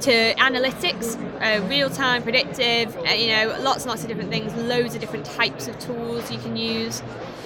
to 0.00 0.34
analytics, 0.34 1.16
uh, 1.40 1.66
real 1.68 1.88
time, 1.88 2.22
predictive, 2.22 2.96
uh, 2.98 3.10
you 3.12 3.28
know, 3.28 3.56
lots 3.60 3.82
and 3.82 3.90
lots 3.90 4.02
of 4.02 4.08
different 4.08 4.30
things, 4.30 4.54
loads 4.54 4.94
of 4.94 5.00
different 5.00 5.24
types 5.24 5.68
of 5.68 5.78
tools 5.78 6.30
you 6.30 6.38
can 6.38 6.56
use, 6.56 7.02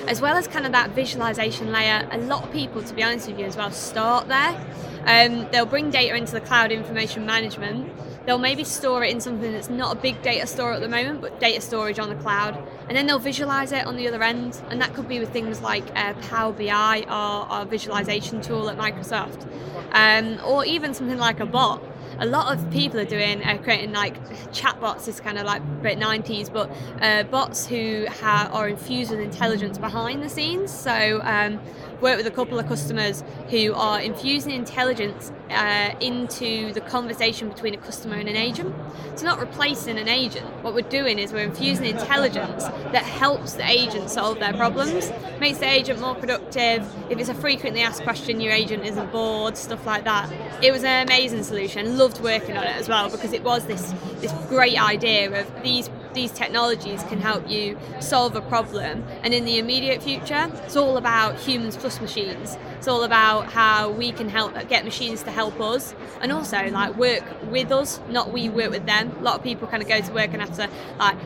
as 0.06 0.20
well 0.20 0.36
as 0.36 0.46
kind 0.46 0.66
of 0.66 0.72
that 0.72 0.90
visualization 0.90 1.72
layer. 1.72 2.08
A 2.10 2.18
lot 2.18 2.44
of 2.44 2.52
people, 2.52 2.82
to 2.82 2.94
be 2.94 3.02
honest 3.02 3.28
with 3.28 3.38
you, 3.38 3.46
as 3.46 3.56
well, 3.56 3.70
start 3.70 4.28
there. 4.28 4.58
Um, 5.06 5.46
they'll 5.50 5.66
bring 5.66 5.90
data 5.90 6.14
into 6.14 6.32
the 6.32 6.40
cloud 6.40 6.72
information 6.72 7.26
management. 7.26 7.92
They'll 8.26 8.38
maybe 8.38 8.64
store 8.64 9.02
it 9.02 9.10
in 9.10 9.20
something 9.20 9.50
that's 9.52 9.70
not 9.70 9.96
a 9.96 10.00
big 10.00 10.20
data 10.22 10.46
store 10.46 10.72
at 10.74 10.80
the 10.80 10.88
moment, 10.88 11.20
but 11.20 11.40
data 11.40 11.60
storage 11.60 11.98
on 11.98 12.10
the 12.10 12.14
cloud. 12.16 12.56
And 12.88 12.96
then 12.96 13.06
they'll 13.06 13.18
visualize 13.18 13.72
it 13.72 13.86
on 13.86 13.96
the 13.96 14.06
other 14.08 14.22
end. 14.22 14.60
And 14.68 14.80
that 14.80 14.94
could 14.94 15.08
be 15.08 15.18
with 15.18 15.32
things 15.32 15.62
like 15.62 15.84
uh, 15.96 16.14
Power 16.14 16.52
BI, 16.52 17.04
our, 17.08 17.46
our 17.46 17.64
visualization 17.64 18.40
tool 18.42 18.68
at 18.68 18.76
Microsoft, 18.76 19.48
um, 19.92 20.38
or 20.44 20.64
even 20.64 20.92
something 20.92 21.18
like 21.18 21.40
a 21.40 21.46
bot 21.46 21.82
a 22.20 22.26
lot 22.26 22.54
of 22.54 22.70
people 22.70 23.00
are 23.00 23.04
doing 23.04 23.42
uh, 23.42 23.56
creating 23.58 23.92
like 23.92 24.22
chatbots 24.52 25.08
is 25.08 25.20
kind 25.20 25.38
of 25.38 25.46
like 25.46 25.62
bit 25.82 25.98
90s 25.98 26.52
but 26.52 26.70
uh, 27.00 27.22
bots 27.24 27.66
who 27.66 28.06
ha- 28.08 28.48
are 28.52 28.68
infused 28.68 29.10
with 29.10 29.20
intelligence 29.20 29.78
behind 29.78 30.22
the 30.22 30.28
scenes. 30.28 30.70
So 30.70 31.20
um, 31.24 31.58
work 32.00 32.16
with 32.16 32.26
a 32.26 32.30
couple 32.30 32.58
of 32.58 32.66
customers 32.66 33.22
who 33.48 33.74
are 33.74 34.00
infusing 34.00 34.52
intelligence 34.52 35.32
uh, 35.50 35.94
into 36.00 36.72
the 36.72 36.80
conversation 36.80 37.48
between 37.48 37.74
a 37.74 37.78
customer 37.78 38.16
and 38.16 38.28
an 38.28 38.36
agent. 38.36 38.74
So 39.16 39.26
not 39.26 39.40
replacing 39.40 39.98
an 39.98 40.08
agent. 40.08 40.46
What 40.62 40.74
we're 40.74 40.82
doing 40.82 41.18
is 41.18 41.32
we're 41.32 41.44
infusing 41.44 41.86
intelligence 41.86 42.64
that 42.64 43.04
helps 43.04 43.54
the 43.54 43.68
agent 43.68 44.10
solve 44.10 44.38
their 44.38 44.54
problems 44.54 45.10
makes 45.40 45.58
the 45.58 45.68
agent 45.68 46.00
more 46.00 46.14
productive. 46.14 46.86
If 47.10 47.18
it's 47.18 47.28
a 47.28 47.34
frequently 47.34 47.80
asked 47.80 48.02
question 48.02 48.40
your 48.40 48.52
agent 48.52 48.84
isn't 48.84 49.10
bored 49.10 49.56
stuff 49.56 49.86
like 49.86 50.04
that. 50.04 50.30
It 50.62 50.70
was 50.70 50.84
an 50.84 51.06
amazing 51.06 51.42
solution. 51.42 51.98
Loved 51.98 52.20
working 52.20 52.56
on 52.56 52.64
it 52.64 52.76
as 52.76 52.88
well 52.88 53.10
because 53.10 53.32
it 53.32 53.42
was 53.42 53.66
this 53.66 53.92
this 54.20 54.32
great 54.48 54.80
idea 54.80 55.40
of 55.40 55.62
these 55.62 55.88
these 56.14 56.32
technologies 56.32 57.02
can 57.04 57.20
help 57.20 57.48
you 57.48 57.78
solve 58.00 58.36
a 58.36 58.40
problem. 58.40 59.04
And 59.22 59.32
in 59.34 59.44
the 59.44 59.58
immediate 59.58 60.02
future 60.02 60.50
it's 60.64 60.76
all 60.76 60.96
about 60.96 61.36
humans 61.36 61.76
plus 61.76 62.00
machines. 62.00 62.56
It's 62.78 62.88
all 62.88 63.02
about 63.02 63.52
how 63.52 63.90
we 63.90 64.12
can 64.12 64.28
help 64.28 64.54
get 64.68 64.84
machines 64.84 65.22
to 65.24 65.30
help 65.30 65.60
us. 65.60 65.94
And 66.20 66.32
also 66.32 66.68
like 66.68 66.96
work 66.96 67.24
with 67.50 67.70
us 67.72 68.00
not 68.08 68.32
we 68.32 68.48
work 68.48 68.70
with 68.70 68.86
them. 68.86 69.16
A 69.18 69.22
lot 69.22 69.36
of 69.36 69.42
people 69.42 69.68
kind 69.68 69.82
of 69.82 69.88
go 69.88 70.00
to 70.00 70.12
work 70.12 70.32
and 70.32 70.40
have 70.40 70.54
to 70.56 70.68
like 70.98 71.16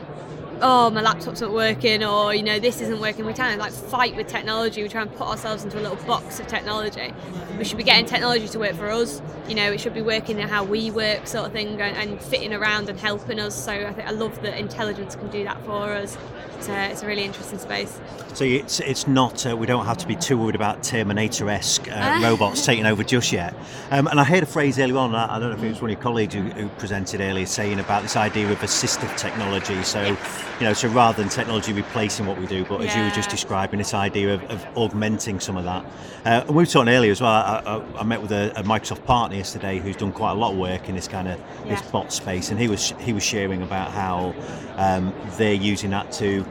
oh 0.61 0.89
my 0.89 1.01
laptop's 1.01 1.41
not 1.41 1.51
working 1.51 2.03
or 2.03 2.33
you 2.33 2.43
know 2.43 2.59
this 2.59 2.81
isn't 2.81 2.99
working. 2.99 3.25
We 3.25 3.33
try 3.33 3.51
and 3.51 3.59
like 3.59 3.71
fight 3.71 4.15
with 4.15 4.27
technology. 4.27 4.83
We 4.83 4.89
try 4.89 5.01
and 5.01 5.13
put 5.13 5.27
ourselves 5.27 5.63
into 5.63 5.79
a 5.79 5.81
little 5.81 5.97
box 6.07 6.39
of 6.39 6.47
technology. 6.47 7.13
We 7.57 7.63
should 7.63 7.77
be 7.77 7.83
getting 7.83 8.05
technology 8.05 8.47
to 8.47 8.59
work 8.59 8.75
for 8.75 8.89
us. 8.89 9.21
You 9.47 9.55
know 9.55 9.71
it 9.71 9.79
should 9.79 9.93
be 9.93 10.01
working 10.01 10.39
in 10.39 10.47
how 10.47 10.63
we 10.63 10.91
work 10.91 11.27
sort 11.27 11.45
of 11.45 11.51
thing 11.51 11.79
and, 11.79 11.97
and 11.97 12.21
fitting 12.21 12.53
around 12.53 12.89
and 12.89 12.99
helping 12.99 13.39
us. 13.39 13.55
So 13.55 13.71
I 13.71 13.93
think 13.93 14.07
I 14.07 14.11
love 14.11 14.41
that 14.41 14.57
intelligence 14.57 15.15
can 15.15 15.29
do 15.29 15.43
that 15.43 15.63
for 15.65 15.91
us. 15.91 16.17
It's 16.57 16.69
a, 16.69 16.91
it's 16.91 17.03
a 17.03 17.07
really 17.07 17.23
interesting 17.23 17.59
space. 17.59 17.99
So 18.33 18.43
it's 18.43 18.79
it's 18.79 19.07
not 19.07 19.45
uh, 19.45 19.55
we 19.55 19.65
don't 19.65 19.85
have 19.85 19.97
to 19.97 20.07
be 20.07 20.15
too 20.15 20.37
worried 20.37 20.55
about 20.55 20.83
Terminator-esque 20.83 21.89
uh, 21.91 22.19
robots 22.23 22.65
taking 22.65 22.85
over 22.85 23.03
just 23.03 23.31
yet. 23.31 23.55
Um, 23.91 24.07
and 24.07 24.19
I 24.19 24.23
heard 24.23 24.43
a 24.43 24.47
phrase 24.47 24.79
earlier 24.79 24.97
on. 24.97 25.13
I 25.15 25.39
don't 25.39 25.49
know 25.49 25.57
if 25.57 25.63
it 25.63 25.69
was 25.69 25.81
one 25.81 25.91
of 25.91 25.97
your 25.97 26.03
colleagues 26.03 26.33
who, 26.33 26.41
who 26.41 26.69
presented 26.69 27.21
earlier, 27.21 27.45
saying 27.45 27.79
about 27.79 28.03
this 28.03 28.15
idea 28.15 28.51
of 28.51 28.59
assistive 28.59 29.15
technology. 29.17 29.81
So 29.83 30.17
you 30.59 30.65
know, 30.65 30.73
so 30.73 30.87
rather 30.89 31.21
than 31.21 31.29
technology 31.29 31.73
replacing 31.73 32.25
what 32.25 32.39
we 32.39 32.47
do, 32.47 32.63
but 32.65 32.79
as 32.81 32.95
you 32.95 33.03
were 33.03 33.09
just 33.09 33.29
describing, 33.29 33.77
this 33.77 33.93
idea 33.93 34.33
of, 34.33 34.43
of 34.45 34.65
augmenting 34.77 35.39
some 35.39 35.57
of 35.57 35.65
that. 35.65 35.83
Uh, 36.25 36.43
and 36.47 36.49
we 36.49 36.55
were 36.55 36.65
talking 36.65 36.93
earlier 36.93 37.11
as 37.11 37.19
well. 37.19 37.31
I, 37.31 37.61
I, 37.65 37.99
I 37.99 38.03
met 38.03 38.21
with 38.21 38.31
a, 38.31 38.53
a 38.57 38.63
Microsoft 38.63 39.03
partner 39.03 39.35
yesterday 39.35 39.79
who's 39.79 39.97
done 39.97 40.13
quite 40.13 40.31
a 40.31 40.35
lot 40.35 40.53
of 40.53 40.57
work 40.57 40.87
in 40.87 40.95
this 40.95 41.07
kind 41.09 41.27
of 41.27 41.39
this 41.67 41.81
bot 41.81 42.13
space, 42.13 42.51
and 42.51 42.59
he 42.59 42.69
was 42.69 42.93
he 42.99 43.11
was 43.11 43.23
sharing 43.23 43.63
about 43.63 43.91
how 43.91 44.33
um, 44.77 45.13
they're 45.37 45.53
using 45.53 45.89
that 45.89 46.11
to 46.13 46.45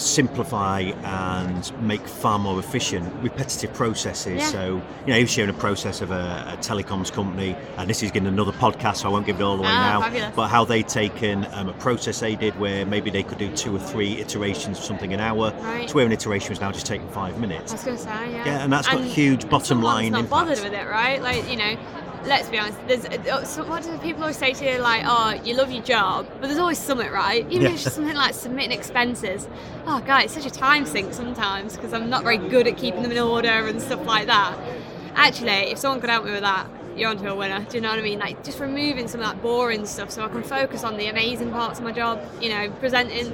simplify 0.00 0.80
and 0.80 1.72
make 1.82 2.06
far 2.06 2.38
more 2.38 2.58
efficient 2.58 3.12
repetitive 3.22 3.72
processes. 3.74 4.38
Yeah. 4.40 4.46
So, 4.48 4.82
you 5.04 5.06
know, 5.08 5.14
he 5.16 5.22
was 5.22 5.30
sharing 5.30 5.50
a 5.50 5.58
process 5.58 6.00
of 6.00 6.10
a, 6.10 6.54
a 6.54 6.56
telecoms 6.58 7.12
company, 7.12 7.56
and 7.76 7.88
this 7.90 8.02
is 8.02 8.10
getting 8.10 8.28
another 8.28 8.52
podcast, 8.52 8.96
so 8.98 9.08
I 9.08 9.12
won't 9.12 9.26
give 9.26 9.40
it 9.40 9.42
all 9.42 9.58
away 9.58 9.68
Ah, 9.68 9.92
now. 9.98 10.00
fabulous. 10.02 10.34
But 10.36 10.48
how 10.48 10.64
they'd 10.64 10.88
taken 10.88 11.46
um, 11.52 11.68
a 11.68 11.72
process 11.74 12.20
they 12.20 12.36
did 12.36 12.58
where 12.58 12.86
maybe 12.86 13.10
they 13.10 13.22
could 13.22 13.38
do 13.38 13.54
two 13.54 13.74
or 13.74 13.78
three 13.78 14.18
iterations 14.20 14.78
of 14.78 14.84
something 14.84 15.12
an 15.12 15.20
hour, 15.20 15.52
Right. 15.60 15.88
to 15.88 15.94
where 15.94 16.06
an 16.06 16.12
iteration 16.12 16.50
was 16.50 16.60
now 16.60 16.72
just 16.72 16.86
taking 16.86 17.08
five 17.08 17.34
I 17.36 17.38
minutes. 17.38 17.72
was 17.72 17.82
going 17.84 17.96
to 17.96 18.02
say 18.02 18.08
yeah 18.32 18.44
Yeah, 18.44 18.64
and 18.64 18.72
that's 18.72 18.88
got 18.88 19.02
huge 19.04 19.48
bottom 19.50 19.82
line 19.82 20.12
not 20.12 20.20
impact. 20.20 20.30
bothered 20.30 20.60
with 20.64 20.72
it 20.72 20.86
right 20.88 21.20
like 21.22 21.48
you 21.50 21.56
know 21.56 21.76
let's 22.28 22.48
be 22.48 22.58
honest 22.58 22.78
there's 22.86 23.04
uh, 23.06 23.64
what 23.64 23.82
do 23.82 23.96
people 23.98 24.22
always 24.22 24.36
say 24.36 24.52
to 24.52 24.70
you 24.70 24.78
like 24.78 25.02
oh 25.06 25.30
you 25.44 25.54
love 25.54 25.70
your 25.70 25.82
job 25.82 26.26
but 26.40 26.42
there's 26.48 26.58
always 26.58 26.78
something 26.78 27.10
right? 27.10 27.46
Even 27.50 27.62
Yeah. 27.62 27.68
if 27.68 27.74
it's 27.74 27.84
just 27.84 27.96
something 27.96 28.14
like 28.16 28.34
submitting 28.34 28.72
expenses. 28.72 29.48
Oh 29.86 30.00
god 30.06 30.24
it's 30.24 30.34
such 30.34 30.46
a 30.46 30.50
time 30.50 30.84
sink 30.86 31.12
sometimes 31.14 31.76
because 31.76 31.92
i'm 31.92 32.10
not 32.10 32.22
very 32.22 32.38
good 32.38 32.66
at 32.66 32.76
keeping 32.76 33.02
them 33.02 33.12
in 33.12 33.18
order 33.18 33.48
and 33.48 33.80
stuff 33.80 34.04
like 34.06 34.26
that. 34.26 34.56
Actually 35.14 35.70
if 35.72 35.78
someone 35.78 36.00
could 36.00 36.10
help 36.10 36.24
me 36.24 36.32
with 36.32 36.42
that 36.42 36.66
you're 36.96 37.08
onto 37.10 37.28
a 37.28 37.34
winner. 37.34 37.64
Do 37.70 37.76
you 37.76 37.80
know 37.80 37.90
what 37.90 37.98
i 38.00 38.02
mean? 38.02 38.18
Like 38.18 38.42
just 38.44 38.58
removing 38.58 39.06
some 39.08 39.20
of 39.20 39.26
that 39.26 39.40
boring 39.42 39.86
stuff 39.86 40.10
so 40.10 40.24
i 40.24 40.28
can 40.28 40.42
focus 40.42 40.84
on 40.84 40.96
the 40.96 41.06
amazing 41.06 41.50
parts 41.50 41.78
of 41.78 41.84
my 41.84 41.92
job 41.92 42.20
you 42.42 42.48
know 42.50 42.70
presenting 42.80 43.32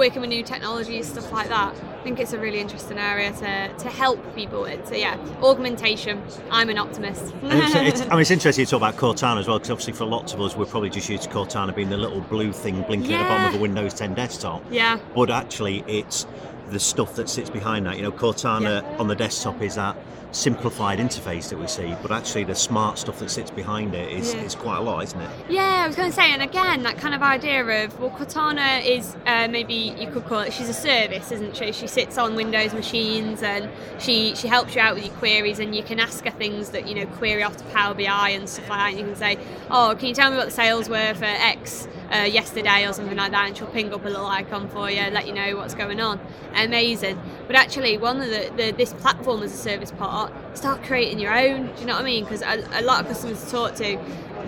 working 0.00 0.22
with 0.22 0.30
new 0.30 0.42
technologies 0.42 1.06
stuff 1.06 1.30
like 1.30 1.48
that 1.48 1.74
I 2.00 2.02
think 2.02 2.18
it's 2.18 2.32
a 2.32 2.38
really 2.38 2.60
interesting 2.60 2.96
area 2.96 3.30
to, 3.30 3.74
to 3.74 3.90
help 3.90 4.34
people 4.34 4.62
with. 4.62 4.88
So 4.88 4.94
yeah, 4.94 5.18
augmentation. 5.42 6.22
I'm 6.50 6.70
an 6.70 6.78
optimist. 6.78 7.34
And 7.42 7.62
it's, 7.62 8.00
it's, 8.00 8.10
I 8.10 8.12
mean, 8.12 8.20
it's 8.20 8.30
interesting 8.38 8.64
to 8.64 8.70
talk 8.70 8.78
about 8.78 8.96
Cortana 8.96 9.38
as 9.38 9.46
well, 9.46 9.58
because 9.58 9.70
obviously 9.70 9.92
for 9.92 10.06
lots 10.06 10.32
of 10.32 10.40
us, 10.40 10.56
we're 10.56 10.64
probably 10.64 10.88
just 10.88 11.10
used 11.10 11.24
to 11.24 11.28
Cortana 11.28 11.76
being 11.76 11.90
the 11.90 11.98
little 11.98 12.22
blue 12.22 12.54
thing 12.54 12.80
blinking 12.84 13.12
at 13.12 13.22
the 13.22 13.28
bottom 13.28 13.48
of 13.48 13.54
a 13.54 13.58
Windows 13.60 13.92
10 13.92 14.14
desktop. 14.14 14.64
yeah, 14.70 14.98
But 15.14 15.28
actually, 15.28 15.84
it's 15.86 16.26
the 16.70 16.80
stuff 16.80 17.14
that 17.16 17.28
sits 17.28 17.50
behind 17.50 17.86
that. 17.86 17.96
You 17.96 18.02
know, 18.02 18.12
Cortana 18.12 18.98
on 18.98 19.08
the 19.08 19.16
desktop 19.16 19.60
is 19.62 19.74
that 19.74 19.96
simplified 20.32 21.00
interface 21.00 21.48
that 21.48 21.58
we 21.58 21.66
see, 21.66 21.92
but 22.02 22.12
actually 22.12 22.44
the 22.44 22.54
smart 22.54 22.96
stuff 22.98 23.18
that 23.18 23.28
sits 23.28 23.50
behind 23.50 23.92
it 23.96 24.12
is, 24.12 24.32
Yeah. 24.32 24.42
is 24.42 24.54
quite 24.54 24.76
a 24.76 24.80
lot, 24.80 25.02
isn't 25.02 25.20
it? 25.20 25.28
yeah. 25.48 25.82
I 25.82 25.86
was 25.88 25.96
going 25.96 26.08
to 26.08 26.14
say, 26.14 26.30
and 26.32 26.40
again, 26.40 26.84
that 26.84 26.98
kind 26.98 27.16
of 27.16 27.22
idea 27.22 27.64
of 27.84 27.98
well, 27.98 28.10
Cortana 28.10 28.84
is 28.84 29.16
uh, 29.26 29.48
maybe 29.48 29.74
you 29.74 30.06
could 30.08 30.24
call 30.26 30.38
it. 30.40 30.52
She's 30.52 30.68
a 30.68 30.72
service, 30.74 31.32
isn't 31.32 31.56
she? 31.56 31.72
She 31.72 31.88
sits 31.88 32.16
on 32.16 32.36
Windows 32.36 32.72
machines 32.72 33.42
and 33.42 33.68
she 33.98 34.36
she 34.36 34.46
helps 34.46 34.76
you 34.76 34.80
out 34.80 34.94
with 34.94 35.04
your 35.04 35.14
queries, 35.16 35.58
and 35.58 35.74
you 35.74 35.82
can 35.82 35.98
ask 35.98 36.24
her 36.24 36.30
things 36.30 36.70
that 36.70 36.86
you 36.86 36.94
know 36.94 37.06
query 37.16 37.42
off 37.42 37.56
to 37.56 37.64
Power 37.64 37.94
BI 37.94 38.30
and 38.30 38.48
stuff 38.48 38.68
like 38.68 38.78
that. 38.78 38.88
And 38.90 38.98
you 39.00 39.04
can 39.06 39.16
say, 39.16 39.36
oh, 39.68 39.96
can 39.98 40.06
you 40.08 40.14
tell 40.14 40.30
me 40.30 40.36
what 40.36 40.46
the 40.46 40.52
sales 40.52 40.88
were 40.88 41.12
for 41.14 41.24
X? 41.24 41.88
Uh, 42.12 42.22
yesterday 42.24 42.86
or 42.86 42.92
something 42.92 43.16
like 43.16 43.30
that, 43.30 43.48
and 43.48 43.56
she'll 43.56 43.66
ping 43.68 43.92
up 43.92 44.04
a 44.04 44.08
little 44.08 44.26
icon 44.26 44.68
for 44.68 44.90
you, 44.90 45.00
let 45.10 45.26
you 45.26 45.32
know 45.32 45.56
what's 45.56 45.74
going 45.74 46.00
on. 46.00 46.20
Amazing. 46.54 47.20
But 47.46 47.56
actually, 47.56 47.98
one 47.98 48.20
of 48.20 48.28
the, 48.28 48.52
the 48.56 48.72
this 48.72 48.92
platform 48.94 49.42
as 49.42 49.52
a 49.54 49.56
service 49.56 49.90
part, 49.92 50.32
start 50.56 50.82
creating 50.82 51.18
your 51.18 51.36
own. 51.36 51.66
Do 51.74 51.80
you 51.80 51.86
know 51.86 51.94
what 51.94 52.02
I 52.02 52.04
mean? 52.04 52.24
Because 52.24 52.42
a, 52.42 52.64
a 52.72 52.82
lot 52.82 53.00
of 53.00 53.08
customers 53.08 53.44
to 53.44 53.50
talk 53.50 53.74
to 53.76 53.98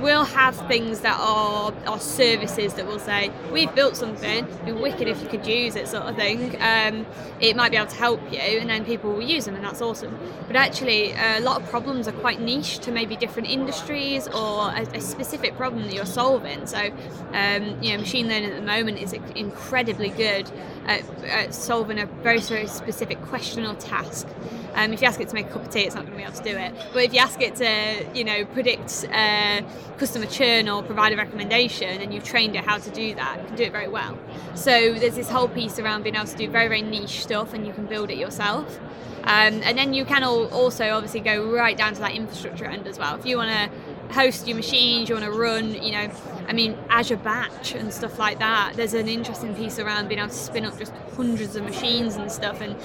we'll 0.03 0.25
have 0.25 0.57
things 0.67 1.01
that 1.01 1.19
are, 1.19 1.73
are 1.87 2.01
services 2.01 2.75
that 2.75 2.87
will 2.87 2.99
say 2.99 3.31
we've 3.53 3.73
built 3.75 3.97
something 3.97 4.45
it'd 4.45 4.67
be 4.67 4.73
wicked 4.73 5.07
if 5.09 5.23
you 5.23 5.29
could 5.29 5.47
use 5.47 5.77
it 5.77 5.89
sort 5.89 6.05
of 6.05 6.17
thing. 6.17 6.61
Um, 6.61 7.07
it 7.41 7.57
might 7.57 7.71
be 7.71 7.77
able 7.77 7.91
to 7.91 7.97
help 7.97 8.21
you 8.33 8.39
and 8.39 8.69
then 8.69 8.85
people 8.85 9.13
will 9.13 9.23
use 9.23 9.45
them 9.45 9.55
and 9.55 9.65
that's 9.65 9.81
awesome. 9.81 10.19
But 10.47 10.57
actually 10.57 11.13
a 11.13 11.41
lot 11.41 11.63
of 11.63 11.69
problems 11.69 12.09
are 12.09 12.13
quite 12.13 12.41
niche 12.41 12.79
to 12.81 12.93
maybe 12.93 13.17
different 13.17 13.49
industries 13.49 14.27
or 14.29 14.71
a, 14.71 14.87
a 14.95 15.01
specific 15.01 15.57
problem 15.57 15.85
that 15.85 15.95
you're 15.95 16.05
solving. 16.05 16.67
So 16.67 16.91
um, 17.33 17.83
you 17.83 17.93
know 17.93 17.99
machine 17.99 18.29
learning 18.29 18.51
at 18.51 18.57
the 18.57 18.67
moment 18.67 18.99
is 18.99 19.13
incredibly 19.13 20.11
good 20.11 20.51
at, 20.87 21.03
at 21.25 21.55
solving 21.55 21.99
a 21.99 22.07
very 22.07 22.41
very 22.41 22.67
specific 22.67 23.21
question 23.23 23.65
or 23.65 23.75
task 23.75 24.27
um, 24.75 24.93
if 24.93 25.03
you 25.03 25.09
ask 25.09 25.21
it 25.21 25.29
to 25.29 25.35
make 25.35 25.47
a 25.47 25.51
cup 25.51 25.63
of 25.63 25.71
tea, 25.71 25.81
it's 25.81 25.95
not 25.95 26.07
going 26.07 26.13
to 26.13 26.19
be 26.19 26.25
able 26.25 26.37
to 26.37 26.43
do 26.43 26.57
it. 26.57 26.75
But 26.93 27.05
if 27.05 27.13
you 27.13 27.21
ask 27.21 27.41
it 27.41 27.57
to, 27.57 28.19
you 28.19 28.25
know, 28.25 28.45
predict 28.47 29.07
uh, 29.13 29.63
customer 29.99 30.27
churn 30.27 30.69
or 30.69 30.83
provide 30.83 31.13
a 31.13 31.17
recommendation, 31.17 32.01
and 32.01 32.13
you've 32.13 32.25
trained 32.25 32.57
it 32.57 32.65
how 32.65 32.79
to 32.79 32.91
do 32.91 33.15
that, 33.15 33.41
it 33.41 33.47
can 33.47 33.57
do 33.57 33.65
it 33.65 33.73
very 33.73 33.89
well. 33.89 34.19
So 34.55 34.95
there's 34.95 35.17
this 35.17 35.29
whole 35.29 35.49
piece 35.49 35.79
around 35.79 36.03
being 36.03 36.17
able 36.17 36.27
to 36.27 36.37
do 36.37 36.49
very, 36.49 36.69
very 36.69 36.83
niche 36.83 37.23
stuff, 37.23 37.55
and 37.55 37.67
you 37.67 37.73
can 37.73 37.87
build 37.87 38.11
it 38.11 38.19
yourself. 38.19 38.79
Um, 39.25 39.63
and 39.63 39.79
then 39.79 39.95
you 39.95 40.05
can 40.05 40.25
also 40.25 40.91
obviously 40.91 41.21
go 41.21 41.49
right 41.53 41.77
down 41.77 41.95
to 41.95 42.01
that 42.01 42.13
infrastructure 42.13 42.65
end 42.65 42.89
as 42.89 42.99
well. 42.99 43.15
If 43.17 43.25
you 43.25 43.37
want 43.37 43.51
to 43.51 44.13
host 44.13 44.49
your 44.49 44.57
machines, 44.57 45.09
you 45.09 45.15
want 45.15 45.25
to 45.25 45.31
run, 45.31 45.81
you 45.81 45.93
know, 45.93 46.11
I 46.49 46.53
mean, 46.53 46.77
Azure 46.91 47.17
Batch 47.19 47.75
and 47.75 47.93
stuff 47.95 48.19
like 48.19 48.41
that. 48.41 48.75
There's 48.75 48.95
an 48.95 49.09
interesting 49.09 49.55
piece 49.55 49.79
around 49.79 50.09
being 50.09 50.19
able 50.19 50.31
to 50.31 50.35
spin 50.35 50.65
up 50.65 50.77
just 50.77 50.93
hundreds 51.15 51.55
of 51.55 51.63
machines 51.63 52.17
and 52.17 52.33
stuff 52.33 52.61
and 52.61 52.77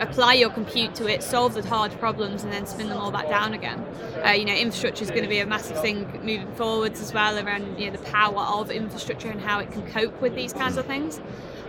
apply 0.00 0.34
your 0.34 0.50
compute 0.50 0.94
to 0.96 1.06
it, 1.06 1.22
solve 1.22 1.54
the 1.54 1.66
hard 1.66 1.92
problems, 1.98 2.44
and 2.44 2.52
then 2.52 2.66
spin 2.66 2.88
them 2.88 2.98
all 2.98 3.10
back 3.10 3.28
down 3.28 3.54
again. 3.54 3.84
Uh, 4.24 4.30
you 4.30 4.44
know, 4.44 4.54
infrastructure 4.54 5.04
is 5.04 5.10
going 5.10 5.22
to 5.22 5.28
be 5.28 5.38
a 5.38 5.46
massive 5.46 5.80
thing 5.80 6.06
moving 6.22 6.52
forwards 6.54 7.00
as 7.00 7.12
well 7.12 7.38
around 7.38 7.78
you 7.78 7.90
know 7.90 7.96
the 7.96 8.02
power 8.04 8.40
of 8.40 8.70
infrastructure 8.70 9.28
and 9.28 9.40
how 9.40 9.58
it 9.60 9.70
can 9.70 9.82
cope 9.90 10.20
with 10.20 10.34
these 10.34 10.52
kinds 10.52 10.76
of 10.76 10.86
things. 10.86 11.20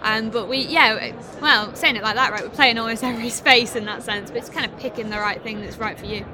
Um, 0.02 0.30
but 0.30 0.48
we, 0.48 0.60
yeah, 0.60 1.16
well, 1.42 1.74
saying 1.74 1.96
it 1.96 2.04
like 2.04 2.16
that, 2.16 2.32
right? 2.32 2.44
We're 2.44 2.50
playing 2.50 2.78
almost 2.78 3.04
every 3.04 3.30
space 3.42 3.76
in 3.76 3.86
that 3.86 4.04
sense, 4.04 4.30
but 4.30 4.38
it's 4.38 4.50
kind 4.50 4.66
of 4.66 4.78
picking 4.78 5.10
the 5.10 5.18
right 5.18 5.42
thing 5.42 5.62
that's 5.62 5.78
right 5.78 5.98
for 5.98 6.06
you. 6.06 6.26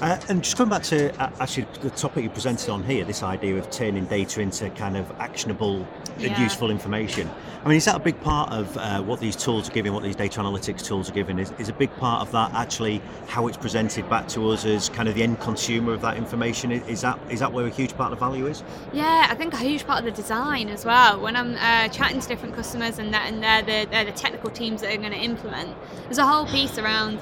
Uh, 0.00 0.18
and 0.28 0.42
just 0.42 0.56
going 0.56 0.70
back 0.70 0.82
to 0.82 1.10
uh, 1.22 1.30
actually 1.40 1.66
the 1.80 1.90
topic 1.90 2.24
you 2.24 2.30
presented 2.30 2.70
on 2.70 2.82
here, 2.82 3.04
this 3.04 3.22
idea 3.22 3.56
of 3.56 3.70
turning 3.70 4.04
data 4.06 4.40
into 4.40 4.68
kind 4.70 4.96
of 4.96 5.10
actionable 5.18 5.86
yeah. 6.18 6.28
and 6.28 6.42
useful 6.42 6.70
information. 6.70 7.30
I 7.64 7.68
mean, 7.68 7.76
is 7.76 7.84
that 7.84 7.96
a 7.96 8.00
big 8.00 8.18
part 8.22 8.52
of 8.52 8.76
uh, 8.76 9.02
what 9.02 9.20
these 9.20 9.36
tools 9.36 9.68
are 9.68 9.72
giving, 9.72 9.92
what 9.92 10.02
these 10.02 10.16
data 10.16 10.40
analytics 10.40 10.84
tools 10.84 11.10
are 11.10 11.12
giving? 11.12 11.38
Is, 11.38 11.52
is 11.58 11.68
a 11.68 11.74
big 11.74 11.94
part 11.96 12.22
of 12.22 12.32
that 12.32 12.52
actually 12.54 13.02
how 13.26 13.46
it's 13.48 13.56
presented 13.56 14.08
back 14.08 14.28
to 14.28 14.48
us 14.50 14.64
as 14.64 14.88
kind 14.88 15.08
of 15.08 15.14
the 15.14 15.22
end 15.22 15.40
consumer 15.40 15.92
of 15.92 16.00
that 16.00 16.16
information? 16.16 16.70
Is 16.72 17.02
that 17.02 17.18
is 17.30 17.40
that 17.40 17.52
where 17.52 17.66
a 17.66 17.70
huge 17.70 17.96
part 17.96 18.12
of 18.12 18.18
the 18.18 18.24
value 18.24 18.46
is? 18.46 18.62
Yeah, 18.92 19.26
I 19.28 19.34
think 19.34 19.52
a 19.52 19.58
huge 19.58 19.86
part 19.86 19.98
of 19.98 20.04
the 20.04 20.10
design 20.10 20.68
as 20.68 20.84
well. 20.84 21.20
When 21.20 21.36
I'm 21.36 21.54
uh, 21.56 21.88
chatting 21.88 22.20
to 22.20 22.28
different 22.28 22.54
customers 22.54 22.98
and 22.98 23.14
and 23.14 23.42
they're 23.42 23.62
the, 23.62 23.90
they're 23.90 24.04
the 24.04 24.12
technical 24.12 24.50
teams 24.50 24.80
that 24.80 24.94
are 24.94 24.96
going 24.96 25.12
to 25.12 25.18
implement, 25.18 25.76
there's 26.04 26.18
a 26.18 26.26
whole 26.26 26.46
piece 26.46 26.78
around 26.78 27.20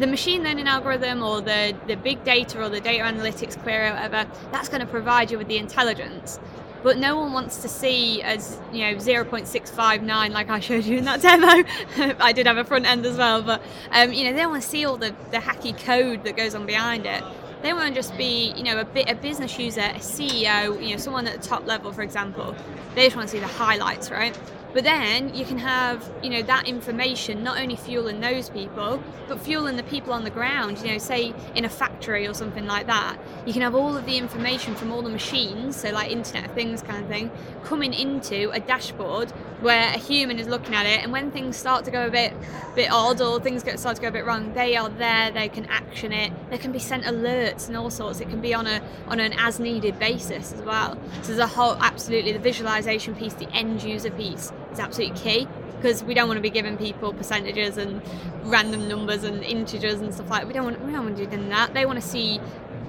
the 0.00 0.06
machine 0.06 0.42
learning 0.42 0.66
algorithm 0.66 1.22
or 1.22 1.40
the, 1.40 1.76
the 1.86 1.94
big 1.94 2.24
data 2.24 2.60
or 2.60 2.68
the 2.68 2.80
data 2.80 3.04
analytics 3.04 3.60
query 3.62 3.88
or 3.88 3.92
whatever, 3.92 4.26
that's 4.50 4.68
going 4.68 4.80
to 4.80 4.86
provide 4.86 5.30
you 5.30 5.38
with 5.38 5.46
the 5.46 5.58
intelligence. 5.58 6.40
But 6.82 6.96
no 6.96 7.18
one 7.18 7.34
wants 7.34 7.60
to 7.60 7.68
see 7.68 8.22
as 8.22 8.58
you 8.72 8.80
know 8.80 8.94
0.659 8.94 10.30
like 10.30 10.48
I 10.48 10.60
showed 10.60 10.84
you 10.84 10.96
in 10.96 11.04
that 11.04 11.20
demo. 11.20 11.68
I 12.18 12.32
did 12.32 12.46
have 12.46 12.56
a 12.56 12.64
front 12.64 12.86
end 12.86 13.04
as 13.04 13.18
well, 13.18 13.42
but 13.42 13.62
um, 13.90 14.14
you 14.14 14.24
know 14.24 14.32
they 14.32 14.40
don't 14.40 14.50
want 14.50 14.62
to 14.62 14.68
see 14.68 14.86
all 14.86 14.96
the, 14.96 15.14
the 15.30 15.36
hacky 15.36 15.78
code 15.78 16.24
that 16.24 16.38
goes 16.38 16.54
on 16.54 16.64
behind 16.64 17.04
it. 17.04 17.22
They 17.62 17.74
want 17.74 17.88
to 17.88 17.94
just 17.94 18.16
be 18.16 18.52
you 18.56 18.62
know 18.62 18.78
a 18.80 18.84
bit 18.84 19.10
a 19.10 19.14
business 19.14 19.58
user, 19.58 19.80
a 19.80 19.98
CEO, 19.98 20.82
you 20.82 20.92
know 20.92 20.96
someone 20.96 21.26
at 21.26 21.40
the 21.40 21.46
top 21.46 21.66
level, 21.66 21.92
for 21.92 22.02
example. 22.02 22.54
They 22.94 23.04
just 23.04 23.16
want 23.16 23.28
to 23.28 23.32
see 23.32 23.40
the 23.40 23.46
highlights, 23.46 24.10
right? 24.10 24.38
But 24.72 24.84
then 24.84 25.34
you 25.34 25.44
can 25.44 25.58
have, 25.58 26.08
you 26.22 26.30
know, 26.30 26.42
that 26.42 26.68
information 26.68 27.42
not 27.42 27.58
only 27.58 27.74
fueling 27.74 28.20
those 28.20 28.50
people, 28.50 29.02
but 29.26 29.40
fueling 29.40 29.76
the 29.76 29.82
people 29.82 30.12
on 30.12 30.22
the 30.22 30.30
ground. 30.30 30.78
You 30.78 30.92
know, 30.92 30.98
say 30.98 31.34
in 31.56 31.64
a 31.64 31.68
factory 31.68 32.26
or 32.28 32.34
something 32.34 32.66
like 32.66 32.86
that, 32.86 33.18
you 33.46 33.52
can 33.52 33.62
have 33.62 33.74
all 33.74 33.96
of 33.96 34.06
the 34.06 34.16
information 34.16 34.76
from 34.76 34.92
all 34.92 35.02
the 35.02 35.10
machines, 35.10 35.74
so 35.74 35.90
like 35.90 36.12
Internet 36.12 36.50
of 36.50 36.54
Things 36.54 36.82
kind 36.82 37.02
of 37.02 37.08
thing, 37.08 37.32
coming 37.64 37.92
into 37.92 38.50
a 38.50 38.60
dashboard 38.60 39.32
where 39.60 39.88
a 39.88 39.98
human 39.98 40.38
is 40.38 40.46
looking 40.46 40.74
at 40.74 40.86
it, 40.86 41.02
and 41.02 41.12
when 41.12 41.30
things 41.30 41.56
start 41.56 41.84
to 41.84 41.90
go 41.90 42.06
a 42.06 42.10
bit, 42.10 42.32
bit 42.74 42.90
odd 42.90 43.20
or 43.20 43.40
things 43.40 43.62
get 43.62 43.78
start 43.78 43.96
to 43.96 44.02
go 44.02 44.08
a 44.08 44.10
bit 44.10 44.24
wrong, 44.24 44.52
they 44.54 44.76
are 44.76 44.88
there. 44.88 45.30
They 45.30 45.48
can 45.48 45.66
action 45.66 46.12
it. 46.12 46.32
They 46.50 46.58
can 46.58 46.72
be 46.72 46.78
sent 46.78 47.04
alerts 47.04 47.68
and 47.68 47.76
all 47.76 47.90
sorts. 47.90 48.20
It 48.20 48.30
can 48.30 48.40
be 48.40 48.54
on 48.54 48.66
a 48.66 48.80
on 49.06 49.20
an 49.20 49.32
as 49.34 49.60
needed 49.60 49.98
basis 49.98 50.52
as 50.52 50.62
well. 50.62 50.98
So 51.22 51.28
there's 51.28 51.38
a 51.38 51.46
whole 51.46 51.76
absolutely 51.76 52.32
the 52.32 52.38
visualization 52.38 53.14
piece, 53.14 53.34
the 53.34 53.50
end 53.52 53.82
user 53.82 54.10
piece 54.10 54.52
is 54.72 54.78
absolutely 54.78 55.18
key 55.18 55.48
because 55.76 56.04
we 56.04 56.12
don't 56.12 56.28
want 56.28 56.36
to 56.36 56.42
be 56.42 56.50
giving 56.50 56.76
people 56.76 57.12
percentages 57.12 57.78
and 57.78 58.02
random 58.44 58.86
numbers 58.86 59.24
and 59.24 59.42
integers 59.42 60.00
and 60.00 60.12
stuff 60.12 60.28
like 60.28 60.42
that. 60.42 60.46
We 60.46 60.52
don't 60.52 60.64
want 60.64 60.84
we 60.84 60.92
don't 60.92 61.04
want 61.04 61.16
to 61.16 61.26
do 61.26 61.48
that. 61.48 61.74
They 61.74 61.86
want 61.86 62.00
to 62.00 62.06
see 62.06 62.40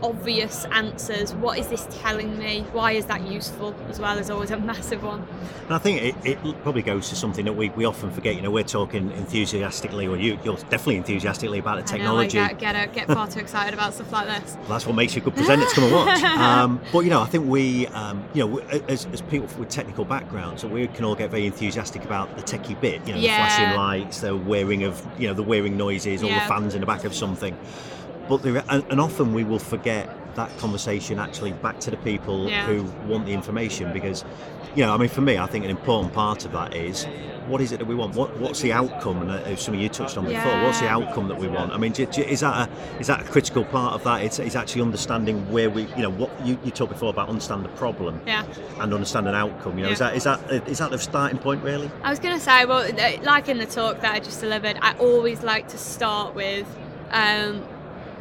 obvious 0.04 0.66
answers. 0.66 1.34
What 1.34 1.58
is 1.58 1.68
this 1.68 1.88
telling 1.90 2.38
me? 2.38 2.66
Why 2.72 2.94
is 2.94 3.06
that 3.06 3.22
useful? 3.22 3.76
As 3.90 4.00
well 4.00 4.18
as 4.18 4.30
always 4.30 4.52
a 4.52 4.58
massive 4.72 5.04
one. 5.04 5.26
And 5.66 5.74
I 5.74 5.78
think 5.78 6.02
it, 6.02 6.16
it 6.26 6.64
probably 6.64 6.82
goes 6.82 7.10
to 7.10 7.16
something 7.16 7.46
that 7.46 7.54
we, 7.54 7.70
we 7.70 7.86
often 7.86 8.12
forget. 8.12 8.36
You 8.36 8.42
know, 8.42 8.52
we're 8.52 8.64
talking 8.64 9.12
enthusiastically, 9.12 10.08
or 10.08 10.18
you, 10.18 10.38
you're 10.44 10.58
definitely 10.58 10.98
enthusiastically 10.98 11.60
about 11.60 11.78
the 11.78 11.84
technology. 11.84 12.40
I 12.40 12.44
know, 12.44 12.50
I 12.50 12.54
get, 12.54 12.74
get, 12.74 12.94
get 12.94 13.08
far 13.08 13.28
too 13.28 13.40
excited 13.40 13.74
about 13.74 13.94
stuff 13.94 14.12
like 14.12 14.28
this. 14.28 14.56
Well, 14.56 14.70
that's 14.70 14.86
what 14.86 14.96
makes 14.96 15.16
you 15.16 15.22
a 15.22 15.26
good 15.26 15.36
presenter 15.36 15.66
to 15.66 15.76
come 15.76 15.84
and 15.86 15.94
watch. 15.94 16.22
Um, 16.42 16.82
but 16.92 17.02
you 17.02 17.10
know, 17.10 17.22
I 17.22 17.26
think 17.26 17.48
we, 17.48 17.88
um, 17.88 18.26
you 18.34 18.46
know, 18.46 18.58
as, 18.60 19.06
as 19.08 19.22
people 19.22 19.48
with 19.60 19.70
technical 19.70 20.06
backgrounds, 20.06 20.66
we 20.66 20.88
can 20.88 21.06
all 21.06 21.16
get 21.16 21.30
very 21.30 21.46
enthusiastic 21.46 22.04
about 22.04 22.36
the 22.36 22.42
techie 22.44 22.80
bit. 22.80 23.06
You 23.06 23.14
know, 23.14 23.20
yeah. 23.20 23.38
the 23.38 23.56
flashing 23.56 23.78
lights, 23.78 24.22
the 24.22 24.36
wearing 24.36 24.84
of, 24.84 25.06
you 25.20 25.28
know, 25.28 25.34
the 25.34 25.44
wearing 25.44 25.78
noises, 25.78 26.24
all 26.24 26.30
yeah. 26.30 26.44
the 26.44 26.54
fans 26.54 26.74
in 26.74 26.82
the 26.82 26.88
back 26.88 27.04
of 27.04 27.14
something 27.14 27.56
but 28.32 28.44
there, 28.44 28.64
and, 28.70 29.02
often 29.02 29.34
we 29.34 29.44
will 29.44 29.60
forget 29.60 30.10
that 30.36 30.58
conversation 30.58 31.20
actually 31.20 31.52
back 31.52 31.82
to 31.82 31.92
the 31.92 31.98
people 31.98 32.50
yeah. 32.50 32.66
who 32.66 32.84
want 33.06 33.26
the 33.26 33.34
information 33.34 33.92
because 33.92 34.24
you 34.74 34.86
know 34.86 34.94
i 34.94 34.98
mean 34.98 35.10
for 35.10 35.20
me 35.20 35.38
i 35.38 35.46
think 35.46 35.66
an 35.66 35.70
important 35.70 36.14
part 36.14 36.46
of 36.46 36.54
that 36.54 36.74
is 36.74 37.04
what 37.48 37.60
is 37.60 37.74
it 37.74 37.80
that 37.80 37.86
we 37.86 37.94
want 37.94 38.16
what, 38.16 38.40
what's 38.40 38.62
the 38.62 38.72
outcome 38.72 39.22
and 39.22 39.30
uh, 39.30 39.56
some 39.58 39.74
of 39.74 39.82
you 39.82 39.90
touched 39.90 40.18
on 40.18 40.24
before 40.24 40.46
yeah. 40.46 40.64
what's 40.64 40.80
the 40.80 40.88
outcome 40.88 41.28
that 41.28 41.38
we 41.38 41.50
want 41.50 41.74
i 41.74 41.78
mean 41.78 41.92
is 41.92 42.40
that 42.40 42.70
a 42.70 43.00
is 43.02 43.08
that 43.08 43.20
a 43.20 43.24
critical 43.26 43.66
part 43.66 43.94
of 43.96 44.02
that 44.06 44.24
it's, 44.24 44.40
it's 44.40 44.56
actually 44.56 44.82
understanding 44.82 45.52
where 45.52 45.70
we 45.70 45.82
you 45.98 46.02
know 46.02 46.12
what 46.12 46.32
you, 46.46 46.58
you 46.64 46.72
talked 46.72 46.94
before 46.94 47.10
about 47.10 47.28
understand 47.28 47.66
the 47.66 47.70
problem 47.70 48.22
yeah. 48.26 48.46
and 48.80 48.94
understand 48.94 49.28
an 49.28 49.36
outcome 49.36 49.78
you 49.78 49.84
know 49.84 49.90
yeah. 49.90 49.94
is 49.94 50.00
that 50.00 50.16
is 50.16 50.24
that 50.24 50.70
is 50.70 50.78
that 50.78 50.90
the 50.90 50.98
starting 50.98 51.38
point 51.38 51.62
really 51.66 51.92
i 52.02 52.10
was 52.10 52.20
going 52.20 52.34
to 52.34 52.40
say 52.40 52.64
well 52.64 52.90
like 53.24 53.50
in 53.50 53.58
the 53.58 53.66
talk 53.66 54.00
that 54.00 54.14
i 54.14 54.20
just 54.22 54.40
delivered 54.40 54.78
i 54.82 54.94
always 55.00 55.44
like 55.44 55.68
to 55.68 55.78
start 55.78 56.34
with 56.34 56.66
um, 57.12 57.62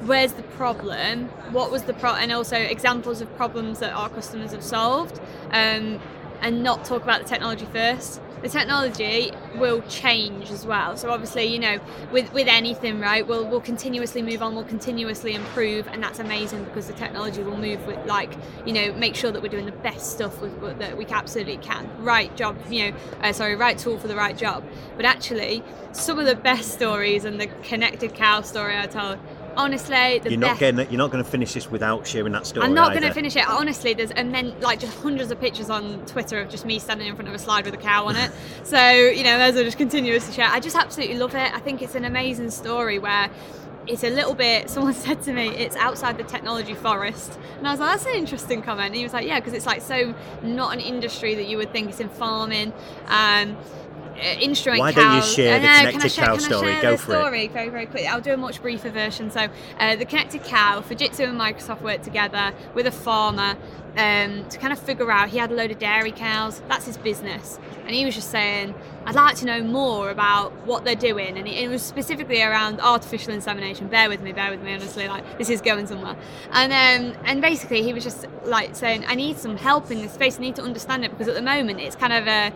where's 0.06 0.32
the 0.32 0.42
problem? 0.42 1.28
What 1.52 1.70
was 1.70 1.84
the 1.84 1.94
pro 1.94 2.14
and 2.14 2.32
also 2.32 2.56
examples 2.56 3.20
of 3.20 3.34
problems 3.36 3.80
that 3.80 3.92
our 3.92 4.08
customers 4.08 4.52
have 4.52 4.62
solved 4.62 5.20
um, 5.50 6.00
and 6.40 6.62
not 6.62 6.84
talk 6.84 7.02
about 7.02 7.22
the 7.22 7.28
technology 7.28 7.66
first. 7.66 8.20
The 8.42 8.48
technology 8.48 9.32
will 9.56 9.82
change 9.82 10.50
as 10.50 10.64
well. 10.64 10.96
So 10.96 11.10
obviously 11.10 11.44
you 11.44 11.58
know 11.58 11.78
with 12.10 12.32
with 12.32 12.48
anything 12.48 12.98
right 12.98 13.26
we'll 13.26 13.46
we'll 13.46 13.60
continuously 13.60 14.22
move 14.22 14.40
on 14.42 14.54
we'll 14.54 14.64
continuously 14.64 15.34
improve 15.34 15.86
and 15.88 16.02
that's 16.02 16.18
amazing 16.18 16.64
because 16.64 16.86
the 16.86 16.94
technology 16.94 17.42
will 17.42 17.58
move 17.58 17.86
with 17.86 17.98
like 18.06 18.32
you 18.64 18.72
know 18.72 18.94
make 18.94 19.14
sure 19.14 19.30
that 19.30 19.42
we're 19.42 19.48
doing 19.48 19.66
the 19.66 19.72
best 19.72 20.12
stuff 20.12 20.40
with, 20.40 20.54
with 20.54 20.78
that 20.78 20.96
we 20.96 21.04
absolutely 21.06 21.58
can. 21.58 21.90
Right 21.98 22.34
job 22.34 22.56
you 22.70 22.90
know 22.92 22.96
uh, 23.22 23.34
sorry 23.34 23.56
right 23.56 23.76
tool 23.76 23.98
for 23.98 24.08
the 24.08 24.16
right 24.16 24.38
job. 24.38 24.64
But 24.96 25.04
actually 25.04 25.62
some 25.92 26.18
of 26.18 26.24
the 26.24 26.36
best 26.36 26.72
stories 26.72 27.26
and 27.26 27.38
the 27.38 27.48
connected 27.64 28.14
cow 28.14 28.40
story 28.42 28.78
i 28.78 28.86
told 28.86 29.18
honestly, 29.56 30.18
the 30.18 30.30
you're 30.30 30.38
not 30.38 30.50
best... 30.50 30.60
getting 30.60 30.90
you're 30.90 30.98
not 30.98 31.10
going 31.10 31.22
to 31.24 31.30
finish 31.30 31.54
this 31.54 31.70
without 31.70 32.06
sharing 32.06 32.32
that 32.32 32.46
story. 32.46 32.66
I'm 32.66 32.74
not 32.74 32.92
going 32.92 33.02
to 33.02 33.12
finish 33.12 33.36
it. 33.36 33.46
Honestly, 33.48 33.94
there's 33.94 34.10
and 34.10 34.34
then 34.34 34.58
like 34.60 34.80
just 34.80 34.96
hundreds 34.98 35.30
of 35.30 35.40
pictures 35.40 35.70
on 35.70 36.04
Twitter 36.06 36.40
of 36.40 36.48
just 36.48 36.64
me 36.64 36.78
standing 36.78 37.06
in 37.06 37.14
front 37.14 37.28
of 37.28 37.34
a 37.34 37.38
slide 37.38 37.64
with 37.64 37.74
a 37.74 37.78
cow 37.78 38.06
on 38.06 38.16
it. 38.16 38.30
so 38.64 38.90
you 38.90 39.24
know, 39.24 39.38
those 39.38 39.56
are 39.56 39.64
just 39.64 39.78
continuously 39.78 40.32
share. 40.34 40.48
I 40.48 40.60
just 40.60 40.76
absolutely 40.76 41.16
love 41.16 41.34
it. 41.34 41.54
I 41.54 41.60
think 41.60 41.82
it's 41.82 41.94
an 41.94 42.04
amazing 42.04 42.50
story 42.50 42.98
where 42.98 43.30
it's 43.86 44.04
a 44.04 44.10
little 44.10 44.34
bit 44.34 44.68
someone 44.68 44.94
said 45.06 45.22
to 45.22 45.32
me 45.32 45.48
it's 45.48 45.74
outside 45.76 46.18
the 46.18 46.24
technology 46.24 46.74
forest 46.74 47.38
and 47.56 47.66
i 47.66 47.70
was 47.70 47.80
like 47.80 47.92
that's 47.92 48.06
an 48.06 48.14
interesting 48.14 48.60
comment 48.62 48.88
and 48.88 48.94
he 48.94 49.02
was 49.02 49.12
like 49.12 49.26
yeah 49.26 49.40
because 49.40 49.54
it's 49.54 49.66
like 49.66 49.80
so 49.80 50.14
not 50.42 50.74
an 50.74 50.80
industry 50.80 51.34
that 51.34 51.46
you 51.46 51.56
would 51.56 51.72
think 51.72 51.88
it's 51.88 51.98
in 52.00 52.08
farming 52.08 52.72
um, 53.06 53.56
instrument 54.20 54.80
Why 54.80 54.92
cow. 54.92 55.02
don't 55.02 55.16
you 55.16 55.22
share 55.22 55.60
the 55.60 55.66
connected 55.66 56.12
can 56.12 56.24
I 56.24 56.26
cow 56.26 56.36
story? 56.38 56.80
Go 56.80 56.90
the 56.92 56.98
for 56.98 57.12
it. 57.12 57.16
story 57.16 57.48
very, 57.48 57.68
very 57.68 57.86
quickly. 57.86 58.06
I'll 58.06 58.20
do 58.20 58.34
a 58.34 58.36
much 58.36 58.62
briefer 58.62 58.90
version. 58.90 59.30
So, 59.30 59.48
uh, 59.78 59.96
the 59.96 60.04
connected 60.04 60.44
cow, 60.44 60.80
Fujitsu 60.80 61.28
and 61.28 61.40
Microsoft 61.40 61.82
worked 61.82 62.04
together 62.04 62.52
with 62.74 62.86
a 62.86 62.92
farmer 62.92 63.56
um, 63.96 64.48
to 64.48 64.58
kind 64.58 64.72
of 64.72 64.78
figure 64.78 65.10
out. 65.10 65.30
He 65.30 65.38
had 65.38 65.50
a 65.50 65.54
load 65.54 65.70
of 65.70 65.78
dairy 65.78 66.12
cows. 66.12 66.62
That's 66.68 66.86
his 66.86 66.96
business, 66.96 67.58
and 67.84 67.90
he 67.90 68.04
was 68.04 68.14
just 68.14 68.30
saying, 68.30 68.74
"I'd 69.04 69.14
like 69.14 69.36
to 69.36 69.46
know 69.46 69.62
more 69.62 70.10
about 70.10 70.52
what 70.66 70.84
they're 70.84 70.94
doing." 70.94 71.36
And 71.36 71.48
it, 71.48 71.54
it 71.54 71.68
was 71.68 71.82
specifically 71.82 72.42
around 72.42 72.80
artificial 72.80 73.32
insemination. 73.32 73.88
Bear 73.88 74.08
with 74.08 74.20
me, 74.20 74.32
bear 74.32 74.50
with 74.50 74.62
me. 74.62 74.74
Honestly, 74.74 75.08
like 75.08 75.38
this 75.38 75.50
is 75.50 75.60
going 75.60 75.86
somewhere. 75.86 76.16
And 76.52 76.72
um, 76.72 77.20
and 77.24 77.40
basically, 77.42 77.82
he 77.82 77.92
was 77.92 78.04
just 78.04 78.26
like 78.44 78.76
saying, 78.76 79.04
"I 79.06 79.14
need 79.14 79.38
some 79.38 79.56
help 79.56 79.90
in 79.90 80.02
this 80.02 80.12
space. 80.12 80.38
I 80.38 80.42
need 80.42 80.56
to 80.56 80.62
understand 80.62 81.04
it 81.04 81.10
because 81.10 81.28
at 81.28 81.34
the 81.34 81.42
moment 81.42 81.80
it's 81.80 81.96
kind 81.96 82.12
of 82.12 82.26
a." 82.26 82.52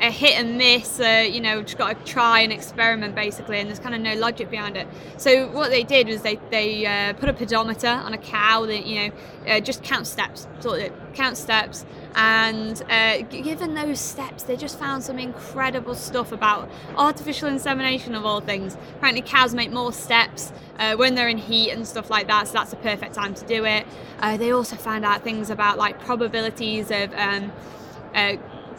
a 0.00 0.10
hit 0.10 0.38
and 0.38 0.58
miss, 0.58 1.00
uh, 1.00 1.26
you 1.30 1.40
know, 1.40 1.62
just 1.62 1.78
got 1.78 1.98
to 1.98 2.12
try 2.12 2.40
and 2.40 2.52
experiment 2.52 3.14
basically, 3.14 3.58
and 3.58 3.68
there's 3.68 3.78
kind 3.78 3.94
of 3.94 4.00
no 4.00 4.14
logic 4.14 4.50
behind 4.50 4.76
it. 4.76 4.86
So 5.16 5.48
what 5.48 5.70
they 5.70 5.82
did 5.82 6.08
was 6.08 6.22
they 6.22 6.38
they 6.50 6.86
uh, 6.86 7.12
put 7.14 7.28
a 7.28 7.32
pedometer 7.32 7.88
on 7.88 8.12
a 8.12 8.18
cow 8.18 8.66
that 8.66 8.86
you 8.86 8.96
know 8.96 9.14
uh, 9.48 9.60
just 9.60 9.82
count 9.82 10.06
steps, 10.06 10.46
sort 10.60 10.82
of 10.82 10.92
count 11.14 11.36
steps, 11.36 11.84
and 12.14 12.82
uh, 12.90 13.22
given 13.22 13.74
those 13.74 14.00
steps, 14.00 14.42
they 14.42 14.56
just 14.56 14.78
found 14.78 15.02
some 15.02 15.18
incredible 15.18 15.94
stuff 15.94 16.32
about 16.32 16.68
artificial 16.96 17.48
insemination 17.48 18.14
of 18.14 18.24
all 18.24 18.40
things. 18.40 18.76
Apparently, 18.96 19.22
cows 19.22 19.54
make 19.54 19.70
more 19.70 19.92
steps 19.92 20.52
uh, 20.78 20.96
when 20.96 21.14
they're 21.14 21.28
in 21.28 21.38
heat 21.38 21.70
and 21.70 21.86
stuff 21.86 22.10
like 22.10 22.26
that, 22.28 22.48
so 22.48 22.54
that's 22.54 22.72
a 22.72 22.76
perfect 22.76 23.14
time 23.14 23.34
to 23.34 23.46
do 23.46 23.64
it. 23.64 23.86
Uh, 24.20 24.36
they 24.36 24.50
also 24.50 24.76
found 24.76 25.04
out 25.04 25.22
things 25.22 25.50
about 25.50 25.78
like 25.78 26.00
probabilities 26.00 26.90
of 26.90 27.12
um, 27.14 27.52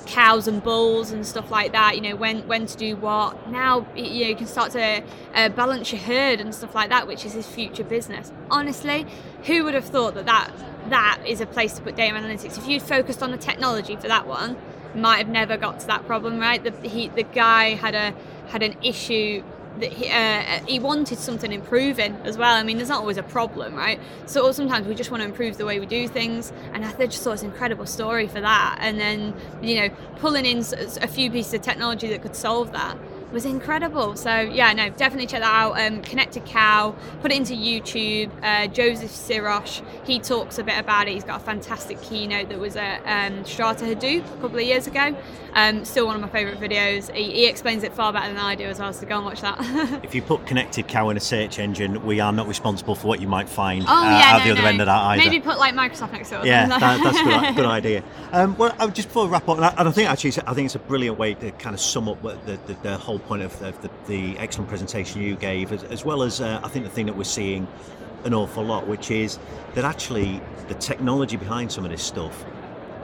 cows 0.05 0.47
and 0.47 0.63
bulls 0.63 1.11
and 1.11 1.25
stuff 1.25 1.49
like 1.51 1.71
that 1.71 1.95
you 1.95 2.01
know 2.01 2.15
when 2.15 2.47
when 2.47 2.65
to 2.65 2.77
do 2.77 2.95
what. 2.95 3.49
Now 3.49 3.87
you 3.95 4.03
know 4.03 4.29
you 4.29 4.35
can 4.35 4.47
start 4.47 4.71
to 4.73 5.03
uh, 5.33 5.49
balance 5.49 5.91
your 5.91 6.01
herd 6.01 6.39
and 6.39 6.53
stuff 6.53 6.75
like 6.75 6.89
that 6.89 7.07
which 7.07 7.25
is 7.25 7.33
his 7.33 7.47
future 7.47 7.83
business. 7.83 8.31
Honestly 8.49 9.05
who 9.43 9.63
would 9.63 9.73
have 9.73 9.85
thought 9.85 10.15
that 10.15 10.25
that 10.25 10.51
that 10.89 11.19
is 11.25 11.41
a 11.41 11.45
place 11.45 11.73
to 11.73 11.81
put 11.81 11.95
data 11.95 12.15
analytics? 12.15 12.57
If 12.57 12.67
you'd 12.67 12.81
focused 12.81 13.23
on 13.23 13.31
the 13.31 13.37
technology 13.37 13.95
for 13.95 14.07
that 14.07 14.27
one 14.27 14.57
might 14.93 15.17
have 15.17 15.27
never 15.27 15.57
got 15.57 15.79
to 15.81 15.87
that 15.87 16.05
problem 16.05 16.39
right? 16.39 16.63
The 16.63 16.87
he 16.87 17.09
the 17.09 17.23
guy 17.23 17.75
had 17.75 17.95
a 17.95 18.13
had 18.47 18.63
an 18.63 18.75
issue 18.81 19.43
that 19.79 19.91
he, 19.91 20.09
uh, 20.09 20.65
he 20.65 20.79
wanted 20.79 21.19
something 21.19 21.51
improving 21.51 22.15
as 22.23 22.37
well. 22.37 22.55
I 22.55 22.63
mean, 22.63 22.77
there's 22.77 22.89
not 22.89 22.99
always 22.99 23.17
a 23.17 23.23
problem, 23.23 23.75
right? 23.75 23.99
So 24.25 24.51
sometimes 24.51 24.87
we 24.87 24.95
just 24.95 25.11
want 25.11 25.21
to 25.21 25.25
improve 25.25 25.57
the 25.57 25.65
way 25.65 25.79
we 25.79 25.85
do 25.85 26.07
things, 26.07 26.51
and 26.73 26.85
I 26.85 26.91
just 27.05 27.23
thought 27.23 27.33
it's 27.33 27.43
an 27.43 27.51
incredible 27.51 27.85
story 27.85 28.27
for 28.27 28.41
that. 28.41 28.77
And 28.79 28.99
then, 28.99 29.33
you 29.61 29.75
know, 29.75 29.89
pulling 30.17 30.45
in 30.45 30.63
a 31.01 31.07
few 31.07 31.29
pieces 31.29 31.53
of 31.53 31.61
technology 31.61 32.07
that 32.09 32.21
could 32.21 32.35
solve 32.35 32.71
that 32.71 32.97
was 33.35 33.45
incredible. 33.45 34.15
So 34.15 34.39
yeah, 34.39 34.71
no, 34.71 34.89
definitely 34.89 35.27
check 35.27 35.41
that 35.41 35.53
out. 35.53 35.79
Um, 35.79 36.01
Connected 36.01 36.45
Cow, 36.45 36.95
put 37.21 37.33
it 37.33 37.35
into 37.35 37.53
YouTube. 37.53 38.31
Uh, 38.41 38.67
Joseph 38.67 39.11
Sirosh, 39.11 39.83
he 40.05 40.19
talks 40.19 40.57
a 40.57 40.63
bit 40.63 40.79
about 40.79 41.07
it. 41.07 41.13
He's 41.13 41.25
got 41.25 41.41
a 41.41 41.43
fantastic 41.43 42.01
keynote 42.01 42.47
that 42.47 42.59
was 42.59 42.77
at 42.77 43.01
um, 43.05 43.43
Strata 43.43 43.83
Hadoop 43.83 44.25
a 44.25 44.41
couple 44.41 44.57
of 44.57 44.61
years 44.61 44.87
ago. 44.87 45.15
Um, 45.53 45.85
still 45.85 46.05
one 46.05 46.15
of 46.15 46.21
my 46.21 46.29
favourite 46.29 46.59
videos. 46.59 47.13
He, 47.13 47.31
he 47.31 47.47
explains 47.47 47.83
it 47.83 47.93
far 47.93 48.11
better 48.11 48.27
than 48.27 48.37
I 48.37 48.55
do 48.55 48.65
as 48.65 48.79
well. 48.79 48.91
So 48.93 49.05
go 49.05 49.17
and 49.17 49.25
watch 49.25 49.41
that. 49.41 49.55
If 50.05 50.13
you 50.13 50.21
put 50.21 50.45
connected 50.45 50.87
cow 50.87 51.09
in 51.09 51.17
a 51.17 51.21
search 51.21 51.59
engine, 51.59 52.05
we 52.05 52.19
are 52.19 52.31
not 52.31 52.47
responsible 52.47 52.95
for 52.95 53.07
what 53.07 53.19
you 53.19 53.27
might 53.27 53.49
find 53.49 53.83
Oh 53.87 53.91
uh, 53.91 54.03
yeah, 54.03 54.35
at 54.35 54.37
no, 54.39 54.43
the 54.43 54.51
other 54.51 54.61
no. 54.61 54.67
end 54.67 54.81
of 54.81 54.85
that 54.87 55.01
either. 55.01 55.23
Maybe 55.23 55.39
put 55.41 55.57
like 55.57 55.73
Microsoft 55.73 56.11
next 56.11 56.29
to 56.29 56.41
it. 56.41 56.45
Yeah, 56.45 56.67
that, 56.67 57.03
that's 57.03 57.19
a 57.19 57.23
good, 57.23 57.55
good 57.55 57.65
idea. 57.79 58.03
Um, 58.31 58.57
well, 58.57 58.73
just 58.89 59.07
before 59.07 59.25
we 59.25 59.31
wrap 59.31 59.47
up, 59.47 59.57
and 59.57 59.65
I, 59.65 59.73
and 59.77 59.89
I 59.89 59.91
think 59.91 60.09
actually, 60.09 60.33
I 60.45 60.53
think 60.53 60.67
it's 60.67 60.75
a 60.75 60.79
brilliant 60.79 61.17
way 61.17 61.33
to 61.35 61.51
kind 61.51 61.73
of 61.73 61.79
sum 61.79 62.07
up 62.07 62.21
what 62.21 62.45
the, 62.45 62.59
the, 62.67 62.73
the 62.83 62.97
whole 62.97 63.19
point 63.25 63.41
of 63.41 63.57
the, 63.59 63.71
the, 63.81 63.89
the 64.07 64.39
excellent 64.39 64.69
presentation 64.69 65.21
you 65.21 65.35
gave, 65.35 65.71
as, 65.71 65.83
as 65.83 66.05
well 66.05 66.23
as 66.23 66.41
uh, 66.41 66.59
I 66.63 66.67
think 66.67 66.85
the 66.85 66.91
thing 66.91 67.05
that 67.07 67.15
we're 67.17 67.23
seeing 67.23 67.67
an 68.23 68.33
awful 68.33 68.63
lot, 68.63 68.87
which 68.87 69.11
is 69.11 69.37
that 69.75 69.85
actually 69.85 70.41
the 70.67 70.73
technology 70.75 71.37
behind 71.37 71.71
some 71.71 71.85
of 71.85 71.91
this 71.91 72.03
stuff, 72.03 72.45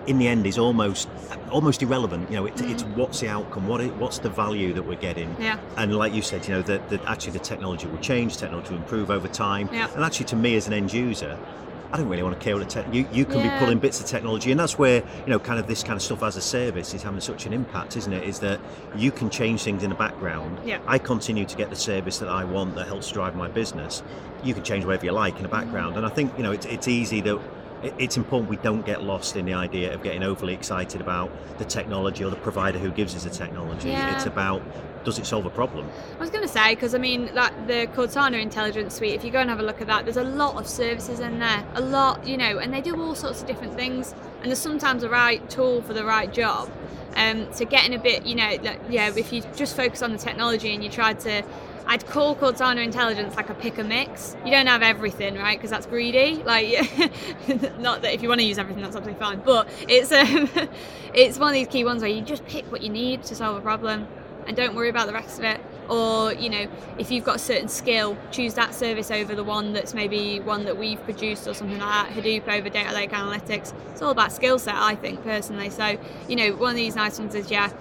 in 0.08 0.18
the 0.18 0.28
end, 0.28 0.48
is 0.48 0.58
almost 0.58 1.08
almost 1.52 1.84
irrelevant. 1.84 2.30
You 2.30 2.38
know, 2.38 2.46
it, 2.46 2.60
it's 2.62 2.84
what's 2.84 3.20
the 3.20 3.28
outcome, 3.28 3.68
what 3.68 3.82
it, 3.82 3.94
what's 3.98 4.20
the 4.20 4.30
value 4.30 4.74
that 4.74 4.82
we're 4.84 4.96
getting, 4.96 5.36
Yeah. 5.40 5.60
and 5.78 5.96
like 5.96 6.14
you 6.14 6.22
said, 6.22 6.48
you 6.48 6.54
know, 6.56 6.62
that, 6.64 6.90
that 6.90 7.04
actually 7.06 7.34
the 7.34 7.40
technology 7.40 7.88
will 7.88 8.00
change, 8.00 8.38
technology 8.38 8.70
will 8.72 8.78
improve 8.78 9.12
over 9.12 9.28
time, 9.28 9.70
Yeah. 9.72 9.90
and 9.94 10.04
actually, 10.04 10.26
to 10.28 10.36
me 10.36 10.56
as 10.56 10.66
an 10.68 10.74
end 10.74 10.92
user, 10.94 11.38
I 11.94 11.98
don't 11.98 12.08
really 12.08 12.24
want 12.24 12.40
to 12.40 12.44
care 12.44 12.56
what 12.56 12.64
the 12.64 12.70
tech. 12.70 12.86
You, 12.94 13.06
you 13.12 13.26
can 13.26 13.40
Yeah. 13.40 13.54
be 13.54 13.60
pulling 13.64 13.80
bits 13.80 14.00
of 14.00 14.06
technology, 14.06 14.52
and 14.52 14.60
that's 14.60 14.78
where 14.78 15.04
you 15.26 15.28
know, 15.28 15.40
kind 15.40 15.60
of 15.60 15.68
this 15.68 15.84
kind 15.84 15.96
of 15.98 16.02
stuff 16.02 16.24
as 16.24 16.38
a 16.38 16.42
service 16.42 16.94
is 16.94 17.04
having 17.04 17.20
such 17.20 17.46
an 17.46 17.54
impact, 17.54 17.98
isn't 17.98 18.14
it? 18.14 18.24
Is 18.24 18.40
that 18.40 18.60
you 18.96 19.12
can 19.12 19.30
change 19.30 19.64
things 19.64 19.84
in 19.84 19.90
the 19.90 19.96
background. 19.96 20.58
Yeah. 20.66 20.80
I 20.88 20.98
continue 21.00 21.46
to 21.46 21.56
get 21.58 21.70
the 21.70 21.76
service 21.76 22.20
that 22.20 22.30
I 22.30 22.46
want 22.46 22.76
that 22.76 22.88
helps 22.88 23.12
drive 23.12 23.36
my 23.36 23.50
business. 23.50 24.04
You 24.44 24.54
can 24.54 24.64
change 24.64 24.86
whatever 24.86 25.06
you 25.06 25.12
like 25.12 25.36
in 25.36 25.44
the 25.44 25.50
background, 25.50 25.98
and 25.98 26.06
I 26.06 26.10
think 26.10 26.32
you 26.38 26.44
know 26.44 26.52
it's, 26.52 26.66
it's 26.66 26.88
easy 26.88 27.20
that 27.22 27.40
it's 27.84 28.18
important 28.18 28.50
we 28.50 28.58
don't 28.58 28.86
get 28.86 29.04
lost 29.04 29.36
in 29.36 29.46
the 29.46 29.54
idea 29.54 29.94
of 29.94 30.04
getting 30.04 30.24
overly 30.24 30.54
excited 30.54 31.02
about 31.02 31.32
the 31.58 31.66
technology 31.66 32.24
or 32.24 32.30
the 32.30 32.36
provider 32.38 32.78
who 32.78 32.92
gives 32.92 33.16
us 33.16 33.24
the 33.24 33.30
technology. 33.30 33.90
Yeah. 33.90 34.16
It's 34.16 34.26
about 34.26 34.62
does 35.04 35.18
it 35.18 35.26
solve 35.26 35.46
a 35.48 35.50
problem? 35.50 35.90
I 36.18 36.20
was 36.20 36.30
going 36.30 36.44
to 36.44 36.48
say 36.48 36.76
because 36.76 36.94
I 36.94 37.00
mean, 37.00 37.34
like 37.34 37.68
the 37.68 37.88
Cortana 37.96 38.40
Intelligence 38.42 38.96
Suite. 38.96 39.16
If 39.16 39.24
you 39.24 39.32
go 39.32 39.40
and 39.40 39.50
have 39.50 39.60
a 39.60 39.64
look 39.64 39.82
at 39.82 39.88
that, 39.88 40.06
there's 40.06 40.18
a 40.18 40.24
lot 40.24 40.56
of 40.58 40.68
services 40.68 41.20
in 41.20 41.40
there, 41.40 41.66
a 41.74 41.82
lot, 41.82 42.26
you 42.28 42.38
know, 42.38 42.60
and 42.60 42.74
they 42.74 42.82
do 42.82 43.00
all 43.00 43.16
sorts 43.16 43.42
of 43.42 43.48
different 43.48 43.76
things. 43.76 44.14
And 44.42 44.48
there's 44.48 44.60
sometimes 44.60 45.02
the 45.02 45.10
right 45.10 45.48
tool 45.50 45.82
for 45.82 45.94
the 45.94 46.06
right 46.06 46.32
job. 46.32 46.70
Um, 47.16 47.48
so 47.52 47.66
getting 47.66 47.94
a 47.94 48.00
bit, 48.00 48.26
you 48.26 48.36
know, 48.36 48.58
like, 48.62 48.80
yeah, 48.90 49.12
if 49.16 49.34
you 49.34 49.42
just 49.56 49.76
focus 49.76 50.02
on 50.02 50.12
the 50.12 50.18
technology 50.18 50.74
and 50.74 50.84
you 50.84 50.90
try 50.90 51.14
to, 51.14 51.44
I'd 51.88 52.06
call 52.06 52.36
Cortana 52.36 52.84
Intelligence 52.84 53.36
like 53.36 53.50
a 53.50 53.54
pick 53.54 53.78
a 53.78 53.84
mix. 53.84 54.36
You 54.46 54.52
don't 54.52 54.68
have 54.68 54.82
everything, 54.82 55.36
right? 55.36 55.58
Because 55.58 55.72
that's 55.72 55.86
greedy. 55.86 56.42
Like, 56.44 56.68
not 57.80 58.02
that 58.02 58.14
if 58.14 58.22
you 58.22 58.30
want 58.30 58.42
to 58.42 58.46
use 58.46 58.58
everything, 58.58 58.84
that's 58.84 58.96
absolutely 58.96 59.20
fine. 59.20 59.42
But 59.44 59.70
it's 59.88 60.12
um, 60.12 60.50
it's 61.14 61.40
one 61.40 61.50
of 61.50 61.54
these 61.54 61.68
key 61.68 61.84
ones 61.84 62.02
where 62.02 62.12
you 62.12 62.22
just 62.22 62.46
pick 62.46 62.72
what 62.72 62.82
you 62.82 62.90
need 62.90 63.24
to 63.24 63.36
solve 63.36 63.58
a 63.58 63.62
problem 63.62 64.08
and 64.48 64.58
don't 64.58 64.76
worry 64.76 64.90
about 64.90 65.08
the 65.08 65.14
rest 65.14 65.40
of 65.40 65.46
it 65.46 65.62
or 65.90 66.34
you 66.34 66.50
know 66.50 66.68
if 66.98 67.12
you've 67.12 67.24
got 67.24 67.36
a 67.36 67.40
certain 67.40 67.68
skill 67.68 68.18
choose 68.32 68.54
that 68.54 68.74
service 68.74 69.12
over 69.12 69.36
the 69.36 69.44
one 69.44 69.74
that's 69.74 69.94
maybe 69.94 70.40
one 70.40 70.64
that 70.66 70.78
we've 70.78 71.02
produced 71.04 71.48
or 71.48 71.54
something 71.54 71.80
like 71.80 72.14
that 72.14 72.24
hadoop 72.24 72.48
over 72.48 72.70
data 72.70 72.94
lake 72.94 73.12
analytics 73.12 73.74
it's 73.92 74.02
all 74.02 74.12
about 74.12 74.32
skill 74.32 74.58
set 74.58 74.76
i 74.76 74.96
think 74.96 75.22
personally 75.24 75.70
so 75.70 75.98
you 76.28 76.36
know 76.36 76.52
one 76.56 76.72
of 76.72 76.76
these 76.76 76.96
nice 76.96 77.20
ones 77.20 77.36
is 77.36 77.52
yeah 77.52 77.72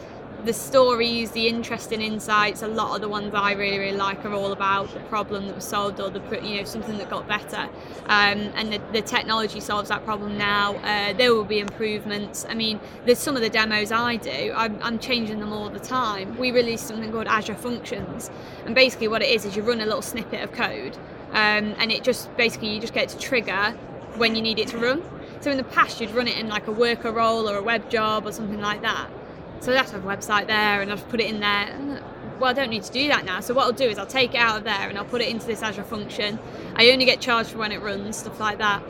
the 0.44 0.52
stories 0.52 1.30
the 1.32 1.48
interesting 1.48 2.00
insights 2.00 2.62
a 2.62 2.68
lot 2.68 2.94
of 2.94 3.00
the 3.00 3.08
ones 3.08 3.34
i 3.34 3.52
really 3.52 3.78
really 3.78 3.96
like 3.96 4.24
are 4.24 4.32
all 4.32 4.52
about 4.52 4.92
the 4.94 5.00
problem 5.00 5.46
that 5.46 5.54
was 5.54 5.64
solved 5.64 6.00
or 6.00 6.10
the 6.10 6.20
you 6.42 6.56
know 6.56 6.64
something 6.64 6.98
that 6.98 7.10
got 7.10 7.26
better. 7.28 7.68
Um, 8.06 8.38
and 8.54 8.72
the, 8.72 8.80
the 8.92 9.02
technology 9.02 9.60
solves 9.60 9.88
that 9.88 10.04
problem 10.04 10.38
now. 10.38 10.76
Uh, 10.76 11.12
there 11.12 11.34
will 11.34 11.44
be 11.44 11.58
improvements. 11.58 12.46
I 12.48 12.54
mean 12.54 12.80
there's 13.04 13.18
some 13.18 13.36
of 13.36 13.42
the 13.42 13.50
demos 13.50 13.92
i 13.92 14.16
do 14.16 14.52
I'm, 14.54 14.78
I'm 14.82 14.98
changing 14.98 15.40
them 15.40 15.52
all 15.52 15.68
the 15.68 15.80
time. 15.80 16.36
We 16.38 16.50
released 16.50 16.86
something 16.86 17.12
called 17.12 17.26
azure 17.26 17.54
functions. 17.54 18.30
And 18.64 18.74
basically 18.74 19.08
what 19.08 19.22
it 19.22 19.28
is 19.28 19.44
is 19.44 19.56
you 19.56 19.62
run 19.62 19.80
a 19.80 19.86
little 19.86 20.02
snippet 20.02 20.42
of 20.42 20.52
code. 20.52 20.96
Um, 21.30 21.74
and 21.78 21.92
it 21.92 22.02
just 22.02 22.34
basically 22.36 22.74
you 22.74 22.80
just 22.80 22.94
get 22.94 23.08
to 23.10 23.18
trigger 23.18 23.72
when 24.16 24.34
you 24.34 24.42
need 24.42 24.58
it 24.58 24.68
to 24.68 24.78
run. 24.78 25.02
So 25.40 25.50
in 25.50 25.56
the 25.56 25.64
past 25.64 26.00
you'd 26.00 26.10
run 26.10 26.28
it 26.28 26.36
in 26.36 26.48
like 26.48 26.66
a 26.66 26.72
worker 26.72 27.12
role 27.12 27.48
or 27.48 27.56
a 27.56 27.62
web 27.62 27.88
job 27.90 28.26
or 28.26 28.32
something 28.32 28.60
like 28.60 28.82
that 28.82 29.08
so 29.60 29.72
I'd 29.72 29.76
have 29.76 29.86
to 29.86 29.92
have 29.92 30.04
a 30.04 30.08
website 30.08 30.46
there 30.46 30.82
and 30.82 30.90
I've 30.90 31.06
put 31.08 31.20
it 31.20 31.28
in 31.28 31.40
there. 31.40 32.02
Well, 32.38 32.50
I 32.50 32.54
don't 32.54 32.70
need 32.70 32.82
to 32.84 32.92
do 32.92 33.08
that 33.08 33.24
now. 33.26 33.40
So 33.40 33.52
what 33.52 33.64
I'll 33.64 33.72
do 33.72 33.84
is 33.84 33.98
I'll 33.98 34.06
take 34.06 34.34
it 34.34 34.38
out 34.38 34.56
of 34.56 34.64
there 34.64 34.88
and 34.88 34.96
I'll 34.96 35.04
put 35.04 35.20
it 35.20 35.28
into 35.28 35.46
this 35.46 35.62
Azure 35.62 35.84
function. 35.84 36.38
I 36.74 36.90
only 36.90 37.04
get 37.04 37.20
charged 37.20 37.50
for 37.50 37.58
when 37.58 37.70
it 37.70 37.82
runs, 37.82 38.16
stuff 38.16 38.40
like 38.40 38.58
that. 38.58 38.82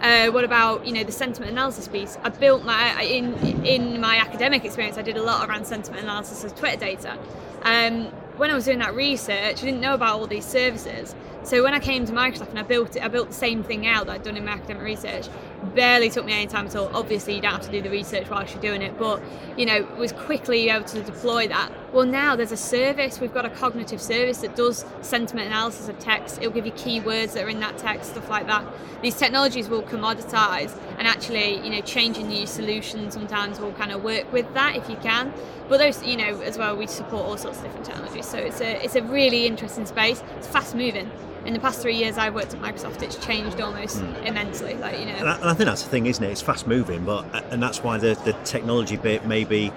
Uh, 0.00 0.30
what 0.32 0.42
about 0.42 0.84
you 0.84 0.92
know 0.92 1.04
the 1.04 1.12
sentiment 1.12 1.52
analysis 1.52 1.86
piece? 1.86 2.18
I 2.24 2.28
built 2.30 2.64
my 2.64 3.00
in 3.02 3.34
in 3.64 4.00
my 4.00 4.16
academic 4.16 4.64
experience. 4.64 4.98
I 4.98 5.02
did 5.02 5.16
a 5.16 5.22
lot 5.22 5.48
around 5.48 5.64
sentiment 5.64 6.02
analysis 6.02 6.42
of 6.42 6.56
Twitter 6.56 6.76
data. 6.76 7.18
Um, 7.62 8.06
when 8.36 8.50
I 8.50 8.54
was 8.54 8.64
doing 8.64 8.80
that 8.80 8.94
research, 8.94 9.62
I 9.62 9.64
didn't 9.64 9.80
know 9.80 9.94
about 9.94 10.18
all 10.18 10.26
these 10.26 10.44
services. 10.44 11.14
So 11.44 11.60
when 11.64 11.74
I 11.74 11.80
came 11.80 12.06
to 12.06 12.12
Microsoft 12.12 12.50
and 12.50 12.58
I 12.58 12.62
built 12.62 12.94
it, 12.94 13.02
I 13.02 13.08
built 13.08 13.28
the 13.28 13.34
same 13.34 13.64
thing 13.64 13.86
out 13.86 14.06
that 14.06 14.12
I'd 14.12 14.22
done 14.22 14.36
in 14.36 14.44
my 14.44 14.52
academic 14.52 14.84
research. 14.84 15.28
Barely 15.74 16.08
took 16.08 16.24
me 16.24 16.32
any 16.32 16.46
time 16.46 16.66
at 16.66 16.76
all. 16.76 16.88
Obviously, 16.94 17.34
you 17.34 17.40
don't 17.42 17.52
have 17.52 17.62
to 17.62 17.70
do 17.70 17.82
the 17.82 17.90
research 17.90 18.30
whilst 18.30 18.54
you're 18.54 18.62
doing 18.62 18.80
it, 18.80 18.96
but 18.96 19.20
you 19.56 19.66
know, 19.66 19.82
was 19.98 20.12
quickly 20.12 20.68
able 20.68 20.84
to 20.86 21.02
deploy 21.02 21.48
that. 21.48 21.72
Well, 21.92 22.06
now 22.06 22.36
there's 22.36 22.52
a 22.52 22.56
service. 22.56 23.20
We've 23.20 23.34
got 23.34 23.44
a 23.44 23.50
cognitive 23.50 24.00
service 24.00 24.38
that 24.38 24.54
does 24.54 24.84
sentiment 25.00 25.48
analysis 25.48 25.88
of 25.88 25.98
text. 25.98 26.38
It'll 26.38 26.52
give 26.52 26.64
you 26.64 26.72
keywords 26.72 27.32
that 27.32 27.44
are 27.44 27.48
in 27.48 27.58
that 27.60 27.76
text, 27.76 28.12
stuff 28.12 28.30
like 28.30 28.46
that. 28.46 28.64
These 29.02 29.16
technologies 29.16 29.68
will 29.68 29.82
commoditize, 29.82 30.78
and 30.96 31.08
actually, 31.08 31.56
you 31.64 31.70
know, 31.70 31.80
changing 31.80 32.30
your 32.30 32.46
solution 32.46 33.10
sometimes 33.10 33.58
will 33.58 33.72
kind 33.72 33.90
of 33.90 34.04
work 34.04 34.32
with 34.32 34.52
that 34.54 34.76
if 34.76 34.88
you 34.88 34.96
can. 34.96 35.34
But 35.68 35.78
those, 35.78 36.04
you 36.04 36.16
know, 36.16 36.40
as 36.42 36.56
well, 36.56 36.76
we 36.76 36.86
support 36.86 37.26
all 37.26 37.36
sorts 37.36 37.58
of 37.58 37.64
different 37.64 37.86
technologies. 37.86 38.26
So 38.26 38.38
it's 38.38 38.60
a 38.60 38.84
it's 38.84 38.94
a 38.94 39.02
really 39.02 39.46
interesting 39.46 39.86
space. 39.86 40.22
It's 40.38 40.46
fast 40.46 40.76
moving. 40.76 41.10
In 41.44 41.54
the 41.54 41.60
past 41.60 41.80
three 41.80 41.96
years 41.96 42.18
I've 42.18 42.34
worked 42.34 42.54
at 42.54 42.60
Microsoft, 42.60 43.02
it's 43.02 43.16
changed 43.16 43.60
almost 43.60 44.00
immensely. 44.24 44.74
Like 44.74 44.98
you 44.98 45.06
know, 45.06 45.12
And 45.12 45.28
I, 45.28 45.34
and 45.36 45.44
I 45.50 45.54
think 45.54 45.66
that's 45.66 45.82
the 45.82 45.90
thing, 45.90 46.06
isn't 46.06 46.22
it? 46.22 46.30
It's 46.30 46.42
fast 46.42 46.66
moving, 46.66 47.04
but 47.04 47.24
and 47.52 47.62
that's 47.62 47.82
why 47.82 47.98
the, 47.98 48.14
the 48.24 48.32
technology 48.44 48.96
bit 48.96 49.26
maybe 49.26 49.72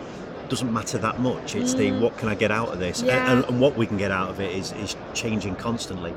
doesn't 0.47 0.71
matter 0.71 0.99
that 0.99 1.19
much. 1.19 1.55
It's 1.55 1.73
the 1.73 1.91
what 1.93 2.15
can 2.19 2.29
I 2.29 2.35
get 2.35 2.51
out 2.51 2.69
of 2.69 2.77
this, 2.77 3.01
Mm. 3.01 3.07
Yeah. 3.07 3.31
and, 3.31 3.45
and 3.45 3.59
what 3.59 3.75
we 3.75 3.87
can 3.87 3.97
get 3.97 4.11
out 4.11 4.29
of 4.29 4.39
it 4.39 4.55
is, 4.55 4.73
is 4.73 4.95
changing 5.15 5.55
constantly. 5.55 6.13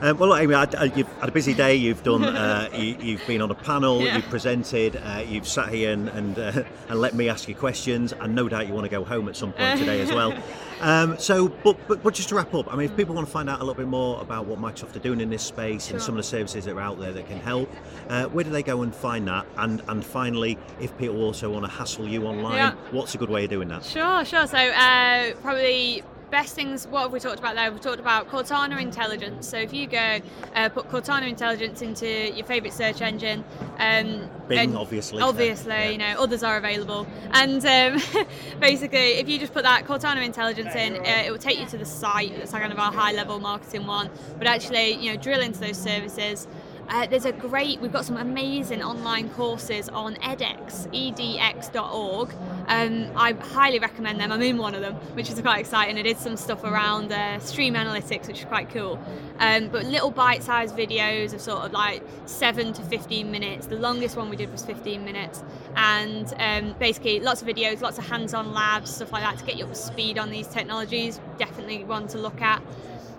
Um, 0.00 0.18
well, 0.18 0.36
Amy, 0.36 0.54
I, 0.54 0.68
I, 0.78 0.84
you've 0.84 1.08
had 1.18 1.28
a 1.28 1.32
busy 1.32 1.52
day. 1.52 1.74
You've 1.74 2.04
done. 2.04 2.22
Uh, 2.22 2.68
you, 2.74 2.96
you've 3.00 3.26
been 3.26 3.42
on 3.42 3.50
a 3.50 3.56
panel. 3.56 4.02
Yeah. 4.02 4.14
You've 4.16 4.28
presented. 4.28 4.94
Uh, 5.04 5.24
you've 5.26 5.48
sat 5.48 5.70
here 5.70 5.90
and 5.92 6.08
and, 6.10 6.38
uh, 6.38 6.62
and 6.88 7.00
let 7.00 7.14
me 7.14 7.28
ask 7.28 7.48
you 7.48 7.56
questions. 7.56 8.12
And 8.12 8.36
no 8.36 8.48
doubt 8.48 8.68
you 8.68 8.72
want 8.72 8.84
to 8.84 8.88
go 8.90 9.02
home 9.02 9.28
at 9.28 9.34
some 9.34 9.52
point 9.52 9.80
today 9.80 10.00
as 10.00 10.12
well. 10.12 10.32
Um, 10.82 11.16
so, 11.18 11.48
but, 11.48 11.76
but 11.86 12.02
but 12.02 12.12
just 12.14 12.28
to 12.30 12.34
wrap 12.34 12.52
up, 12.54 12.72
I 12.72 12.76
mean, 12.76 12.90
if 12.90 12.96
people 12.96 13.14
want 13.14 13.26
to 13.26 13.32
find 13.32 13.48
out 13.48 13.58
a 13.60 13.64
little 13.64 13.74
bit 13.74 13.86
more 13.86 14.20
about 14.20 14.46
what 14.46 14.58
Microsoft 14.60 14.96
are 14.96 15.00
doing 15.00 15.20
in 15.20 15.30
this 15.30 15.42
space 15.42 15.90
and 15.90 16.02
some 16.02 16.14
of 16.14 16.16
the 16.16 16.22
services 16.28 16.64
that 16.64 16.74
are 16.76 16.80
out 16.80 16.98
there 16.98 17.12
that 17.12 17.26
can 17.28 17.38
help, 17.38 17.70
uh, 18.08 18.24
where 18.26 18.44
do 18.44 18.50
they 18.50 18.62
go 18.64 18.82
and 18.82 18.94
find 18.94 19.28
that? 19.28 19.46
And 19.56 19.80
and 19.88 20.04
finally, 20.04 20.58
if 20.80 20.96
people 20.98 21.22
also 21.22 21.50
want 21.50 21.64
to 21.64 21.70
hassle 21.70 22.08
you 22.08 22.26
online, 22.26 22.56
Yeah. 22.56 22.74
what's 22.90 23.14
a 23.14 23.18
good 23.18 23.30
way 23.30 23.44
of 23.44 23.50
doing 23.50 23.68
that? 23.68 23.84
Sure, 23.84 24.24
sure. 24.24 24.46
So 24.46 24.56
uh, 24.58 25.32
probably 25.40 26.02
best 26.32 26.54
things. 26.54 26.86
What 26.88 27.02
have 27.02 27.12
we 27.12 27.20
talked 27.20 27.38
about 27.38 27.54
there? 27.54 27.70
We've 27.70 27.80
talked 27.80 28.00
about 28.00 28.28
Cortana 28.28 28.80
Intelligence. 28.80 29.46
So 29.46 29.58
if 29.58 29.72
you 29.74 29.86
go 29.86 30.18
uh, 30.54 30.70
put 30.70 30.88
Cortana 30.88 31.28
Intelligence 31.28 31.82
into 31.82 32.08
your 32.34 32.46
favourite 32.46 32.72
search 32.72 33.02
engine, 33.02 33.44
um, 33.78 34.28
Bing, 34.48 34.74
obviously. 34.74 35.20
Obviously, 35.22 35.70
Yeah. 35.72 35.90
you 35.90 35.98
know, 35.98 36.14
others 36.18 36.42
are 36.42 36.56
available. 36.56 37.06
And 37.32 37.64
um, 37.66 38.02
basically, 38.60 39.18
if 39.20 39.28
you 39.28 39.38
just 39.38 39.52
put 39.52 39.62
that 39.64 39.84
Cortana 39.84 40.24
Intelligence 40.24 40.74
in, 40.74 40.96
uh, 40.96 41.22
it 41.26 41.30
will 41.30 41.38
take 41.38 41.60
you 41.60 41.66
to 41.66 41.76
the 41.76 41.84
site. 41.84 42.32
It's 42.32 42.50
kind 42.50 42.72
of 42.72 42.78
our 42.78 42.90
high-level 42.92 43.38
marketing 43.38 43.86
one. 43.86 44.08
But 44.38 44.46
actually, 44.46 44.92
you 44.92 45.12
know, 45.12 45.20
drill 45.20 45.42
into 45.42 45.60
those 45.60 45.76
services. 45.76 46.48
Uh, 46.88 47.06
there's 47.06 47.24
a 47.26 47.32
great, 47.32 47.80
we've 47.80 47.92
got 47.92 48.04
some 48.04 48.16
amazing 48.16 48.82
online 48.82 49.28
courses 49.30 49.88
on 49.90 50.14
edX, 50.16 50.88
edx.org. 50.92 52.30
Um, 52.68 53.10
I 53.16 53.32
highly 53.32 53.78
recommend 53.78 54.20
them. 54.20 54.32
I'm 54.32 54.42
in 54.42 54.58
one 54.58 54.74
of 54.74 54.80
them, 54.80 54.94
which 55.14 55.30
is 55.30 55.40
quite 55.40 55.60
exciting. 55.60 55.98
I 55.98 56.02
did 56.02 56.18
some 56.18 56.36
stuff 56.36 56.64
around 56.64 57.12
uh, 57.12 57.38
stream 57.40 57.74
analytics, 57.74 58.28
which 58.28 58.40
is 58.40 58.44
quite 58.44 58.70
cool. 58.70 58.98
Um, 59.38 59.68
but 59.68 59.84
little 59.86 60.10
bite 60.10 60.42
sized 60.42 60.76
videos 60.76 61.32
of 61.34 61.40
sort 61.40 61.64
of 61.64 61.72
like 61.72 62.02
7 62.26 62.72
to 62.74 62.82
15 62.82 63.30
minutes. 63.30 63.66
The 63.66 63.76
longest 63.76 64.16
one 64.16 64.30
we 64.30 64.36
did 64.36 64.50
was 64.50 64.64
15 64.64 65.04
minutes. 65.04 65.42
And 65.76 66.32
um, 66.38 66.74
basically, 66.78 67.20
lots 67.20 67.42
of 67.42 67.48
videos, 67.48 67.80
lots 67.80 67.98
of 67.98 68.06
hands 68.06 68.34
on 68.34 68.52
labs, 68.52 68.94
stuff 68.94 69.12
like 69.12 69.22
that 69.22 69.38
to 69.38 69.44
get 69.44 69.56
you 69.56 69.64
up 69.64 69.70
to 69.70 69.76
speed 69.76 70.18
on 70.18 70.30
these 70.30 70.46
technologies. 70.46 71.20
Definitely 71.38 71.84
one 71.84 72.06
to 72.08 72.18
look 72.18 72.40
at. 72.40 72.62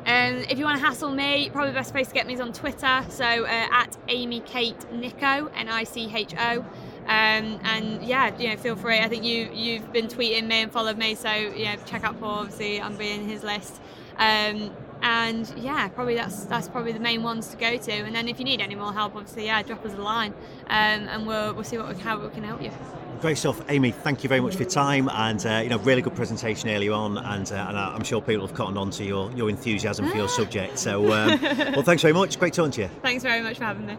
Um, 0.06 0.44
if 0.50 0.60
you 0.60 0.66
want 0.66 0.80
to 0.82 0.86
hassle 0.86 1.12
me, 1.12 1.50
probably 1.50 1.72
the 1.72 1.80
best 1.80 1.94
place 1.94 2.10
to 2.10 2.14
get 2.14 2.28
me 2.28 2.34
is 2.34 2.42
on 2.42 2.52
Twitter. 2.52 3.06
So 3.10 3.24
uh, 3.24 3.68
at 3.72 3.96
Amy 4.10 4.42
Kate 4.42 4.80
Nicho, 4.92 5.50
N 5.56 5.70
I 5.70 5.86
C 5.86 6.12
H 6.14 6.34
O. 6.38 6.66
Um, 7.04 7.60
and 7.64 8.04
yeah, 8.04 8.36
you 8.38 8.50
know, 8.50 8.58
feel 8.58 8.76
free. 8.76 9.00
I 9.00 9.10
think 9.10 9.24
you 9.24 9.50
you've 9.54 9.92
been 9.92 10.08
tweeting 10.08 10.48
me 10.48 10.62
and 10.62 10.72
followed 10.72 10.98
me, 10.98 11.16
so 11.16 11.32
you 11.32 11.66
know, 11.66 11.76
check 11.86 12.04
out 12.04 12.20
Paul. 12.20 12.40
Obviously, 12.40 12.82
I'm 12.82 12.96
being 12.96 13.24
in 13.24 13.30
his 13.30 13.44
list. 13.44 13.82
Um, 14.18 14.72
and 15.02 15.54
yeah, 15.58 15.90
probably 15.90 16.16
that's 16.16 16.46
that's 16.46 16.70
probably 16.70 16.94
the 16.94 17.00
main 17.00 17.24
ones 17.24 17.50
to 17.50 17.58
go 17.58 17.78
to. 17.78 17.92
And 17.92 18.16
then 18.16 18.30
if 18.30 18.40
you 18.40 18.46
need 18.46 18.62
any 18.62 18.76
more 18.76 18.94
help, 18.94 19.16
obviously, 19.16 19.46
yeah, 19.46 19.62
drop 19.62 19.86
us 19.86 19.94
a 19.94 19.98
line, 19.98 20.34
um, 20.68 21.08
and 21.10 21.28
we'll 21.28 21.54
we'll 21.54 21.66
see 21.66 21.78
what 21.78 21.94
we, 21.94 22.02
how 22.02 22.18
we 22.18 22.30
can 22.30 22.44
help 22.44 22.62
you. 22.62 22.72
Great 23.20 23.38
stuff, 23.38 23.62
Amy. 23.70 23.92
Thank 23.92 24.24
you 24.24 24.28
very 24.28 24.42
much 24.42 24.56
for 24.56 24.64
your 24.64 24.70
time, 24.70 25.10
and 25.10 25.46
uh, 25.46 25.62
you 25.64 25.70
know, 25.70 25.78
really 25.80 26.02
good 26.02 26.16
presentation 26.16 26.70
earlier 26.70 26.92
on, 26.92 27.18
and, 27.18 27.50
uh, 27.52 27.66
and 27.70 27.78
I'm 27.78 28.04
sure 28.04 28.22
people 28.22 28.46
have 28.46 28.54
cottoned 28.56 28.78
on 28.78 28.90
to 28.92 29.06
your, 29.06 29.32
your 29.32 29.50
enthusiasm 29.50 30.10
for 30.10 30.18
your 30.18 30.28
subject. 30.40 30.78
So, 30.78 31.06
um, 31.14 31.40
well, 31.42 31.84
thanks 31.84 32.02
very 32.02 32.14
much. 32.14 32.38
Great 32.38 32.54
talking 32.54 32.72
to 32.72 32.82
you. 32.82 32.90
Thanks 33.02 33.24
very 33.24 33.42
much 33.42 33.60
for 33.60 33.64
having 33.64 33.86
me. 33.86 33.98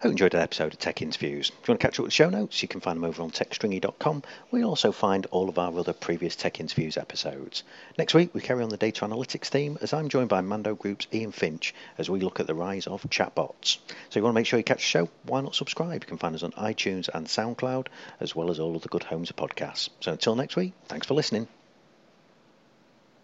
Hope 0.00 0.04
you 0.04 0.10
enjoyed 0.10 0.32
that 0.32 0.42
episode 0.42 0.74
of 0.74 0.78
Tech 0.78 1.00
Interviews. 1.00 1.48
If 1.48 1.66
you 1.66 1.72
want 1.72 1.80
to 1.80 1.86
catch 1.86 1.98
up 1.98 2.02
with 2.02 2.08
the 2.08 2.14
show 2.14 2.28
notes, 2.28 2.60
you 2.60 2.68
can 2.68 2.82
find 2.82 2.98
them 2.98 3.08
over 3.08 3.22
on 3.22 3.30
techstringy.com, 3.30 4.22
you'll 4.52 4.68
also 4.68 4.92
find 4.92 5.24
all 5.30 5.48
of 5.48 5.58
our 5.58 5.74
other 5.78 5.94
previous 5.94 6.36
Tech 6.36 6.60
Interviews 6.60 6.98
episodes. 6.98 7.62
Next 7.96 8.12
week, 8.12 8.34
we 8.34 8.42
carry 8.42 8.62
on 8.62 8.68
the 8.68 8.76
data 8.76 9.06
analytics 9.06 9.46
theme 9.46 9.78
as 9.80 9.94
I'm 9.94 10.10
joined 10.10 10.28
by 10.28 10.42
Mando 10.42 10.74
Group's 10.74 11.06
Ian 11.14 11.32
Finch 11.32 11.74
as 11.96 12.10
we 12.10 12.20
look 12.20 12.40
at 12.40 12.46
the 12.46 12.54
rise 12.54 12.86
of 12.86 13.04
chatbots. 13.04 13.78
So 14.10 14.20
you 14.20 14.22
want 14.22 14.34
to 14.34 14.38
make 14.38 14.46
sure 14.46 14.58
you 14.58 14.64
catch 14.64 14.80
the 14.80 14.82
show, 14.82 15.08
why 15.22 15.40
not 15.40 15.54
subscribe? 15.54 16.04
You 16.04 16.08
can 16.08 16.18
find 16.18 16.34
us 16.34 16.42
on 16.42 16.52
iTunes 16.52 17.08
and 17.14 17.26
SoundCloud, 17.26 17.86
as 18.20 18.36
well 18.36 18.50
as 18.50 18.60
all 18.60 18.76
of 18.76 18.82
the 18.82 18.90
good 18.90 19.04
homes 19.04 19.30
of 19.30 19.36
podcasts. 19.36 19.88
So 20.00 20.12
until 20.12 20.34
next 20.34 20.56
week, 20.56 20.74
thanks 20.88 21.06
for 21.06 21.14
listening. 21.14 21.48